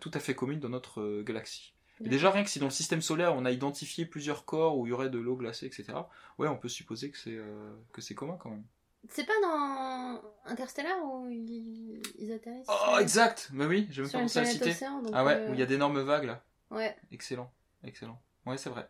tout 0.00 0.10
à 0.14 0.20
fait 0.20 0.34
communes 0.34 0.60
dans 0.60 0.68
notre 0.68 1.00
euh, 1.00 1.22
galaxie. 1.22 1.74
Et 2.02 2.08
déjà 2.08 2.30
rien 2.30 2.42
que 2.44 2.48
si 2.50 2.58
dans 2.58 2.66
le 2.66 2.70
système 2.70 3.02
solaire 3.02 3.34
on 3.34 3.44
a 3.44 3.50
identifié 3.50 4.06
plusieurs 4.06 4.46
corps 4.46 4.78
où 4.78 4.86
il 4.86 4.90
y 4.90 4.92
aurait 4.92 5.10
de 5.10 5.18
l'eau 5.18 5.36
glacée, 5.36 5.66
etc. 5.66 5.92
Ouais, 6.38 6.48
on 6.48 6.56
peut 6.56 6.68
supposer 6.70 7.10
que 7.10 7.18
c'est 7.18 7.36
euh, 7.36 7.72
que 7.92 8.00
c'est 8.00 8.14
commun 8.14 8.38
quand 8.40 8.48
même. 8.50 8.64
C'est 9.08 9.24
pas 9.26 9.32
dans 9.42 10.20
Interstellar 10.46 10.96
où 11.04 11.28
ils, 11.28 12.00
ils 12.18 12.32
atterrissent 12.32 12.66
Oh, 12.68 12.86
sur- 12.90 12.98
exact. 13.00 13.50
Bah 13.52 13.66
oui, 13.66 13.86
j'ai 13.90 14.02
même 14.02 14.10
pas 14.10 14.18
pensé 14.20 14.38
à 14.38 14.44
citer. 14.46 14.70
océan. 14.70 15.02
Ah 15.12 15.24
ouais, 15.24 15.34
euh, 15.36 15.50
où 15.50 15.54
il 15.54 15.60
y 15.60 15.62
a 15.62 15.66
d'énormes 15.66 16.00
vagues 16.00 16.24
là. 16.24 16.42
Ouais, 16.70 16.96
Excellent, 17.12 17.50
excellent. 17.84 18.20
Ouais, 18.46 18.56
c'est 18.56 18.70
vrai. 18.70 18.88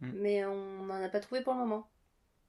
mais 0.00 0.44
on 0.44 0.84
n'en 0.86 1.02
a 1.02 1.08
pas 1.08 1.20
trouvé 1.20 1.40
pour 1.42 1.54
le 1.54 1.60
moment. 1.60 1.88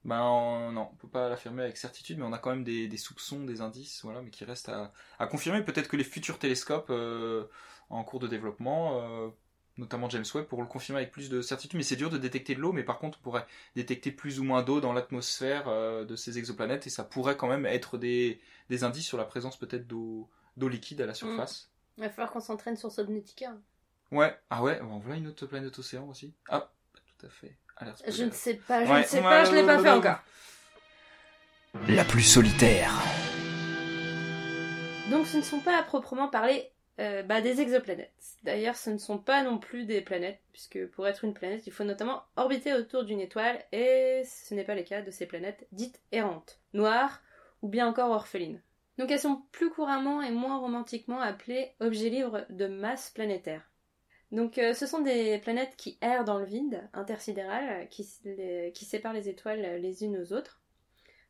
Ben 0.04 0.20
on- 0.22 0.70
non, 0.70 0.90
on 0.92 0.96
peut 0.96 1.08
pas 1.08 1.28
l'affirmer 1.28 1.62
avec 1.64 1.76
certitude, 1.76 2.18
mais 2.18 2.24
on 2.24 2.32
a 2.32 2.38
quand 2.38 2.50
même 2.50 2.62
des, 2.64 2.86
des 2.86 2.96
soupçons, 2.96 3.44
des 3.44 3.60
indices, 3.60 4.02
voilà, 4.04 4.22
mais 4.22 4.30
qui 4.30 4.44
restent 4.44 4.68
à, 4.68 4.92
à 5.18 5.26
confirmer. 5.26 5.62
Peut-être 5.64 5.88
que 5.88 5.96
les 5.96 6.04
futurs 6.04 6.38
télescopes 6.38 6.90
euh, 6.90 7.46
en 7.90 8.04
cours 8.04 8.20
de 8.20 8.26
développement, 8.26 9.00
euh, 9.02 9.28
notamment 9.76 10.08
James 10.10 10.24
Webb, 10.34 10.46
pourront 10.46 10.62
le 10.62 10.68
confirmer 10.68 11.00
avec 11.00 11.12
plus 11.12 11.28
de 11.28 11.42
certitude. 11.42 11.76
Mais 11.76 11.82
c'est 11.84 11.96
dur 11.96 12.10
de 12.10 12.18
détecter 12.18 12.54
de 12.54 12.60
l'eau, 12.60 12.72
mais 12.72 12.82
par 12.82 12.98
contre, 12.98 13.18
on 13.20 13.22
pourrait 13.22 13.46
détecter 13.74 14.10
plus 14.10 14.40
ou 14.40 14.44
moins 14.44 14.62
d'eau 14.62 14.80
dans 14.80 14.92
l'atmosphère 14.92 15.68
euh, 15.68 16.04
de 16.04 16.16
ces 16.16 16.38
exoplanètes, 16.38 16.86
et 16.86 16.90
ça 16.90 17.04
pourrait 17.04 17.36
quand 17.36 17.48
même 17.48 17.66
être 17.66 17.98
des, 17.98 18.40
des 18.70 18.84
indices 18.84 19.06
sur 19.06 19.18
la 19.18 19.24
présence 19.24 19.56
peut-être 19.58 19.86
d'eau 19.86 20.28
d'eau 20.56 20.68
liquide 20.68 21.02
à 21.02 21.06
la 21.06 21.12
surface. 21.14 21.70
Il 21.98 22.04
va 22.04 22.08
falloir 22.10 22.30
qu'on 22.32 22.40
s'entraîne 22.40 22.76
sur 22.76 22.90
Subnautica. 22.90 23.52
Ouais, 24.10 24.34
ah 24.48 24.62
ouais, 24.62 24.80
bon, 24.80 24.98
voilà 24.98 25.16
une 25.18 25.26
autre 25.26 25.44
planète 25.46 25.78
océan 25.78 26.08
aussi. 26.08 26.32
Ah, 26.48 26.70
tout 27.18 27.26
à 27.26 27.28
fait. 27.28 27.56
Alerte 27.76 28.02
Je 28.08 28.24
ne 28.24 28.30
sais 28.30 28.54
pas, 28.54 28.84
je 28.86 28.90
Ouais, 28.90 29.02
ne 29.02 29.06
sais 29.06 29.18
on 29.20 29.22
pas, 29.22 29.44
je 29.44 29.52
l'ai 29.54 29.66
pas 29.66 29.78
fait 29.82 29.90
encore. 29.90 30.18
La 31.88 32.04
plus 32.04 32.22
solitaire. 32.22 32.90
Donc 35.10 35.26
ce 35.26 35.36
ne 35.36 35.42
sont 35.42 35.60
pas 35.60 35.78
à 35.78 35.82
proprement 35.82 36.28
parler 36.28 36.70
euh, 36.98 37.22
bah, 37.22 37.40
des 37.40 37.60
exoplanètes. 37.60 38.38
D'ailleurs, 38.42 38.76
ce 38.76 38.90
ne 38.90 38.98
sont 38.98 39.18
pas 39.18 39.42
non 39.42 39.58
plus 39.58 39.84
des 39.84 40.00
planètes, 40.00 40.40
puisque 40.52 40.86
pour 40.88 41.06
être 41.06 41.24
une 41.24 41.34
planète, 41.34 41.66
il 41.66 41.72
faut 41.72 41.84
notamment 41.84 42.22
orbiter 42.36 42.72
autour 42.72 43.04
d'une 43.04 43.20
étoile, 43.20 43.62
et 43.72 44.22
ce 44.24 44.54
n'est 44.54 44.64
pas 44.64 44.74
le 44.74 44.82
cas 44.82 45.02
de 45.02 45.10
ces 45.10 45.26
planètes 45.26 45.66
dites 45.72 46.00
errantes, 46.12 46.58
noires 46.72 47.22
ou 47.62 47.68
bien 47.68 47.86
encore 47.86 48.10
orphelines. 48.10 48.62
Donc 48.98 49.10
elles 49.10 49.20
sont 49.20 49.42
plus 49.52 49.68
couramment 49.68 50.22
et 50.22 50.30
moins 50.30 50.58
romantiquement 50.58 51.20
appelées 51.20 51.74
objets 51.80 52.08
libres 52.08 52.46
de 52.48 52.66
masse 52.66 53.10
planétaire. 53.10 53.70
Donc 54.32 54.56
euh, 54.56 54.72
ce 54.72 54.86
sont 54.86 55.00
des 55.00 55.38
planètes 55.38 55.76
qui 55.76 55.98
errent 56.00 56.24
dans 56.24 56.38
le 56.38 56.46
vide 56.46 56.88
intersidéral, 56.94 57.88
qui, 57.90 58.08
qui 58.74 58.84
séparent 58.86 59.12
les 59.12 59.28
étoiles 59.28 59.80
les 59.80 60.02
unes 60.02 60.16
aux 60.16 60.32
autres. 60.32 60.60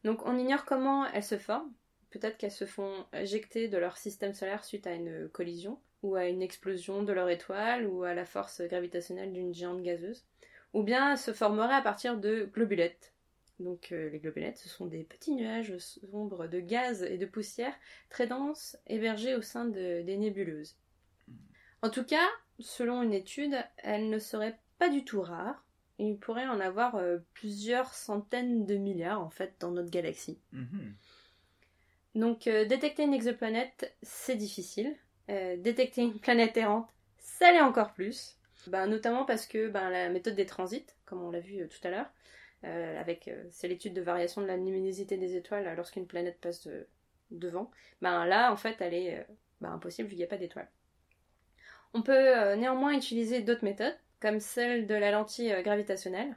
Donc 0.05 0.25
on 0.25 0.39
ignore 0.39 0.65
comment 0.65 1.07
elles 1.07 1.25
se 1.25 1.39
forment. 1.39 1.73
Peut-être 2.17 2.39
qu'elles 2.39 2.51
se 2.51 2.65
font 2.65 3.05
éjecter 3.13 3.69
de 3.69 3.77
leur 3.77 3.99
système 3.99 4.33
solaire 4.33 4.65
suite 4.65 4.87
à 4.87 4.95
une 4.95 5.29
collision, 5.29 5.79
ou 6.03 6.15
à 6.15 6.27
une 6.27 6.41
explosion 6.41 7.03
de 7.03 7.13
leur 7.13 7.29
étoile, 7.29 7.87
ou 7.87 8.05
à 8.05 8.15
la 8.15 8.25
force 8.25 8.63
gravitationnelle 8.63 9.35
d'une 9.35 9.53
géante 9.53 9.83
gazeuse. 9.83 10.25
Ou 10.73 10.83
bien 10.83 11.13
elles 11.13 11.19
se 11.19 11.35
formeraient 11.35 11.75
à 11.75 11.83
partir 11.83 12.17
de 12.17 12.49
globulettes. 12.55 13.13
Donc 13.61 13.93
euh, 13.93 14.09
les 14.09 14.19
globulettes, 14.19 14.57
ce 14.57 14.71
sont 14.71 14.87
des 14.87 15.05
petits 15.05 15.35
nuages 15.35 15.77
sombres 15.77 16.47
de 16.47 16.59
gaz 16.59 17.03
et 17.03 17.19
de 17.19 17.27
poussière 17.27 17.75
très 18.09 18.27
denses 18.27 18.79
hébergés 18.87 19.35
au 19.35 19.43
sein 19.43 19.67
de, 19.67 20.01
des 20.01 20.17
nébuleuses. 20.17 20.79
En 21.83 21.91
tout 21.91 22.05
cas, 22.05 22.27
selon 22.61 23.03
une 23.03 23.13
étude, 23.13 23.57
elles 23.77 24.09
ne 24.09 24.19
seraient 24.19 24.59
pas 24.79 24.89
du 24.89 25.05
tout 25.05 25.21
rares. 25.21 25.67
Il 25.99 26.17
pourrait 26.17 26.49
en 26.49 26.61
avoir 26.61 26.95
euh, 26.95 27.19
plusieurs 27.35 27.93
centaines 27.93 28.65
de 28.65 28.77
milliards 28.77 29.21
en 29.21 29.31
fait 29.31 29.55
dans 29.61 29.71
notre 29.71 29.91
galaxie. 29.91 30.41
Mhm. 30.53 30.95
Donc 32.17 32.47
euh, 32.49 32.65
détecter 32.65 33.05
une 33.05 33.15
exoplanète, 33.15 33.95
c'est 34.03 34.35
difficile. 34.37 34.97
Euh, 35.31 35.57
détecter 35.59 36.01
une 36.03 36.19
planète 36.19 36.57
errante, 36.57 36.89
ça 37.19 37.53
l'est 37.53 37.61
encore 37.61 37.93
plus. 37.93 38.39
Ben, 38.67 38.87
notamment 38.89 39.25
parce 39.25 39.47
que 39.47 39.69
ben, 39.69 39.91
la 39.91 40.09
méthode 40.09 40.35
des 40.35 40.47
transits, 40.47 40.87
comme 41.05 41.23
on 41.23 41.31
l'a 41.31 41.41
vu 41.41 41.61
euh, 41.61 41.69
tout 41.69 41.87
à 41.87 41.91
l'heure, 41.91 42.11
avec 42.63 43.31
c'est 43.53 43.69
l'étude 43.69 43.95
de 43.95 44.01
variation 44.01 44.41
de 44.41 44.47
la 44.49 44.57
luminosité 44.57 45.17
des 45.17 45.37
étoiles 45.37 45.69
euh, 45.69 45.75
lorsqu'une 45.77 46.09
planète 46.09 46.41
passe 46.41 46.67
de- 46.67 46.89
devant, 47.31 47.71
ben 48.03 48.25
là 48.25 48.51
en 48.51 48.57
fait 48.57 48.77
elle 48.81 48.95
est 48.95 49.27
ben, 49.61 49.71
impossible 49.71 50.09
vu 50.09 50.15
qu'il 50.15 50.19
n'y 50.19 50.25
a 50.25 50.29
pas 50.29 50.37
d'étoile. 50.37 50.69
On 51.95 52.03
peut 52.03 52.55
néanmoins 52.55 52.93
utiliser 52.95 53.41
d'autres 53.41 53.63
méthodes, 53.65 53.97
comme 54.21 54.41
celle 54.41 54.87
de 54.89 54.95
la 54.95 55.13
lentille 55.13 55.55
gravitationnelle. 55.63 56.37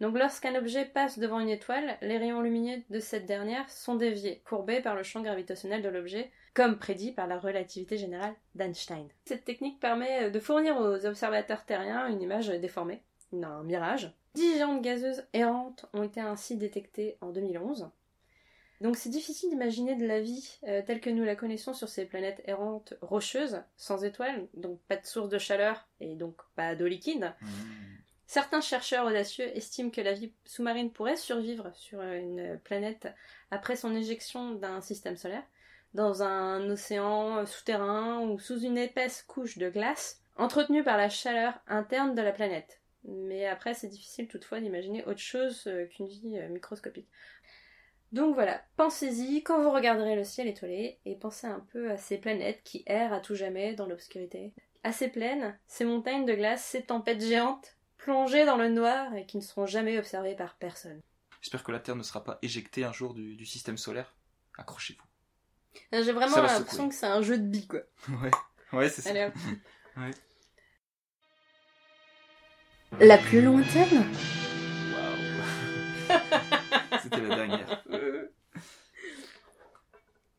Donc 0.00 0.18
lorsqu'un 0.18 0.54
objet 0.56 0.84
passe 0.84 1.18
devant 1.18 1.40
une 1.40 1.48
étoile, 1.48 1.96
les 2.02 2.18
rayons 2.18 2.42
lumineux 2.42 2.82
de 2.90 3.00
cette 3.00 3.24
dernière 3.24 3.70
sont 3.70 3.94
déviés, 3.94 4.42
courbés 4.44 4.82
par 4.82 4.94
le 4.94 5.02
champ 5.02 5.22
gravitationnel 5.22 5.80
de 5.80 5.88
l'objet, 5.88 6.30
comme 6.52 6.78
prédit 6.78 7.12
par 7.12 7.26
la 7.26 7.38
relativité 7.38 7.96
générale 7.96 8.34
d'Einstein. 8.54 9.08
Cette 9.24 9.44
technique 9.44 9.80
permet 9.80 10.24
euh, 10.24 10.30
de 10.30 10.40
fournir 10.40 10.76
aux 10.76 11.06
observateurs 11.06 11.64
terriens 11.64 12.08
une 12.08 12.20
image 12.20 12.48
déformée, 12.48 13.02
un 13.32 13.62
mirage. 13.62 14.12
Dix 14.34 14.56
géantes 14.56 14.82
gazeuses 14.82 15.24
errantes 15.32 15.86
ont 15.94 16.02
été 16.02 16.20
ainsi 16.20 16.56
détectées 16.56 17.16
en 17.22 17.30
2011. 17.30 17.88
Donc 18.82 18.96
c'est 18.96 19.08
difficile 19.08 19.48
d'imaginer 19.48 19.96
de 19.96 20.06
la 20.06 20.20
vie 20.20 20.58
euh, 20.64 20.82
telle 20.86 21.00
que 21.00 21.08
nous 21.08 21.24
la 21.24 21.36
connaissons 21.36 21.72
sur 21.72 21.88
ces 21.88 22.04
planètes 22.04 22.42
errantes 22.44 22.92
rocheuses, 23.00 23.62
sans 23.78 24.04
étoiles, 24.04 24.46
donc 24.52 24.78
pas 24.88 24.96
de 24.96 25.06
source 25.06 25.30
de 25.30 25.38
chaleur 25.38 25.88
et 26.00 26.14
donc 26.14 26.36
pas 26.54 26.74
d'eau 26.74 26.86
liquide. 26.86 27.32
Mhm. 27.40 27.95
Certains 28.26 28.60
chercheurs 28.60 29.06
audacieux 29.06 29.56
estiment 29.56 29.90
que 29.90 30.00
la 30.00 30.12
vie 30.12 30.32
sous-marine 30.44 30.90
pourrait 30.90 31.16
survivre 31.16 31.70
sur 31.74 32.00
une 32.02 32.58
planète 32.64 33.08
après 33.50 33.76
son 33.76 33.94
éjection 33.94 34.52
d'un 34.52 34.80
système 34.80 35.16
solaire, 35.16 35.44
dans 35.94 36.22
un 36.22 36.68
océan 36.68 37.46
souterrain 37.46 38.20
ou 38.20 38.38
sous 38.38 38.60
une 38.60 38.78
épaisse 38.78 39.22
couche 39.22 39.58
de 39.58 39.70
glace, 39.70 40.20
entretenue 40.36 40.82
par 40.82 40.96
la 40.96 41.08
chaleur 41.08 41.54
interne 41.68 42.14
de 42.14 42.22
la 42.22 42.32
planète. 42.32 42.80
Mais 43.04 43.46
après, 43.46 43.74
c'est 43.74 43.86
difficile 43.86 44.26
toutefois 44.26 44.60
d'imaginer 44.60 45.04
autre 45.04 45.20
chose 45.20 45.64
euh, 45.68 45.86
qu'une 45.86 46.08
vie 46.08 46.38
euh, 46.38 46.48
microscopique. 46.48 47.08
Donc 48.12 48.34
voilà, 48.34 48.62
pensez-y 48.76 49.42
quand 49.42 49.62
vous 49.62 49.70
regarderez 49.70 50.16
le 50.16 50.24
ciel 50.24 50.48
étoilé 50.48 50.98
et 51.04 51.14
pensez 51.14 51.46
un 51.46 51.64
peu 51.72 51.90
à 51.90 51.96
ces 51.96 52.18
planètes 52.18 52.62
qui 52.64 52.82
errent 52.86 53.12
à 53.12 53.20
tout 53.20 53.34
jamais 53.34 53.74
dans 53.74 53.86
l'obscurité. 53.86 54.52
À 54.82 54.92
ces 54.92 55.08
plaines, 55.08 55.58
ces 55.66 55.84
montagnes 55.84 56.26
de 56.26 56.34
glace, 56.34 56.64
ces 56.64 56.82
tempêtes 56.82 57.24
géantes, 57.24 57.75
plongées 58.06 58.46
dans 58.46 58.56
le 58.56 58.68
noir 58.68 59.12
et 59.16 59.26
qui 59.26 59.36
ne 59.36 59.42
seront 59.42 59.66
jamais 59.66 59.98
observées 59.98 60.36
par 60.36 60.54
personne. 60.54 61.00
J'espère 61.40 61.64
que 61.64 61.72
la 61.72 61.80
Terre 61.80 61.96
ne 61.96 62.04
sera 62.04 62.22
pas 62.22 62.38
éjectée 62.40 62.84
un 62.84 62.92
jour 62.92 63.14
du, 63.14 63.34
du 63.34 63.44
système 63.44 63.76
solaire. 63.76 64.14
Accrochez-vous. 64.56 65.02
J'ai 65.92 66.12
vraiment 66.12 66.36
l'impression 66.36 66.88
que 66.88 66.94
c'est 66.94 67.06
un 67.06 67.20
jeu 67.20 67.36
de 67.36 67.42
billes, 67.42 67.66
quoi. 67.66 67.80
Ouais, 68.22 68.30
ouais 68.72 68.88
c'est 68.88 69.02
ça. 69.02 69.10
Allez 69.10 69.24
hop. 69.24 69.34
La 73.00 73.18
plus 73.18 73.42
lointaine 73.42 74.06
Waouh. 74.92 75.42
C'était 77.02 77.20
la 77.20 77.34
dernière. 77.34 77.84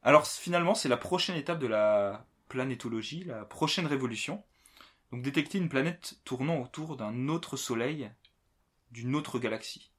Alors 0.03 0.25
finalement, 0.25 0.73
c'est 0.73 0.87
la 0.87 0.95
prochaine 0.95 1.35
étape 1.35 1.59
de 1.59 1.67
la 1.67 2.25
planétologie, 2.47 3.25
la 3.25 3.43
prochaine 3.43 3.87
révolution. 3.87 4.41
Donc 5.11 5.21
détecter 5.21 5.57
une 5.57 5.69
planète 5.69 6.19
tournant 6.25 6.61
autour 6.61 6.97
d'un 6.97 7.29
autre 7.29 7.55
soleil, 7.55 8.11
d'une 8.91 9.15
autre 9.15 9.39
galaxie. 9.39 9.91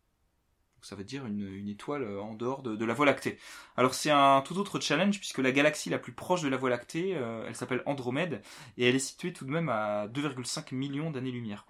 Donc, 0.78 0.84
ça 0.84 0.94
veut 0.94 1.02
dire 1.02 1.26
une, 1.26 1.68
étoile 1.68 2.04
euh, 2.04 2.20
en 2.20 2.34
dehors 2.34 2.62
de, 2.62 2.84
la 2.84 2.94
Voie 2.94 3.04
lactée. 3.04 3.36
Alors 3.76 3.94
c'est 3.94 4.12
un 4.12 4.42
tout 4.42 4.56
autre 4.58 4.78
challenge 4.78 5.18
puisque 5.18 5.38
la 5.38 5.50
galaxie 5.50 5.90
la 5.90 5.98
plus 5.98 6.12
proche 6.12 6.42
de 6.42 6.48
la 6.48 6.56
Voie 6.56 6.70
lactée, 6.70 7.16
euh, 7.16 7.44
elle 7.48 7.56
s'appelle 7.56 7.82
Andromède 7.84 8.42
et 8.76 8.88
elle 8.88 8.94
est 8.94 9.00
située 9.00 9.32
tout 9.32 9.44
de 9.44 9.50
même 9.50 9.70
à 9.70 10.06
2,5 10.06 10.72
millions 10.76 11.10
d'années-lumière. 11.10 11.66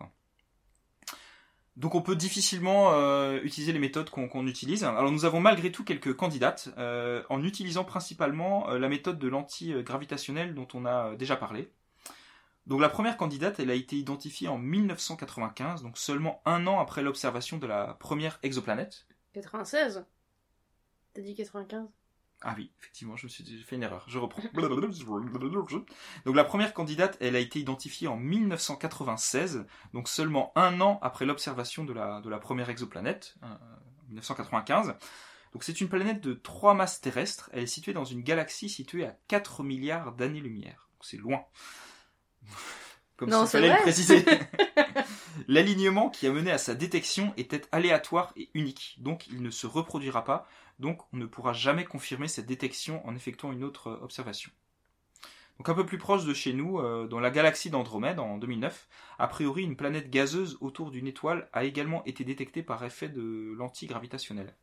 Donc 1.77 1.94
on 1.94 2.03
peut 2.03 2.16
difficilement 2.16 2.92
euh, 2.92 3.40
utiliser 3.44 3.72
les 3.72 3.79
méthodes 3.79 4.11
qu'on 4.11 4.46
utilise. 4.46 4.85
Alors 4.85 5.11
nous 5.11 5.24
avons 5.24 5.40
malgré 5.40 5.72
tout 5.72 5.85
quelques 5.85 6.14
candidates 6.14 6.68
en 6.77 7.42
utilisant 7.42 7.85
principalement 7.85 8.68
la 8.68 8.88
méthode 8.90 9.18
de 9.18 9.29
lentille 9.29 9.83
gravitationnelle 9.85 10.55
dont 10.55 10.68
on 10.74 10.85
a 10.85 11.16
déjà 11.16 11.37
parlé. 11.37 11.70
Donc 12.68 12.83
la 12.83 12.90
première 12.90 13.16
candidate, 13.16 13.61
elle 13.61 13.70
a 13.70 13.74
été 13.74 13.96
identifiée 13.96 14.46
en 14.46 14.59
1995, 14.59 15.83
donc 15.83 15.96
seulement 15.96 16.42
un 16.44 16.66
an 16.66 16.78
après 16.78 17.02
l'observation 17.02 17.57
de 17.57 17.66
la 17.66 17.94
première 17.94 18.38
exoplanète. 18.42 19.07
96 19.33 20.04
T'as 21.14 21.22
dit 21.22 21.35
95 21.35 21.88
Ah 22.42 22.54
oui, 22.59 22.70
effectivement, 22.78 23.16
je 23.16 23.24
me 23.24 23.31
suis 23.31 23.42
j'ai 23.46 23.64
fait 23.64 23.76
une 23.76 23.83
erreur. 23.83 24.04
Je 24.07 24.18
reprends. 24.18 24.42
Donc 26.26 26.37
la 26.37 26.44
première 26.44 26.74
candidate, 26.74 27.16
elle 27.20 27.37
a 27.37 27.38
été 27.38 27.59
identifiée 27.59 28.07
en 28.07 28.18
1996, 28.18 29.64
donc 29.94 30.07
seulement 30.07 30.52
un 30.54 30.83
an 30.83 30.98
après 31.00 31.24
l'observation 31.24 31.85
de 31.85 31.94
la, 31.94 32.20
de 32.20 32.28
la 32.28 32.38
première 32.38 32.68
exoplanète, 32.68 33.37
euh, 33.44 33.46
1995. 34.11 34.94
Donc 35.54 35.64
c'est 35.64 35.81
une 35.81 35.88
planète 35.88 36.20
de 36.20 36.35
trois 36.35 36.74
masses 36.74 37.00
terrestres. 37.00 37.48
Elle 37.54 37.62
est 37.62 37.66
située 37.66 37.94
dans 37.94 38.04
une 38.04 38.20
galaxie 38.20 38.68
située 38.68 39.07
à 39.07 39.16
4 39.28 39.62
milliards 39.62 40.12
d'années-lumière. 40.12 40.90
Donc 40.92 41.07
c'est 41.07 41.16
loin. 41.16 41.46
Comme 43.16 43.30
Non, 43.30 43.46
c'est 43.46 43.58
fallait 43.58 43.74
le 43.74 43.82
préciser. 43.82 44.24
L'alignement 45.48 46.08
qui 46.08 46.26
a 46.26 46.32
mené 46.32 46.50
à 46.50 46.58
sa 46.58 46.74
détection 46.74 47.32
était 47.37 47.62
aléatoire 47.72 48.32
et 48.37 48.50
unique, 48.54 48.96
donc 48.98 49.26
il 49.28 49.42
ne 49.42 49.50
se 49.50 49.66
reproduira 49.66 50.24
pas 50.24 50.48
donc 50.78 51.02
on 51.12 51.16
ne 51.16 51.26
pourra 51.26 51.52
jamais 51.52 51.84
confirmer 51.84 52.28
cette 52.28 52.46
détection 52.46 53.06
en 53.06 53.14
effectuant 53.14 53.52
une 53.52 53.64
autre 53.64 53.88
euh, 53.88 53.98
observation. 54.02 54.50
Donc 55.58 55.68
un 55.68 55.74
peu 55.74 55.84
plus 55.84 55.98
proche 55.98 56.24
de 56.24 56.34
chez 56.34 56.52
nous, 56.52 56.78
euh, 56.78 57.08
dans 57.08 57.18
la 57.18 57.30
galaxie 57.30 57.70
d'Andromède 57.70 58.20
en 58.20 58.38
2009, 58.38 58.88
a 59.18 59.26
priori 59.26 59.64
une 59.64 59.76
planète 59.76 60.08
gazeuse 60.08 60.56
autour 60.61 60.92
d'une 60.92 61.08
étoile 61.08 61.48
a 61.52 61.64
également 61.64 62.04
été 62.04 62.22
détectée 62.22 62.62
par 62.62 62.84
effet 62.84 63.08
de 63.08 63.54
lentilles 63.56 63.88
gravitationnelles. 63.88 64.54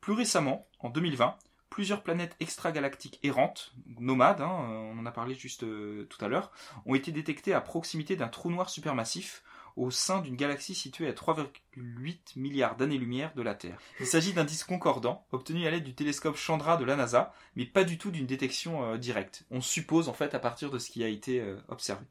Plus 0.00 0.14
récemment, 0.14 0.66
en 0.80 0.90
2020, 0.90 1.36
plusieurs 1.70 2.02
planètes 2.02 2.36
extragalactiques 2.40 3.18
errantes, 3.22 3.72
nomades, 3.98 4.40
hein, 4.40 4.68
euh, 4.70 4.92
on 4.94 4.98
en 4.98 5.06
a 5.06 5.12
parlé 5.12 5.34
juste 5.34 5.64
euh, 5.64 6.06
tout 6.10 6.22
à 6.24 6.28
l'heure, 6.28 6.50
ont 6.86 6.94
été 6.94 7.12
détectées 7.12 7.54
à 7.54 7.60
proximité 7.60 8.16
d'un 8.16 8.28
trou 8.28 8.50
noir 8.50 8.70
supermassif 8.70 9.42
au 9.76 9.92
sein 9.92 10.20
d'une 10.20 10.34
galaxie 10.34 10.74
située 10.74 11.06
à 11.06 11.12
3,8 11.12 12.36
milliards 12.36 12.76
d'années-lumière 12.76 13.32
de 13.34 13.42
la 13.42 13.54
Terre. 13.54 13.78
Il 14.00 14.06
s'agit 14.06 14.32
d'un 14.32 14.44
disque 14.44 14.66
concordant, 14.66 15.24
obtenu 15.30 15.66
à 15.66 15.70
l'aide 15.70 15.84
du 15.84 15.94
télescope 15.94 16.36
Chandra 16.36 16.76
de 16.76 16.84
la 16.84 16.96
NASA, 16.96 17.32
mais 17.54 17.64
pas 17.64 17.84
du 17.84 17.96
tout 17.96 18.10
d'une 18.10 18.26
détection 18.26 18.84
euh, 18.84 18.98
directe. 18.98 19.44
On 19.50 19.60
suppose 19.60 20.08
en 20.08 20.14
fait 20.14 20.34
à 20.34 20.40
partir 20.40 20.70
de 20.70 20.78
ce 20.78 20.90
qui 20.90 21.04
a 21.04 21.08
été 21.08 21.44
observé. 21.68 22.04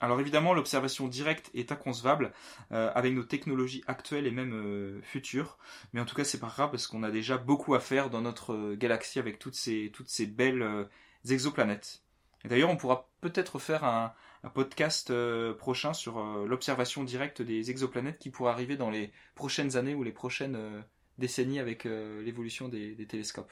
Alors 0.00 0.20
évidemment, 0.20 0.52
l'observation 0.52 1.08
directe 1.08 1.50
est 1.54 1.72
inconcevable 1.72 2.32
euh, 2.72 2.90
avec 2.94 3.14
nos 3.14 3.22
technologies 3.22 3.82
actuelles 3.86 4.26
et 4.26 4.30
même 4.30 4.52
euh, 4.52 5.00
futures, 5.02 5.56
mais 5.92 6.00
en 6.00 6.04
tout 6.04 6.14
cas 6.14 6.24
c'est 6.24 6.40
pas 6.40 6.48
grave 6.48 6.70
parce 6.70 6.86
qu'on 6.86 7.02
a 7.02 7.10
déjà 7.10 7.38
beaucoup 7.38 7.74
à 7.74 7.80
faire 7.80 8.10
dans 8.10 8.20
notre 8.20 8.52
euh, 8.52 8.76
galaxie 8.76 9.18
avec 9.18 9.38
toutes 9.38 9.54
ces, 9.54 9.90
belles 10.26 10.88
exoplanètes. 11.28 12.02
D'ailleurs, 12.44 12.70
on 12.70 12.76
pourra 12.76 13.08
peut-être 13.20 13.58
faire 13.58 13.84
un, 13.84 14.14
podcast 14.54 15.12
prochain 15.58 15.92
sur 15.92 16.22
l'observation 16.46 17.02
directe 17.02 17.42
des 17.42 17.72
exoplanètes 17.72 18.20
qui 18.20 18.30
pourra 18.30 18.52
arriver 18.52 18.76
dans 18.76 18.90
les 18.90 19.10
prochaines 19.34 19.76
années 19.76 19.94
ou 19.96 20.04
les 20.04 20.12
prochaines 20.12 20.84
décennies 21.18 21.58
avec 21.58 21.82
l'évolution 21.82 22.68
des 22.68 23.06
télescopes. 23.08 23.50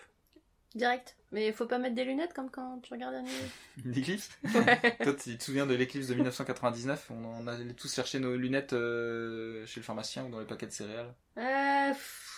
Direct. 0.75 1.17
Mais 1.33 1.53
faut 1.53 1.67
pas 1.67 1.79
mettre 1.79 1.95
des 1.95 2.05
lunettes 2.05 2.33
comme 2.35 2.51
quand 2.51 2.79
tu 2.83 2.93
regardes 2.93 3.15
un. 3.15 3.25
L'éclipse 3.85 4.31
Ouais. 4.55 4.97
Toi, 5.03 5.15
tu 5.15 5.37
te 5.39 5.45
souviens 5.45 5.67
de 5.67 5.75
l'éclipse 5.75 6.07
de 6.09 6.15
1999 6.15 7.11
On, 7.11 7.25
on 7.25 7.47
allait 7.47 7.73
tous 7.75 7.93
chercher 7.95 8.19
nos 8.21 8.37
lunettes 8.37 8.73
euh, 8.73 9.65
chez 9.67 9.81
le 9.81 9.85
pharmacien 9.85 10.25
ou 10.25 10.31
dans 10.31 10.41
les 10.41 10.47
paquets 10.47 10.67
de 10.67 10.73
céréales. 10.73 11.15
Euh, 11.39 11.89
pff, 11.93 12.31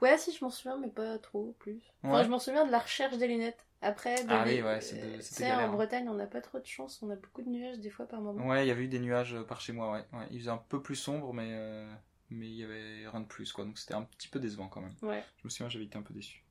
Ouais, 0.00 0.16
si, 0.16 0.32
je 0.32 0.44
m'en 0.44 0.50
souviens, 0.50 0.78
mais 0.78 0.88
pas 0.90 1.18
trop 1.18 1.56
plus. 1.58 1.80
Enfin, 2.04 2.18
Ouais. 2.18 2.24
je 2.24 2.28
m'en 2.28 2.38
souviens 2.38 2.64
de 2.64 2.70
la 2.70 2.78
recherche 2.78 3.16
des 3.18 3.26
lunettes. 3.26 3.64
Après, 3.82 4.24
de 4.24 4.30
Ah 4.30 4.44
les- 4.44 4.56
oui, 4.56 4.62
ouais, 4.62 4.80
c'est 4.80 4.96
de- 4.96 5.16
euh, 5.16 5.20
c'était 5.20 5.44
galère, 5.44 5.60
en 5.60 5.62
hein. 5.70 5.72
Bretagne, 5.72 6.08
on 6.08 6.14
n'a 6.14 6.26
pas 6.26 6.40
trop 6.40 6.58
de 6.60 6.66
chance, 6.66 7.00
on 7.02 7.10
a 7.10 7.16
beaucoup 7.16 7.42
de 7.42 7.48
nuages 7.48 7.78
des 7.80 7.90
fois 7.90 8.06
par 8.06 8.20
moment. 8.20 8.46
Ouais, 8.46 8.64
il 8.64 8.68
y 8.68 8.70
avait 8.72 8.84
eu 8.84 8.88
des 8.88 8.98
nuages 9.00 9.36
par 9.48 9.60
chez 9.60 9.72
moi, 9.72 9.92
ouais. 9.92 10.04
ouais. 10.18 10.26
Il 10.30 10.38
faisait 10.40 10.50
un 10.50 10.56
peu 10.68 10.80
plus 10.82 10.96
sombre, 10.96 11.32
mais 11.34 11.48
euh, 11.52 11.88
mais 12.30 12.46
il 12.46 12.54
y 12.54 12.64
avait 12.64 13.08
rien 13.08 13.20
de 13.20 13.26
plus, 13.26 13.52
quoi. 13.52 13.64
Donc 13.64 13.78
c'était 13.78 13.94
un 13.94 14.02
petit 14.02 14.28
peu 14.28 14.38
décevant 14.40 14.68
quand 14.68 14.80
même. 14.80 14.94
Ouais. 15.02 15.24
Je 15.38 15.44
me 15.46 15.50
souviens, 15.50 15.68
j'avais 15.68 15.84
été 15.84 15.96
un 15.98 16.02
peu 16.02 16.14
déçu. 16.14 16.44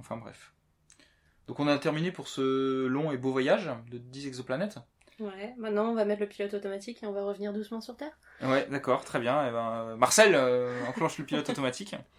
Enfin 0.00 0.16
bref. 0.16 0.52
Donc 1.46 1.60
on 1.60 1.66
a 1.68 1.78
terminé 1.78 2.12
pour 2.12 2.28
ce 2.28 2.86
long 2.86 3.10
et 3.10 3.16
beau 3.16 3.32
voyage 3.32 3.70
de 3.90 3.98
10 3.98 4.26
exoplanètes. 4.26 4.78
Ouais, 5.18 5.54
maintenant 5.58 5.88
on 5.90 5.94
va 5.94 6.04
mettre 6.04 6.20
le 6.20 6.28
pilote 6.28 6.54
automatique 6.54 7.02
et 7.02 7.06
on 7.06 7.12
va 7.12 7.24
revenir 7.24 7.52
doucement 7.52 7.80
sur 7.80 7.96
Terre. 7.96 8.16
Ouais, 8.42 8.66
d'accord, 8.70 9.04
très 9.04 9.18
bien. 9.18 9.48
Eh 9.48 9.50
ben, 9.50 9.72
euh, 9.72 9.96
Marcel, 9.96 10.34
euh, 10.34 10.84
enclenche 10.86 11.18
le 11.18 11.24
pilote 11.24 11.48
automatique. 11.50 11.96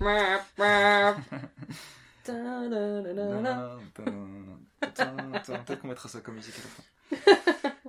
Ta-da-da-da-da. 2.24 3.78
Peut-être 4.84 5.80
qu'on 5.82 5.88
mettra 5.88 6.10
ça 6.10 6.20
comme 6.22 6.36
musique 6.36 6.56
à 6.56 6.62
la 6.62 6.70
fin. 6.70 6.84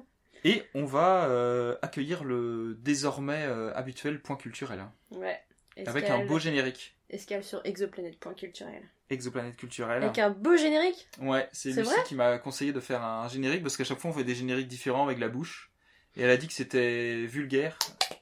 Et 0.45 0.64
on 0.74 0.86
va 0.86 1.24
euh, 1.24 1.76
accueillir 1.82 2.24
le 2.24 2.74
désormais 2.80 3.45
euh, 3.47 3.74
habituel 3.74 4.22
point 4.22 4.36
culturel, 4.36 4.80
hein, 4.80 4.93
Ouais. 5.11 5.38
avec 5.86 6.09
un 6.09 6.24
beau 6.24 6.38
générique. 6.38 6.97
Escale 7.11 7.43
sur 7.43 7.61
exoplanète.culturel. 7.65 8.83
Exoplanète 9.11 9.57
culturelle. 9.57 10.03
Avec 10.05 10.19
un 10.21 10.31
beau 10.31 10.57
générique? 10.57 11.09
Ouais, 11.21 11.49
c'est 11.53 11.71
Lucie 11.73 11.91
qui 12.07 12.15
m'a 12.15 12.39
conseillé 12.39 12.73
de 12.73 12.79
faire 12.81 13.03
un 13.03 13.29
générique 13.29 13.63
parce 13.63 13.77
qu'à 13.77 13.83
chaque 13.85 13.99
fois 13.99 14.11
on 14.11 14.15
fait 14.15 14.23
des 14.25 14.35
génériques 14.37 14.69
différents 14.69 15.05
avec 15.07 15.19
la 15.19 15.29
bouche. 15.29 15.73
Et 16.17 16.23
elle 16.23 16.31
a 16.31 16.37
dit 16.37 16.47
que 16.47 16.53
c'était 16.53 17.27
vulgaire, 17.27 17.79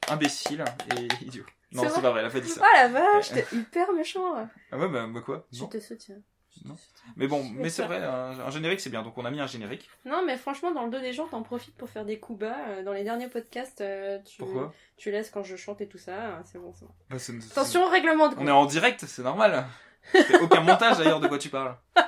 imbécile 0.09 0.65
et 0.97 1.09
idiot. 1.25 1.45
Non, 1.73 1.83
C'est 1.89 2.01
pas 2.01 2.11
vrai, 2.11 2.21
elle 2.21 2.27
a 2.27 2.31
pas 2.31 2.41
dit 2.41 2.51
Oh 2.51 2.59
ça. 2.61 2.65
la 2.75 2.89
vache, 2.89 3.31
t'es 3.31 3.45
hyper 3.53 3.93
méchant 3.93 4.35
Ah 4.73 4.79
ouais, 4.79 4.89
bah, 4.89 5.07
bah 5.07 5.21
quoi? 5.21 5.47
Je 5.53 5.61
Non. 5.63 5.69
te 5.69 5.79
soutiens. 5.81 6.17
Non. 6.65 6.77
Mais 7.17 7.27
bon, 7.27 7.45
mais 7.55 7.71
c'est 7.71 7.85
vrai, 7.85 8.03
un, 8.03 8.39
un 8.41 8.51
générique 8.51 8.81
c'est 8.81 8.91
bien, 8.91 9.03
donc 9.03 9.17
on 9.17 9.25
a 9.25 9.31
mis 9.31 9.41
un 9.41 9.47
générique. 9.47 9.89
Non, 10.05 10.23
mais 10.27 10.37
franchement, 10.37 10.73
dans 10.73 10.85
le 10.85 10.91
dos 10.91 11.01
des 11.01 11.13
gens, 11.13 11.27
t'en 11.27 11.43
profites 11.43 11.77
pour 11.77 11.89
faire 11.89 12.05
des 12.05 12.19
coups 12.19 12.41
bas. 12.41 12.57
Euh, 12.69 12.83
Dans 12.83 12.93
les 12.93 13.05
derniers 13.05 13.29
podcasts, 13.29 13.81
euh, 13.81 14.19
tu, 14.25 14.39
Pourquoi? 14.39 14.73
tu 14.97 15.11
laisses 15.11 15.31
quand 15.31 15.43
je 15.43 15.57
chante 15.57 15.81
et 15.81 15.89
tout 15.89 15.99
ça. 15.99 16.13
euh, 16.13 16.41
C'est 16.45 16.59
bon, 16.59 16.73
c'est 16.75 16.85
bon. 16.85 16.93
Bah, 17.11 17.19
c'est- 17.19 17.41
c'est- 17.41 17.53
Attention, 17.53 17.89
règlement 17.89 18.29
de 18.29 18.35
On 18.39 18.47
est 18.47 18.51
en 18.51 18.67
direct, 18.67 19.05
c'est 19.07 19.23
normal. 19.23 19.67
C'est 20.13 20.41
aucun 20.41 20.61
montage 20.63 20.99
d'ailleurs 20.99 21.21
de 21.21 21.29
quoi 21.29 21.39
tu 21.39 21.49
parles. 21.51 21.77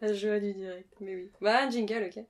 La 0.00 0.12
joie 0.12 0.38
du 0.38 0.52
direct. 0.54 0.88
Mais 1.00 1.16
oui. 1.16 1.30
Bah, 1.40 1.62
un 1.64 1.70
jingle, 1.70 2.08
ok. 2.14 2.24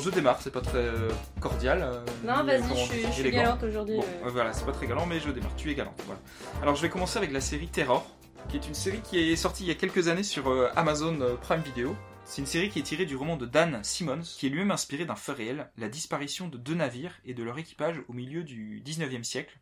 Je 0.00 0.10
démarre, 0.10 0.40
c'est 0.42 0.50
pas 0.52 0.60
très 0.60 0.78
euh, 0.78 1.10
cordial. 1.40 1.82
euh, 1.82 2.04
Non, 2.24 2.38
euh, 2.40 2.42
vas-y, 2.42 2.68
je 2.68 2.74
suis, 2.92 3.02
je 3.02 3.10
suis 3.10 3.20
élégant. 3.22 3.42
galante 3.42 3.62
aujourd'hui. 3.62 3.96
Bon, 3.96 4.04
voilà, 4.30 4.52
c'est 4.52 4.64
pas 4.64 4.72
très 4.72 4.86
galant, 4.86 5.06
mais 5.06 5.20
je 5.20 5.30
démarre. 5.30 5.54
Tu 5.56 5.70
es 5.70 5.74
galante, 5.74 6.00
voilà. 6.06 6.20
Alors, 6.62 6.74
je 6.76 6.82
vais 6.82 6.88
commencer 6.90 7.18
avec 7.18 7.32
la 7.32 7.40
série 7.40 7.68
Terror, 7.68 8.06
qui 8.48 8.56
est 8.56 8.66
une 8.66 8.74
série 8.74 9.00
qui 9.00 9.18
est 9.18 9.36
sortie 9.36 9.64
il 9.64 9.68
y 9.68 9.70
a 9.70 9.74
quelques 9.74 10.08
années 10.08 10.22
sur 10.22 10.50
Amazon 10.76 11.18
Prime 11.42 11.60
Video. 11.60 11.94
C'est 12.24 12.40
une 12.42 12.46
série 12.46 12.68
qui 12.70 12.78
est 12.78 12.82
tirée 12.82 13.06
du 13.06 13.16
roman 13.16 13.36
de 13.36 13.44
Dan 13.46 13.80
Simmons, 13.82 14.22
qui 14.22 14.46
est 14.46 14.50
lui-même 14.50 14.70
inspiré 14.70 15.04
d'un 15.04 15.16
fait 15.16 15.32
réel, 15.32 15.70
la 15.76 15.88
disparition 15.88 16.48
de 16.48 16.56
deux 16.58 16.74
navires 16.74 17.14
et 17.24 17.34
de 17.34 17.42
leur 17.42 17.58
équipage 17.58 18.02
au 18.08 18.12
milieu 18.12 18.44
du 18.44 18.82
19e 18.84 19.24
siècle, 19.24 19.58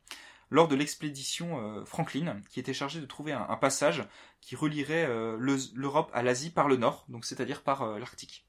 lors 0.50 0.68
de 0.68 0.76
l'expédition 0.76 1.82
Franklin, 1.86 2.40
qui 2.50 2.60
était 2.60 2.74
chargée 2.74 3.00
de 3.00 3.06
trouver 3.06 3.32
un, 3.32 3.56
passage 3.56 4.04
qui 4.40 4.54
relierait 4.56 5.06
le- 5.38 5.56
l'Europe 5.74 6.10
à 6.14 6.22
l'Asie 6.22 6.50
par 6.50 6.68
le 6.68 6.76
nord, 6.76 7.04
donc 7.08 7.24
c'est-à-dire 7.24 7.62
par 7.62 7.98
l'Arctique. 7.98 8.44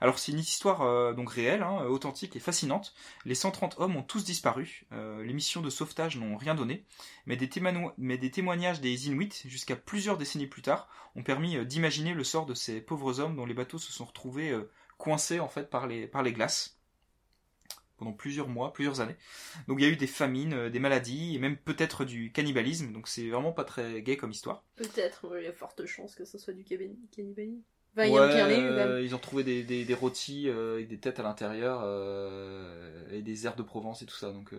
Alors 0.00 0.18
c'est 0.18 0.32
une 0.32 0.38
histoire 0.38 0.82
euh, 0.82 1.12
donc 1.12 1.30
réelle, 1.30 1.62
hein, 1.62 1.84
authentique 1.86 2.36
et 2.36 2.40
fascinante. 2.40 2.94
Les 3.24 3.34
130 3.34 3.76
hommes 3.78 3.96
ont 3.96 4.02
tous 4.02 4.24
disparu. 4.24 4.84
Euh, 4.92 5.22
les 5.22 5.32
missions 5.32 5.62
de 5.62 5.70
sauvetage 5.70 6.16
n'ont 6.16 6.36
rien 6.36 6.54
donné, 6.54 6.84
mais 7.26 7.36
des, 7.36 7.48
témoignages 7.48 8.80
des 8.80 9.06
Inuits, 9.06 9.42
jusqu'à 9.46 9.76
plusieurs 9.76 10.18
décennies 10.18 10.46
plus 10.46 10.62
tard, 10.62 10.88
ont 11.14 11.22
permis 11.22 11.56
euh, 11.56 11.64
d'imaginer 11.64 12.14
le 12.14 12.24
sort 12.24 12.46
de 12.46 12.54
ces 12.54 12.80
pauvres 12.80 13.20
hommes 13.20 13.36
dont 13.36 13.46
les 13.46 13.54
bateaux 13.54 13.78
se 13.78 13.92
sont 13.92 14.04
retrouvés 14.04 14.56
coincés 14.98 15.40
en 15.40 15.48
fait 15.48 15.70
par 15.70 15.86
les, 15.86 16.08
glaces 16.32 16.78
pendant 17.96 18.12
plusieurs 18.12 18.48
mois, 18.48 18.74
plusieurs 18.74 19.00
années. 19.00 19.16
Donc 19.68 19.78
il 19.80 19.84
y 19.84 19.86
a 19.86 19.90
eu 19.90 19.96
des 19.96 20.06
famines, 20.06 20.68
des 20.68 20.78
maladies 20.78 21.34
et 21.34 21.38
même 21.38 21.56
peut-être 21.56 22.04
du 22.04 22.30
cannibalisme. 22.30 22.92
Donc 22.92 23.08
c'est 23.08 23.30
vraiment 23.30 23.52
pas 23.52 23.64
très 23.64 24.02
gai 24.02 24.18
comme 24.18 24.30
histoire. 24.30 24.64
Peut-être, 24.76 25.34
il 25.38 25.44
y 25.44 25.46
a 25.46 25.52
forte 25.52 25.86
chance 25.86 26.14
que 26.14 26.26
ce 26.26 26.36
soit 26.36 26.52
du 26.52 26.62
cabi- 26.62 26.98
cannibalisme. 27.96 28.00
Enfin, 28.00 28.06
il 28.06 28.12
y 28.12 28.18
a 28.18 28.46
bien 28.46 28.48
les 28.48 28.58
eu, 28.58 28.70
même. 28.70 29.04
ils 29.04 29.14
ont 29.14 29.18
trouvé 29.18 29.44
des, 29.44 29.62
des, 29.62 29.84
des 29.84 29.94
rôtis 29.94 30.48
euh, 30.48 30.74
avec 30.74 30.88
des 30.88 30.98
têtes 30.98 31.18
à 31.20 31.22
l'intérieur 31.22 31.80
euh, 31.84 33.08
et 33.10 33.22
des 33.22 33.46
airs 33.46 33.56
de 33.56 33.62
Provence 33.62 34.02
et 34.02 34.06
tout 34.06 34.16
ça. 34.16 34.32
Donc 34.32 34.52
euh, 34.52 34.58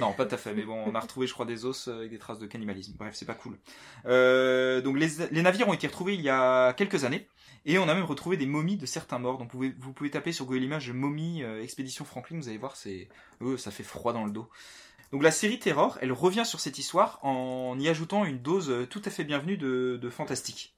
non, 0.00 0.12
pas 0.12 0.26
tout 0.26 0.34
à 0.34 0.38
fait. 0.38 0.54
Mais 0.54 0.62
bon, 0.62 0.82
on 0.86 0.94
a 0.94 1.00
retrouvé, 1.00 1.26
je 1.26 1.32
crois, 1.32 1.46
des 1.46 1.64
os 1.64 1.88
avec 1.88 2.10
des 2.10 2.18
traces 2.18 2.38
de 2.38 2.46
cannibalisme. 2.46 2.94
Bref, 2.98 3.14
c'est 3.14 3.26
pas 3.26 3.34
cool. 3.34 3.58
Euh, 4.06 4.80
donc 4.80 4.98
les, 4.98 5.08
les 5.30 5.42
navires 5.42 5.68
ont 5.68 5.74
été 5.74 5.86
retrouvés 5.86 6.14
il 6.14 6.22
y 6.22 6.30
a 6.30 6.72
quelques 6.72 7.04
années. 7.04 7.28
Et 7.68 7.78
on 7.78 7.88
a 7.88 7.94
même 7.94 8.04
retrouvé 8.04 8.36
des 8.36 8.46
momies 8.46 8.76
de 8.76 8.86
certains 8.86 9.18
morts. 9.18 9.38
Donc 9.38 9.50
vous 9.50 9.58
pouvez, 9.58 9.74
vous 9.80 9.92
pouvez 9.92 10.10
taper 10.10 10.30
sur 10.30 10.46
Google 10.46 10.62
Images 10.62 10.92
momie 10.92 11.42
euh, 11.42 11.60
expédition 11.62 12.04
Franklin. 12.04 12.36
Vous 12.38 12.48
allez 12.48 12.58
voir, 12.58 12.76
c'est 12.76 13.08
euh, 13.42 13.56
ça 13.56 13.72
fait 13.72 13.82
froid 13.82 14.12
dans 14.12 14.24
le 14.24 14.30
dos. 14.30 14.48
Donc 15.10 15.24
la 15.24 15.32
série 15.32 15.58
Terror, 15.58 15.98
elle 16.00 16.12
revient 16.12 16.44
sur 16.44 16.60
cette 16.60 16.78
histoire 16.78 17.18
en 17.22 17.76
y 17.78 17.88
ajoutant 17.88 18.24
une 18.24 18.38
dose 18.38 18.86
tout 18.88 19.02
à 19.04 19.10
fait 19.10 19.24
bienvenue 19.24 19.56
de, 19.56 19.98
de 20.00 20.10
fantastique. 20.10 20.75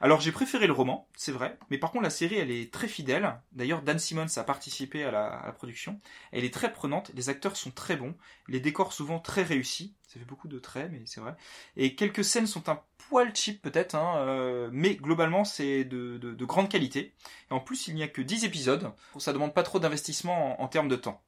Alors 0.00 0.20
j'ai 0.20 0.32
préféré 0.32 0.66
le 0.66 0.72
roman, 0.72 1.08
c'est 1.16 1.32
vrai, 1.32 1.58
mais 1.70 1.78
par 1.78 1.90
contre 1.90 2.04
la 2.04 2.10
série 2.10 2.36
elle 2.36 2.50
est 2.50 2.72
très 2.72 2.88
fidèle. 2.88 3.40
D'ailleurs 3.52 3.82
Dan 3.82 3.98
Simmons 3.98 4.36
a 4.36 4.44
participé 4.44 5.04
à 5.04 5.10
la, 5.10 5.52
production. 5.56 6.00
Elle 6.32 6.44
est 6.44 6.52
très 6.52 6.72
prenante, 6.72 7.10
les 7.14 7.28
acteurs 7.28 7.56
sont 7.56 7.70
très 7.70 7.96
bons, 7.96 8.14
les 8.48 8.60
décors 8.60 8.92
souvent 8.92 9.18
très 9.18 9.42
réussis. 9.42 9.94
Ça 10.02 10.18
fait 10.20 10.26
beaucoup 10.26 10.48
de 10.48 10.58
traits, 10.58 10.90
mais 10.92 11.02
c'est 11.06 11.20
vrai. 11.20 11.34
Et 11.76 11.94
quelques 11.94 12.24
scènes 12.24 12.46
sont 12.46 12.68
un 12.68 12.82
poil 13.08 13.34
cheap 13.34 13.62
peut-être, 13.62 13.94
hein, 13.94 14.18
euh, 14.18 14.68
mais 14.72 14.96
globalement 14.96 15.44
c'est 15.44 15.84
de 15.84 16.44
grande 16.44 16.68
qualité. 16.68 17.14
Et 17.50 17.54
en 17.54 17.60
plus 17.60 17.88
il 17.88 17.94
n'y 17.94 18.02
a 18.02 18.08
que 18.08 18.22
10 18.22 18.44
épisodes, 18.44 18.92
ça 19.18 19.32
demande 19.32 19.54
pas 19.54 19.62
trop 19.62 19.78
d'investissement 19.78 20.60
en, 20.60 20.64
en 20.64 20.68
termes 20.68 20.88
de 20.88 20.96
temps. 20.96 21.22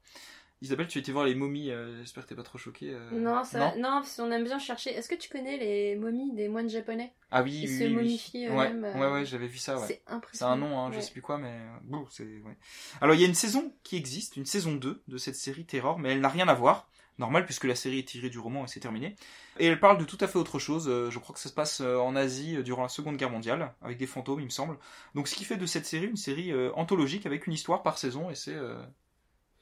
Isabelle, 0.61 0.89
tu 0.89 0.99
étais 0.99 1.13
voir 1.13 1.25
les 1.25 1.37
momies, 1.37 1.71
euh, 1.71 1.99
j'espère 2.01 2.25
que 2.25 2.31
t'es 2.31 2.35
pas 2.35 2.43
trop 2.43 2.59
choquée. 2.59 2.91
euh, 2.93 3.11
Non, 3.13 3.45
ça, 3.45 3.75
non, 3.77 4.01
parce 4.01 4.17
qu'on 4.17 4.31
aime 4.33 4.43
bien 4.43 4.59
chercher. 4.59 4.91
Est-ce 4.91 5.09
que 5.09 5.15
tu 5.15 5.29
connais 5.29 5.57
les 5.57 5.95
momies 5.95 6.33
des 6.35 6.49
moines 6.49 6.69
japonais? 6.69 7.13
Ah 7.31 7.43
oui, 7.43 7.61
Ils 7.63 7.69
oui, 7.69 7.79
se 7.79 7.85
oui, 7.85 7.95
momifient 7.95 8.47
eux-mêmes, 8.47 8.85
euh, 8.85 8.95
ouais, 8.99 9.13
ouais, 9.21 9.25
j'avais 9.25 9.47
vu 9.47 9.59
ça, 9.59 9.79
ouais. 9.79 9.87
C'est 9.87 10.03
C'est 10.05 10.13
impressionnant. 10.13 10.53
un 10.53 10.57
nom, 10.57 10.79
hein, 10.81 10.91
je 10.93 11.01
sais 11.01 11.13
plus 11.13 11.23
quoi, 11.23 11.39
mais 11.39 11.53
euh, 11.53 11.77
bon, 11.85 12.07
c'est 12.11 12.25
ouais. 12.25 12.57
Alors 13.01 13.15
il 13.15 13.21
y 13.21 13.25
a 13.25 13.29
une 13.29 13.35
saison 13.35 13.73
qui 13.85 13.97
existe, 13.97 14.37
une 14.37 14.47
saison 14.47 14.75
2 14.75 15.01
de 15.07 15.17
cette 15.17 15.37
série 15.37 15.65
Terror, 15.65 15.99
mais 16.01 16.11
elle 16.13 16.21
n'a 16.21 16.29
rien 16.29 16.49
à 16.49 16.55
voir. 16.55 16.89
Normal 17.19 17.45
puisque 17.47 17.65
la 17.65 17.75
série 17.75 17.99
est 17.99 18.07
tirée 18.09 18.31
du 18.31 18.39
roman 18.39 18.65
et 18.65 18.69
c'est 18.69 18.79
terminé. 18.79 19.17
Et 19.59 19.67
elle 19.67 19.81
parle 19.81 19.99
de 19.99 20.05
tout 20.05 20.19
à 20.21 20.29
fait 20.29 20.39
autre 20.39 20.61
chose. 20.61 20.89
euh, 20.89 21.11
Je 21.11 21.19
crois 21.19 21.35
que 21.35 21.41
ça 21.41 21.49
se 21.49 21.55
passe 21.55 21.81
euh, 21.81 21.97
en 21.99 22.15
Asie 22.15 22.57
euh, 22.57 22.63
durant 22.63 22.83
la 22.83 22.89
Seconde 22.89 23.17
Guerre 23.17 23.31
mondiale 23.31 23.75
avec 23.83 23.99
des 23.99 24.07
fantômes, 24.07 24.39
il 24.41 24.45
me 24.45 24.51
semble. 24.51 24.79
Donc 25.17 25.27
ce 25.27 25.35
qui 25.35 25.45
fait 25.45 25.57
de 25.57 25.67
cette 25.67 25.85
série 25.85 26.07
une 26.07 26.17
série 26.17 26.53
euh, 26.53 26.71
anthologique 26.75 27.27
avec 27.27 27.49
une 27.49 27.53
histoire 27.53 27.83
par 27.83 27.99
saison 27.99 28.31
et 28.31 28.37
c'est 28.37 28.55
euh, 28.55 28.81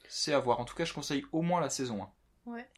c'est 0.08 0.32
à 0.32 0.38
voir. 0.38 0.60
En 0.60 0.64
tout 0.64 0.74
cas, 0.74 0.84
je 0.84 0.92
conseille 0.92 1.24
au 1.32 1.42
moins 1.42 1.60
la 1.60 1.70
saison 1.70 2.02
1. 2.46 2.50
Ouais. 2.52 2.68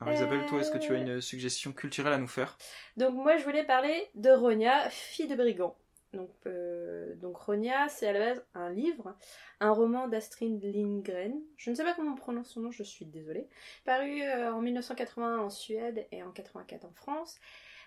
Alors 0.00 0.12
Isabelle, 0.14 0.44
toi, 0.46 0.60
est-ce 0.60 0.70
que 0.70 0.78
tu 0.78 0.92
as 0.92 0.98
Euh. 0.98 1.00
une 1.16 1.20
suggestion 1.22 1.72
culturelle 1.72 2.12
à 2.12 2.18
nous 2.18 2.26
faire? 2.28 2.58
Donc 2.98 3.14
moi 3.14 3.36
je 3.38 3.44
voulais 3.44 3.64
parler 3.64 4.10
de 4.14 4.30
Ronia, 4.30 4.90
fille 4.90 5.26
de 5.26 5.34
brigand. 5.34 5.74
Donc, 6.12 6.30
euh, 6.46 7.14
donc 7.16 7.36
Ronia, 7.36 7.88
c'est 7.88 8.06
à 8.06 8.12
la 8.12 8.18
base 8.20 8.44
un 8.54 8.70
livre, 8.70 9.16
un 9.60 9.70
roman 9.72 10.06
d'Astrid 10.08 10.62
Lindgren. 10.62 11.34
Je 11.56 11.70
ne 11.70 11.74
sais 11.74 11.82
pas 11.84 11.94
comment 11.94 12.12
on 12.12 12.16
prononce 12.16 12.50
son 12.50 12.60
nom, 12.60 12.70
je 12.70 12.82
suis 12.82 13.04
désolée. 13.06 13.48
Paru 13.84 14.22
euh, 14.22 14.52
en 14.52 14.60
1981 14.60 15.38
en 15.38 15.50
Suède 15.50 16.06
et 16.12 16.22
en 16.22 16.30
84 16.30 16.84
en 16.84 16.92
France. 16.92 17.36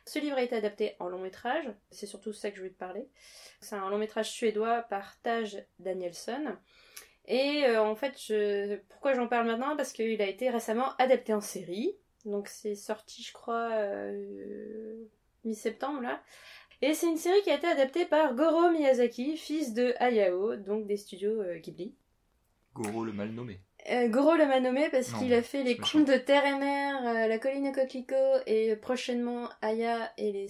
Ce 0.06 0.18
livre 0.20 0.38
a 0.38 0.42
été 0.42 0.56
adapté 0.56 0.96
en 1.00 1.10
long 1.10 1.20
métrage, 1.20 1.70
c'est 1.92 2.08
surtout 2.08 2.34
ça 2.34 2.50
que 2.50 2.56
je 2.56 2.62
voulais 2.62 2.74
te 2.74 2.80
parler. 2.80 3.08
C'est 3.62 3.76
un 3.76 3.90
long 3.90 3.98
métrage 4.00 4.32
suédois 4.32 4.82
par 4.84 5.20
Tage 5.22 5.64
Danielsson. 5.78 6.56
Et 7.30 7.64
euh, 7.66 7.82
en 7.82 7.96
fait, 7.96 8.20
je... 8.20 8.78
pourquoi 8.90 9.14
j'en 9.14 9.28
parle 9.28 9.48
maintenant? 9.48 9.78
Parce 9.78 9.94
qu'il 9.94 10.22
a 10.22 10.28
été 10.28 10.50
récemment 10.50 10.96
adapté 10.98 11.34
en 11.34 11.42
série. 11.42 11.96
Donc 12.26 12.48
c'est 12.48 12.76
sorti, 12.76 13.24
je 13.24 13.32
crois, 13.32 13.70
euh, 13.72 14.96
mi-septembre 15.46 16.02
là. 16.02 16.22
Et 16.82 16.94
c'est 16.94 17.08
une 17.08 17.18
série 17.18 17.42
qui 17.44 17.52
a 17.52 17.56
été 17.56 17.68
adaptée 17.68 18.06
par 18.06 18.36
Goro 18.36 18.72
Miyazaki, 18.72 19.38
fils 19.38 19.74
de 19.74 19.94
Hayao, 20.00 20.56
donc 20.56 20.88
des 20.88 20.98
studios 20.98 21.42
euh, 21.42 21.60
Ghibli. 21.60 21.94
Goro 22.74 23.06
le 23.06 23.14
mal 23.14 23.30
nommé. 23.30 23.60
Goro 24.08 24.36
le 24.36 24.46
m'a 24.46 24.60
nommé 24.60 24.90
parce 24.90 25.12
qu'il 25.14 25.34
a 25.34 25.42
fait 25.42 25.64
les 25.64 25.78
contes 25.78 26.06
de 26.06 26.18
terre 26.18 26.46
et 26.46 26.60
mer, 26.60 27.28
la 27.28 27.40
colline 27.40 27.70
aux 27.70 27.72
coquelicots 27.72 28.44
et 28.46 28.76
prochainement 28.76 29.50
Aya 29.62 30.12
et 30.18 30.32
les 30.32 30.50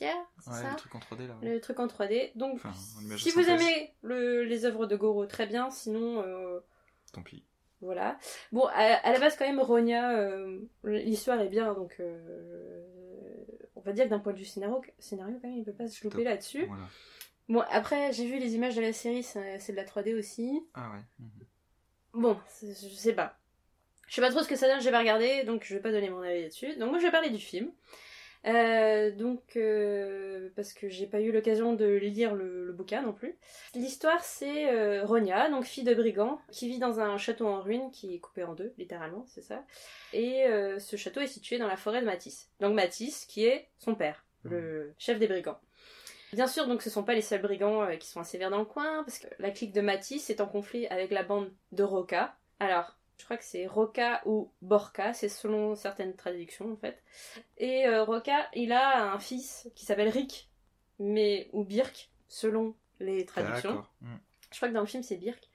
sorcières, 0.00 0.24
c'est 0.40 0.50
Ouais, 0.50 0.56
ça 0.62 0.70
le 0.70 0.76
truc 0.76 0.94
en 0.94 0.98
3D 0.98 1.26
là. 1.26 1.34
ouais. 1.42 1.48
le 1.54 1.60
truc 1.60 1.80
en 1.80 1.86
3D. 1.86 2.32
Donc, 2.34 2.54
Enfin, 2.56 2.72
si 3.18 3.30
vous 3.30 3.48
aimez 3.48 3.92
le- 4.02 4.44
les 4.44 4.64
œuvres 4.64 4.86
de 4.86 4.96
Goro, 4.96 5.26
très 5.26 5.46
bien. 5.46 5.70
Sinon, 5.70 6.22
euh, 6.22 6.60
Tant 7.12 7.22
pis. 7.22 7.44
Voilà. 7.80 8.18
Bon, 8.52 8.66
à, 8.66 8.72
à 8.94 9.12
la 9.12 9.18
base, 9.18 9.36
quand 9.36 9.46
même, 9.46 9.58
Ronia, 9.60 10.12
euh, 10.18 10.60
l'histoire 10.84 11.40
est 11.40 11.48
bien, 11.48 11.72
donc 11.74 11.96
euh, 11.98 13.34
on 13.74 13.80
va 13.80 13.92
dire 13.92 14.04
que 14.04 14.10
d'un 14.10 14.18
point 14.18 14.32
de 14.34 14.38
vue 14.38 14.44
scénario, 14.44 14.82
scénario 14.98 15.38
quand 15.40 15.48
même, 15.48 15.58
il 15.58 15.64
peut 15.64 15.72
pas 15.72 15.88
se 15.88 16.04
louper 16.04 16.24
là-dessus. 16.24 16.66
Voilà. 16.66 16.84
Bon, 17.48 17.62
après, 17.70 18.12
j'ai 18.12 18.26
vu 18.26 18.38
les 18.38 18.54
images 18.54 18.76
de 18.76 18.82
la 18.82 18.92
série, 18.92 19.22
c'est 19.22 19.70
de 19.70 19.76
la 19.76 19.84
3D 19.84 20.14
aussi. 20.16 20.60
Ah 20.74 20.90
ouais. 20.92 21.00
Mhm. 21.18 22.20
Bon, 22.22 22.36
je 22.62 22.66
sais 22.88 23.12
pas. 23.14 23.38
Je 24.06 24.14
sais 24.16 24.20
pas 24.20 24.30
trop 24.30 24.42
ce 24.42 24.48
que 24.48 24.56
ça 24.56 24.66
donne, 24.68 24.80
j'ai 24.80 24.90
pas 24.90 24.98
regardé, 24.98 25.44
donc 25.44 25.64
je 25.64 25.74
vais 25.74 25.80
pas 25.80 25.90
donner 25.92 26.10
mon 26.10 26.20
avis 26.20 26.42
là-dessus. 26.42 26.76
Donc 26.76 26.90
moi, 26.90 26.98
je 26.98 27.04
vais 27.06 27.10
parler 27.12 27.30
du 27.30 27.38
film. 27.38 27.70
Euh, 28.46 29.10
donc, 29.10 29.56
euh, 29.56 30.48
parce 30.56 30.72
que 30.72 30.88
j'ai 30.88 31.06
pas 31.06 31.20
eu 31.20 31.30
l'occasion 31.30 31.74
de 31.74 31.84
lire 31.84 32.34
le, 32.34 32.64
le 32.64 32.72
bouquin 32.72 33.02
non 33.02 33.12
plus. 33.12 33.36
L'histoire, 33.74 34.24
c'est 34.24 34.72
euh, 34.72 35.04
Ronia, 35.04 35.50
donc 35.50 35.64
fille 35.64 35.84
de 35.84 35.94
brigand, 35.94 36.40
qui 36.50 36.68
vit 36.68 36.78
dans 36.78 37.00
un 37.00 37.18
château 37.18 37.46
en 37.46 37.60
ruine 37.60 37.90
qui 37.90 38.14
est 38.14 38.18
coupé 38.18 38.44
en 38.44 38.54
deux, 38.54 38.72
littéralement, 38.78 39.24
c'est 39.28 39.42
ça. 39.42 39.62
Et 40.14 40.46
euh, 40.46 40.78
ce 40.78 40.96
château 40.96 41.20
est 41.20 41.26
situé 41.26 41.58
dans 41.58 41.66
la 41.66 41.76
forêt 41.76 42.00
de 42.00 42.06
Matisse. 42.06 42.50
Donc 42.60 42.74
Matisse, 42.74 43.26
qui 43.26 43.44
est 43.44 43.68
son 43.78 43.94
père, 43.94 44.24
le 44.44 44.94
chef 44.96 45.18
des 45.18 45.28
brigands. 45.28 45.60
Bien 46.32 46.46
sûr, 46.46 46.66
donc 46.66 46.80
ce 46.80 46.90
sont 46.90 47.02
pas 47.02 47.14
les 47.14 47.22
seuls 47.22 47.42
brigands 47.42 47.86
qui 47.98 48.08
sont 48.08 48.20
assez 48.20 48.38
verts 48.38 48.50
dans 48.50 48.60
le 48.60 48.64
coin, 48.64 49.04
parce 49.04 49.18
que 49.18 49.26
la 49.38 49.50
clique 49.50 49.72
de 49.72 49.80
Matisse 49.80 50.30
est 50.30 50.40
en 50.40 50.46
conflit 50.46 50.86
avec 50.86 51.10
la 51.10 51.24
bande 51.24 51.52
de 51.72 51.82
Roca. 51.82 52.36
Alors, 52.58 52.96
je 53.20 53.24
crois 53.26 53.36
que 53.36 53.44
c'est 53.44 53.66
Roca 53.66 54.22
ou 54.24 54.50
Borca, 54.62 55.12
c'est 55.14 55.28
selon 55.28 55.76
certaines 55.76 56.16
traductions 56.16 56.72
en 56.72 56.76
fait. 56.76 57.00
Et 57.58 57.86
euh, 57.86 58.02
Roca, 58.02 58.48
il 58.54 58.72
a 58.72 59.12
un 59.12 59.18
fils 59.20 59.68
qui 59.76 59.84
s'appelle 59.84 60.08
Rick, 60.08 60.48
mais 60.98 61.48
ou 61.52 61.62
Birk, 61.64 62.10
selon 62.28 62.74
les 62.98 63.24
traductions. 63.26 63.84
Mhm. 64.00 64.18
Je 64.50 64.56
crois 64.56 64.68
que 64.68 64.74
dans 64.74 64.80
le 64.80 64.86
film 64.86 65.02
c'est 65.02 65.16
Birk. 65.16 65.48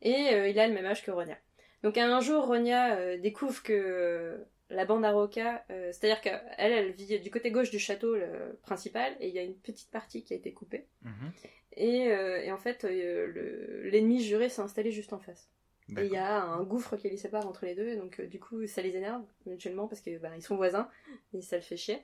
Et 0.00 0.30
euh, 0.34 0.48
il 0.48 0.58
a 0.58 0.66
le 0.66 0.74
même 0.74 0.86
âge 0.86 1.04
que 1.04 1.10
Ronia. 1.10 1.36
Donc 1.82 1.98
un 1.98 2.20
jour, 2.20 2.46
Ronia 2.46 2.96
euh, 2.96 3.18
découvre 3.18 3.62
que 3.62 3.72
euh, 3.72 4.38
la 4.70 4.84
bande 4.84 5.04
à 5.04 5.12
Roca, 5.12 5.64
c'est-à-dire 5.68 6.20
qu'elle, 6.22 6.40
elle 6.56 6.92
vit 6.92 7.20
du 7.20 7.30
côté 7.30 7.50
gauche 7.50 7.70
du 7.70 7.78
château 7.78 8.14
le 8.16 8.58
principal, 8.62 9.14
et 9.20 9.28
il 9.28 9.34
y 9.34 9.38
a 9.38 9.42
une 9.42 9.54
petite 9.56 9.90
partie 9.90 10.24
qui 10.24 10.32
a 10.32 10.36
été 10.36 10.52
coupée. 10.52 10.86
Mhm. 11.02 11.32
Et, 11.76 12.04
et 12.06 12.50
en 12.52 12.56
fait, 12.58 12.84
le- 12.84 13.82
l'ennemi 13.90 14.22
juré 14.22 14.48
s'est 14.48 14.62
installé 14.62 14.90
juste 14.90 15.12
en 15.12 15.18
face. 15.18 15.50
Et 15.90 16.06
il 16.06 16.12
y 16.12 16.16
a 16.16 16.42
un 16.42 16.62
gouffre 16.62 16.96
qui 16.96 17.10
les 17.10 17.16
sépare 17.18 17.46
entre 17.46 17.66
les 17.66 17.74
deux, 17.74 17.96
donc 17.96 18.18
euh, 18.20 18.26
du 18.26 18.40
coup 18.40 18.66
ça 18.66 18.80
les 18.82 18.96
énerve 18.96 19.22
mutuellement 19.46 19.88
parce 19.88 20.00
que 20.00 20.16
bah, 20.18 20.30
ils 20.36 20.42
sont 20.42 20.56
voisins 20.56 20.88
et 21.34 21.42
ça 21.42 21.56
le 21.56 21.62
fait 21.62 21.76
chier. 21.76 22.02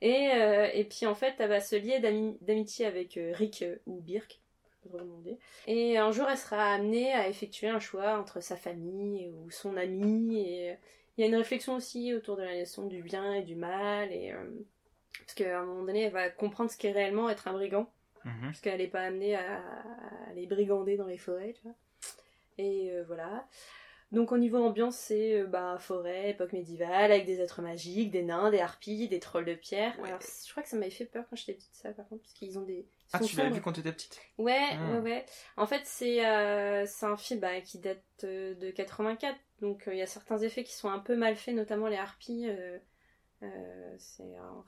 Et, 0.00 0.30
euh, 0.32 0.68
et 0.72 0.84
puis 0.84 1.04
en 1.06 1.14
fait 1.14 1.34
elle 1.38 1.50
va 1.50 1.60
se 1.60 1.76
lier 1.76 1.98
d'ami- 2.00 2.38
d'amitié 2.40 2.86
avec 2.86 3.16
euh, 3.18 3.32
Rick 3.34 3.64
ou 3.86 4.00
Birk, 4.00 4.40
je 4.64 4.76
peux 4.82 4.88
pas 4.90 4.98
trop 4.98 5.04
demander. 5.06 5.38
Et 5.66 5.98
un 5.98 6.10
jour 6.10 6.26
elle 6.30 6.38
sera 6.38 6.72
amenée 6.72 7.12
à 7.12 7.28
effectuer 7.28 7.68
un 7.68 7.80
choix 7.80 8.18
entre 8.18 8.40
sa 8.40 8.56
famille 8.56 9.28
ou 9.28 9.50
son 9.50 9.76
ami. 9.76 10.38
Et 10.40 10.76
il 11.18 11.20
y 11.20 11.24
a 11.24 11.26
une 11.26 11.36
réflexion 11.36 11.74
aussi 11.74 12.14
autour 12.14 12.36
de 12.38 12.42
la 12.42 12.56
notion 12.56 12.86
du 12.86 13.02
bien 13.02 13.34
et 13.34 13.42
du 13.42 13.56
mal, 13.56 14.10
et 14.10 14.32
parce 15.18 15.34
qu'à 15.34 15.60
un 15.60 15.66
moment 15.66 15.84
donné 15.84 16.04
elle 16.04 16.12
va 16.12 16.30
comprendre 16.30 16.70
ce 16.70 16.78
qu'est 16.78 16.92
réellement 16.92 17.28
être 17.28 17.46
un 17.48 17.52
brigand 17.52 17.90
Mhm. 18.24 18.32
parce 18.42 18.60
qu'elle 18.60 18.78
n'est 18.78 18.86
pas 18.88 19.00
amenée 19.02 19.34
à, 19.34 19.58
à 19.60 20.32
les 20.34 20.46
brigander 20.46 20.96
dans 20.98 21.06
les 21.06 21.16
forêts, 21.18 21.54
tu 21.54 21.62
vois. 21.62 21.74
Et 22.60 22.90
euh, 22.92 23.04
voilà. 23.06 23.46
Donc 24.12 24.32
au 24.32 24.38
niveau 24.38 24.58
ambiance, 24.58 24.96
c'est 24.96 25.40
euh, 25.40 25.46
bah, 25.46 25.76
forêt, 25.78 26.30
époque 26.30 26.52
médiévale, 26.52 27.12
avec 27.12 27.26
des 27.26 27.40
êtres 27.40 27.62
magiques, 27.62 28.10
des 28.10 28.22
nains, 28.22 28.50
des 28.50 28.58
harpies, 28.58 29.08
des 29.08 29.20
trolls 29.20 29.44
de 29.44 29.54
pierre. 29.54 29.98
Ouais. 30.00 30.08
Alors 30.08 30.20
je 30.20 30.50
crois 30.50 30.62
que 30.62 30.68
ça 30.68 30.76
m'avait 30.76 30.90
fait 30.90 31.04
peur 31.04 31.24
quand 31.30 31.36
j'étais 31.36 31.54
petite, 31.54 31.74
ça 31.74 31.90
par 31.92 32.08
contre, 32.08 32.22
parce 32.22 32.34
qu'ils 32.34 32.58
ont 32.58 32.62
des... 32.62 32.80
ils 32.80 32.86
Ah, 33.12 33.20
tu 33.20 33.36
l'avais 33.36 33.50
vu 33.50 33.60
quand 33.60 33.72
t'étais 33.72 33.92
petite? 33.92 34.20
Ouais, 34.36 34.58
Ah. 34.72 34.90
ouais, 34.90 34.98
ouais. 34.98 35.26
En 35.56 35.66
fait, 35.66 35.82
c'est 35.84 36.26
euh, 36.26 36.84
c'est 36.86 37.06
un 37.06 37.16
film 37.16 37.40
bah, 37.40 37.60
qui 37.60 37.78
date 37.78 38.02
de 38.22 38.70
84, 38.72 39.36
donc 39.60 39.84
il 39.86 39.96
y 39.96 40.02
a 40.02 40.06
certains 40.06 40.38
effets 40.38 40.64
qui 40.64 40.74
sont 40.74 40.90
un 40.90 40.98
peu 40.98 41.16
mal 41.16 41.36
faits, 41.36 41.54
notamment 41.54 41.86
les 41.86 41.96
harpies. 41.96 42.48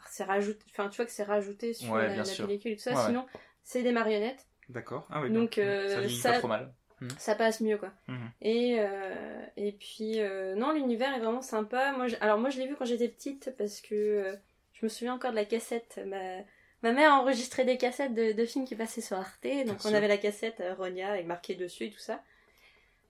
c'est 0.09 0.25
rajouté, 0.25 0.65
enfin 0.71 0.89
tu 0.89 0.97
vois 0.97 1.05
que 1.05 1.13
c'est 1.13 1.25
rajouté 1.25 1.75
sur 1.75 1.93
Ouais, 1.93 2.17
la, 2.17 2.23
pellicule 2.23 2.73
et 2.73 2.77
tout 2.77 2.83
ça. 2.83 2.95
Ouais. 2.95 3.07
Sinon, 3.07 3.27
c'est 3.65 3.83
des 3.83 3.93
marionnettes, 3.93 4.47
D'accord. 4.69 5.07
Ah 5.11 5.21
oui. 5.21 5.31
Donc, 5.31 5.59
euh, 5.59 6.09
ça 6.09 6.09
ça- 6.09 6.33
pas 6.33 6.39
trop 6.39 6.49
mal. 6.49 6.73
Ça 7.19 7.35
passe 7.35 7.61
mieux 7.61 7.79
quoi. 7.79 7.91
Mhm. 8.09 8.31
Et 8.43 8.77
euh, 8.79 9.45
et 9.57 9.73
puis 9.73 10.21
euh, 10.21 10.55
non, 10.55 10.73
l'univers 10.73 11.15
est 11.15 11.21
vraiment 11.21 11.43
sympa. 11.43 11.93
Moi, 11.93 12.09
je- 12.09 12.17
alors 12.21 12.39
moi 12.39 12.51
je 12.51 12.59
l'ai 12.59 12.67
vu 12.67 12.77
quand 12.77 12.85
j'étais 12.85 13.09
petite 13.09 13.55
parce 13.57 13.81
que 13.81 13.95
euh, 13.95 14.37
je 14.73 14.85
me 14.87 14.89
souviens 14.89 15.15
encore 15.15 15.31
de 15.31 15.37
la 15.37 15.45
cassette. 15.45 16.01
Ma, 16.07 16.39
ma 16.83 16.93
mère 16.93 17.13
a 17.13 17.17
enregistré 17.21 17.65
des 17.65 17.77
cassettes 17.79 18.15
de, 18.15 18.33
de 18.33 18.45
films 18.45 18.65
qui 18.65 18.75
passaient 18.77 19.01
sur 19.01 19.17
Arte, 19.17 19.43
donc 19.45 19.65
Bien 19.65 19.75
on 19.77 19.89
sûr. 19.89 19.95
avait 19.95 20.09
la 20.09 20.19
cassette 20.19 20.63
Ronia 20.79 21.11
avec 21.13 21.27
marqué 21.27 21.55
dessus 21.55 21.85
et 21.85 21.91
tout 21.91 21.99
ça. 21.99 22.23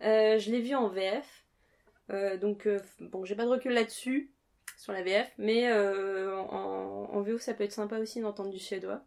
Je 0.01 0.51
l'ai 0.51 0.61
vu 0.61 0.74
en 0.74 0.88
VF, 0.88 1.45
donc 2.40 2.68
bon, 3.01 3.24
j'ai 3.24 3.34
pas 3.36 3.45
de 3.45 3.51
recul 3.51 3.72
là-dessus 3.72 4.30
sur 4.76 4.93
la 4.93 5.03
VF, 5.03 5.30
mais 5.38 5.72
en, 5.72 7.09
en 7.12 7.20
VO 7.22 7.38
ça 7.38 7.55
peut 7.55 7.64
être 7.64 7.72
sympa 7.72 7.99
aussi 7.99 8.20
d'entendre 8.20 8.51
du 8.51 8.59
suédois. 8.59 9.03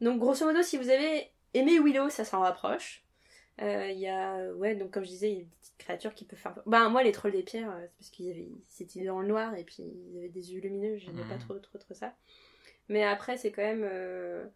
Donc 0.00 0.18
grosso 0.18 0.46
modo, 0.46 0.62
si 0.62 0.78
vous 0.78 0.88
avez 0.88 1.30
aimé 1.52 1.78
Willow, 1.78 2.08
ça 2.08 2.24
s'en 2.24 2.40
rapproche. 2.40 3.02
Euh, 3.60 3.90
Il 3.90 3.98
y 3.98 4.08
a, 4.08 4.52
ouais, 4.54 4.74
donc 4.74 4.90
comme 4.90 5.04
je 5.04 5.08
disais, 5.10 5.30
il 5.30 5.34
y 5.34 5.40
a 5.40 5.44
des 5.44 5.48
petites 5.60 5.76
créatures 5.78 6.14
qui 6.14 6.24
peuvent 6.24 6.38
faire. 6.38 6.54
Ben 6.66 6.88
moi, 6.88 7.02
les 7.02 7.12
trolls 7.12 7.32
des 7.32 7.42
pierres, 7.42 7.70
euh, 7.70 7.80
c'est 7.86 7.96
parce 7.98 8.10
qu'ils 8.10 8.30
avaient, 8.30 8.48
c'était 8.68 9.04
dans 9.04 9.20
le 9.20 9.28
noir 9.28 9.54
et 9.54 9.64
puis 9.64 9.82
ils 9.82 10.18
avaient 10.18 10.28
des 10.28 10.52
yeux 10.52 10.60
lumineux, 10.60 10.96
j'aimais 10.96 11.22
Mhm. 11.22 11.28
pas 11.28 11.36
trop, 11.38 11.58
trop, 11.58 11.78
trop 11.78 11.94
ça. 11.94 12.14
Mais 12.88 13.04
après, 13.04 13.36
c'est 13.38 13.52
quand 13.52 13.62
même, 13.62 13.84
euh, 13.84 14.46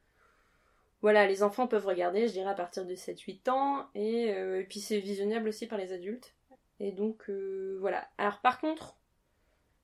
voilà, 1.03 1.27
les 1.27 1.43
enfants 1.43 1.67
peuvent 1.67 1.87
regarder, 1.87 2.27
je 2.29 2.33
dirais 2.33 2.51
à 2.51 2.55
partir 2.55 2.85
de 2.87 2.95
7-8 2.95 3.49
ans, 3.49 3.89
et, 3.95 4.33
euh, 4.35 4.61
et 4.61 4.65
puis 4.65 4.81
c'est 4.81 4.99
visionnable 5.01 5.49
aussi 5.49 5.67
par 5.67 5.79
les 5.79 5.93
adultes. 5.93 6.35
Et 6.81 6.93
donc 6.93 7.29
euh, 7.31 7.77
voilà. 7.81 8.09
Alors 8.19 8.41
par 8.41 8.59
contre, 8.61 8.97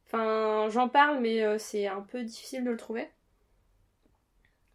enfin, 0.06 0.68
j'en 0.70 0.88
parle, 0.88 1.20
mais 1.20 1.42
euh, 1.42 1.58
c'est 1.58 1.86
un 1.88 2.02
peu 2.02 2.24
difficile 2.24 2.64
de 2.64 2.70
le 2.70 2.76
trouver. 2.76 3.08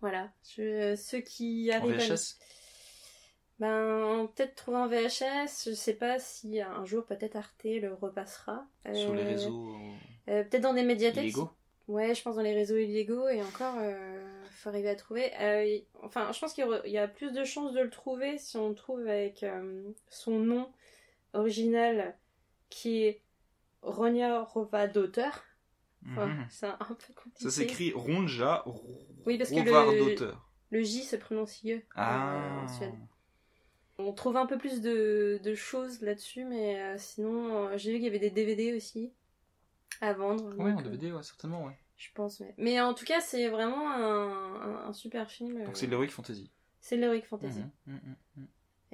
Voilà, 0.02 0.32
Je- 0.44 0.96
ceux 0.96 1.20
qui 1.20 1.70
En 1.80 1.84
arrivent 1.84 2.00
à... 2.00 2.06
Ben, 3.60 4.30
peut-être 4.36 4.56
trouver 4.56 4.78
en 4.78 4.88
VHS, 4.88 5.70
je 5.70 5.74
sais 5.74 5.94
pas 5.94 6.20
si 6.20 6.60
un 6.60 6.84
jour 6.86 7.06
peut-être 7.06 7.38
Arte 7.38 7.64
le 7.64 7.94
repassera. 7.94 8.66
sur 8.94 9.14
les 9.14 9.22
Euh, 9.24 9.28
réseaux 9.28 9.76
euh, 10.28 10.44
peut-être 10.44 10.62
dans 10.64 10.74
des 10.74 10.84
médiathèques. 10.84 11.24
illégaux? 11.24 11.50
Ouais, 11.88 12.14
je 12.16 12.22
pense 12.24 12.36
dans 12.36 12.42
les 12.42 12.54
réseaux 12.54 12.78
illégaux 12.78 13.28
et 13.30 13.42
encore, 13.44 13.76
euh, 13.78 14.44
faut 14.52 14.70
arriver 14.70 14.90
à 14.90 14.96
trouver. 14.96 15.32
Euh, 15.40 15.80
enfin, 16.04 16.32
je 16.34 16.40
pense 16.40 16.54
qu'il 16.54 16.68
y 16.86 16.98
a 16.98 17.08
plus 17.08 17.32
de 17.32 17.44
chances 17.46 17.74
de 17.74 17.80
le 17.82 17.90
trouver 17.90 18.38
si 18.40 18.58
on 18.58 18.70
le 18.70 18.76
trouve 18.76 19.08
avec 19.08 19.46
son 20.10 20.40
nom 20.40 20.70
original 21.34 22.18
qui 22.70 23.04
est 23.04 23.22
Ronia 23.84 24.42
Rova 24.44 24.88
d'auteur. 24.88 25.44
Enfin, 26.12 26.28
Mhm. 26.28 26.46
c'est 26.50 26.66
un, 26.68 26.78
peu 26.78 27.14
compliqué. 27.16 27.44
Ça 27.44 27.52
s'écrit 27.52 27.92
Ronja 27.94 28.64
Oui, 29.26 29.38
parce 29.38 29.50
que 29.52 29.56
Rovard 29.60 29.92
le- 29.92 29.98
d'auteur. 30.00 30.50
Le 30.72 30.82
J 30.82 31.04
se 31.04 31.16
prononce 31.16 31.64
IE. 31.64 31.82
Ah. 31.96 32.64
en 32.64 32.68
Suède. 32.68 32.94
On 33.98 34.12
trouve 34.14 34.36
un 34.38 34.46
peu 34.46 34.58
plus 34.58 34.82
de, 34.82 35.40
de 35.44 35.56
choses 35.56 36.02
là-dessus, 36.02 36.44
mais 36.44 36.82
euh, 36.82 36.96
sinon, 36.98 37.68
euh, 37.68 37.78
j'ai 37.78 37.92
vu 37.92 37.98
qu'il 37.98 38.06
y 38.06 38.10
avait 38.10 38.20
des 38.20 38.30
DVD 38.30 38.74
aussi 38.76 39.14
à 40.02 40.14
vendre. 40.14 40.50
Donc, 40.50 40.60
en 40.60 40.80
euh, 40.80 40.84
DVD, 40.84 41.12
ouais, 41.14 41.24
certainement, 41.24 41.66
ouais. 41.66 41.78
Je 41.98 42.10
pense, 42.14 42.42
ouais. 42.42 42.54
Mais 42.58 42.82
en 42.82 42.94
tout 42.94 43.06
cas, 43.06 43.22
c'est 43.22 43.48
vraiment 43.48 43.90
un, 43.90 44.56
un- 44.62 44.88
un 44.90 44.94
super 44.94 45.32
film. 45.32 45.58
euh, 45.58 45.66
Donc 45.66 45.78
c'est 45.78 45.88
l'Heroic 45.88 46.10
Fantasy. 46.10 46.52
c'est 46.82 46.98
l'Heroic 46.98 47.22
Fantasy. 47.26 47.60
Mhm, 47.60 47.72
mhm, 47.88 48.16
mhm. 48.38 48.48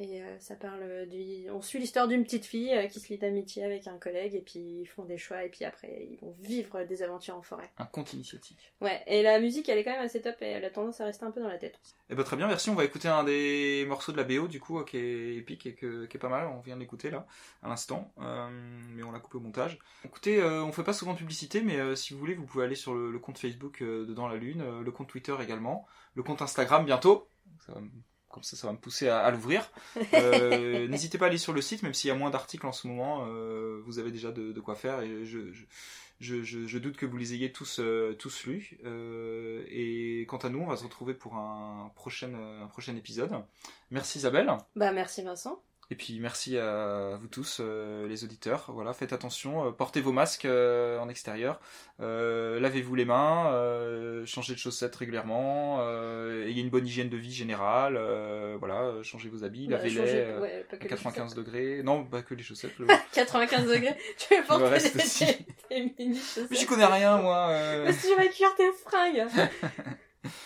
Et 0.04 0.20
euh, 0.24 0.40
ça 0.40 0.56
parle 0.56 1.06
du... 1.08 1.48
On 1.52 1.62
suit 1.62 1.78
l'histoire 1.78 2.08
d'une 2.08 2.24
petite 2.24 2.46
fille 2.46 2.74
euh, 2.74 2.88
qui 2.88 3.00
se 3.00 3.10
lie 3.10 3.20
d'amitié 3.20 3.64
avec 3.64 3.86
un 3.86 4.00
collègue, 4.00 4.34
et 4.34 4.42
puis 4.42 4.60
ils 4.60 4.88
font 4.88 5.06
des 5.06 5.20
choix, 5.20 5.44
et 5.44 5.50
puis 5.50 5.64
après, 5.64 6.08
ils 6.10 6.18
vont 6.18 6.36
vivre 6.40 6.84
des 6.86 7.04
aventures 7.04 7.36
en 7.36 7.44
forêt. 7.44 7.70
Un 7.78 7.86
conte 7.86 8.14
initiatique. 8.14 8.74
Ouais, 8.82 9.04
et 9.06 9.22
la 9.22 9.40
musique, 9.40 9.70
elle 9.70 9.78
est 9.78 9.84
quand 9.84 9.92
même 9.92 10.02
assez 10.02 10.20
top, 10.20 10.38
et 10.42 10.48
elle 10.48 10.66
a 10.66 10.72
tendance 10.72 11.02
à 11.02 11.06
rester 11.06 11.24
un 11.24 11.30
peu 11.30 11.40
dans 11.40 11.48
la 11.48 11.60
tête. 11.60 11.80
Eh 12.10 12.16
ben 12.16 12.24
très 12.24 12.36
bien, 12.36 12.48
merci. 12.48 12.72
On 12.72 12.74
va 12.74 12.84
écouter 12.84 13.10
un 13.10 13.24
des 13.24 13.86
morceaux 13.88 14.12
de 14.12 14.18
la 14.18 14.24
BO 14.24 14.48
du 14.48 14.60
coup 14.60 14.80
euh, 14.80 14.86
qui 14.86 14.98
est 14.98 15.36
épique 15.36 15.68
et 15.68 15.76
que- 15.76 16.08
qui 16.08 16.18
est 16.18 16.20
pas 16.20 16.30
mal. 16.30 16.48
On 16.48 16.62
vient 16.62 16.76
de 16.76 16.82
l'écouter 16.82 17.12
là 17.12 17.28
à 17.62 17.70
l'instant, 17.70 18.12
euh, 18.22 18.50
mais 18.96 19.04
on 19.04 19.12
l'a 19.12 19.20
coupé 19.20 19.38
au 19.38 19.42
montage. 19.42 19.78
Écoutez, 20.04 20.44
on 20.44 20.72
fait 20.72 20.84
pas 20.84 20.94
souvent 20.94 21.14
de 21.14 21.20
publicité, 21.20 21.62
mais 21.62 21.96
si 21.96 22.14
vous 22.14 22.20
voulez, 22.20 22.34
vous 22.34 22.48
pouvez 22.48 22.66
aller 22.66 22.76
sur 22.76 22.96
le, 22.96 23.12
le 23.12 23.20
compte 23.20 23.38
Facebook 23.38 23.84
de 23.84 24.14
Dans 24.16 24.28
la 24.28 24.36
Lune, 24.38 24.82
le 24.82 24.92
compte 24.92 25.10
Twitter 25.10 25.36
également, 25.44 25.86
le 26.16 26.24
compte 26.24 26.42
Instagram 26.42 26.86
bientôt. 26.86 27.30
Ça 27.68 27.74
va 27.74 27.82
comme 28.32 28.44
ça, 28.44 28.56
ça 28.58 28.68
va 28.68 28.74
me 28.74 28.78
pousser 28.78 29.08
à, 29.10 29.20
à 29.20 29.32
l'ouvrir. 29.32 29.70
Euh, 30.14 30.88
N'hésitez 30.88 31.18
pas 31.18 31.26
à 31.26 31.28
aller 31.30 31.38
sur 31.38 31.54
le 31.54 31.62
site, 31.62 31.84
même 31.84 31.94
s'il 31.94 32.08
y 32.08 32.12
a 32.12 32.16
moins 32.16 32.30
d'articles 32.30 32.66
en 32.66 32.72
ce 32.72 32.88
moment, 32.88 33.26
euh, 33.28 33.82
vous 33.86 34.00
avez 34.00 34.12
déjà 34.12 34.32
de, 34.32 34.52
de 34.52 34.60
quoi 34.62 34.76
faire 34.76 35.02
et 35.02 35.26
je, 35.26 35.52
je, 35.52 35.64
je, 36.20 36.44
je- 36.44 36.68
je 36.68 36.78
doute 36.78 36.98
que 36.98 37.06
vous 37.06 37.18
les 37.18 37.34
ayez 37.34 37.52
tous, 37.52 37.80
euh, 37.80 38.14
tous 38.14 38.46
lus. 38.46 38.78
Et 39.70 40.26
quant 40.28 40.38
à 40.38 40.50
nous, 40.50 40.60
on 40.60 40.68
va 40.68 40.78
se 40.78 40.84
retrouver 40.84 41.14
pour 41.14 41.36
un 41.36 41.92
prochain, 41.96 42.32
un 42.62 42.68
prochain 42.68 42.96
épisode. 42.96 43.32
Merci 43.90 44.20
Isabelle. 44.20 44.52
Bah, 44.76 44.92
merci 44.92 45.22
Vincent. 45.24 45.62
Et 45.92 45.96
puis 45.96 46.20
merci 46.22 46.58
à 46.58 47.18
vous 47.20 47.28
tous, 47.28 47.58
euh, 47.60 48.08
les 48.08 48.24
auditeurs. 48.24 48.64
Voilà, 48.70 48.94
faites 48.94 49.12
attention, 49.12 49.68
euh, 49.68 49.72
portez 49.72 50.00
vos 50.00 50.14
masques 50.14 50.46
euh, 50.46 50.98
en 51.00 51.10
extérieur, 51.10 51.60
lavez-vous 52.00 52.96
les 52.96 53.04
mains, 53.04 54.24
changez 54.26 54.54
de 54.54 54.58
chaussettes 54.60 54.96
régulièrement, 54.96 55.82
ayez 56.46 56.62
une 56.62 56.70
bonne 56.70 56.88
hygiène 56.88 57.10
de 57.10 57.18
vie 57.18 57.34
générale. 57.34 58.00
voilà, 58.58 59.04
changez 59.04 59.28
vos 59.28 59.44
habits, 59.44 59.68
Bah, 59.68 59.76
lavez-les 59.78 60.00
ouais, 60.40 60.66
à 60.72 60.76
que 60.78 60.84
les 60.84 60.90
95 60.90 61.24
chaussettes. 61.24 61.38
degrés. 61.38 61.84
Non, 61.84 62.06
pas 62.06 62.22
que 62.22 62.34
les 62.36 62.44
chaussettes. 62.44 62.80
le- 62.80 62.88
95 63.14 63.68
degrés, 63.68 63.96
tu 64.18 64.34
veux 64.36 64.44
porter 64.46 64.70
des, 64.80 64.96
aussi. 65.04 65.26
des- 65.26 65.46
des 65.70 65.82
mini 66.00 66.16
chaussettes. 66.18 66.48
Mais 66.52 66.56
j'y 66.58 66.66
connais 66.66 66.86
rien, 66.86 67.18
moi. 67.18 67.50
Parce 67.84 67.98
que 67.98 68.08
tu 68.08 68.16
vas 68.16 68.28
cuire 68.30 68.56
tes 68.56 68.72
fringues. 68.86 69.26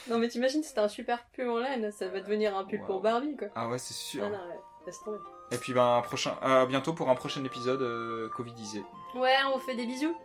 non 0.09 0.17
mais 0.17 0.27
t'imagines, 0.27 0.63
c'est 0.63 0.79
un 0.79 0.87
super 0.87 1.23
pull 1.33 1.47
en 1.49 1.59
laine, 1.59 1.91
ça 1.91 2.07
va 2.07 2.19
devenir 2.21 2.57
un 2.57 2.63
pull 2.65 2.79
Wow. 2.79 2.85
pour 2.87 3.01
Barbie 3.01 3.35
quoi. 3.37 3.49
Ah 3.55 3.69
ouais, 3.69 3.77
c'est 3.77 3.93
sûr. 3.93 4.23
Ah 4.25 4.29
non, 4.29 4.37
ouais, 4.49 4.59
laisse 4.85 5.03
tomber. 5.03 5.17
Et 5.51 5.57
puis 5.57 5.73
ben, 5.73 5.97
un 5.97 6.01
prochain, 6.01 6.35
à 6.41 6.65
bientôt 6.65 6.93
pour 6.93 7.09
un 7.09 7.15
prochain 7.15 7.43
épisode 7.43 7.81
euh, 7.81 8.29
Covidisé. 8.29 8.83
Ouais, 9.15 9.35
on 9.47 9.57
vous 9.57 9.63
fait 9.63 9.75
des 9.75 9.85
bisous. 9.85 10.15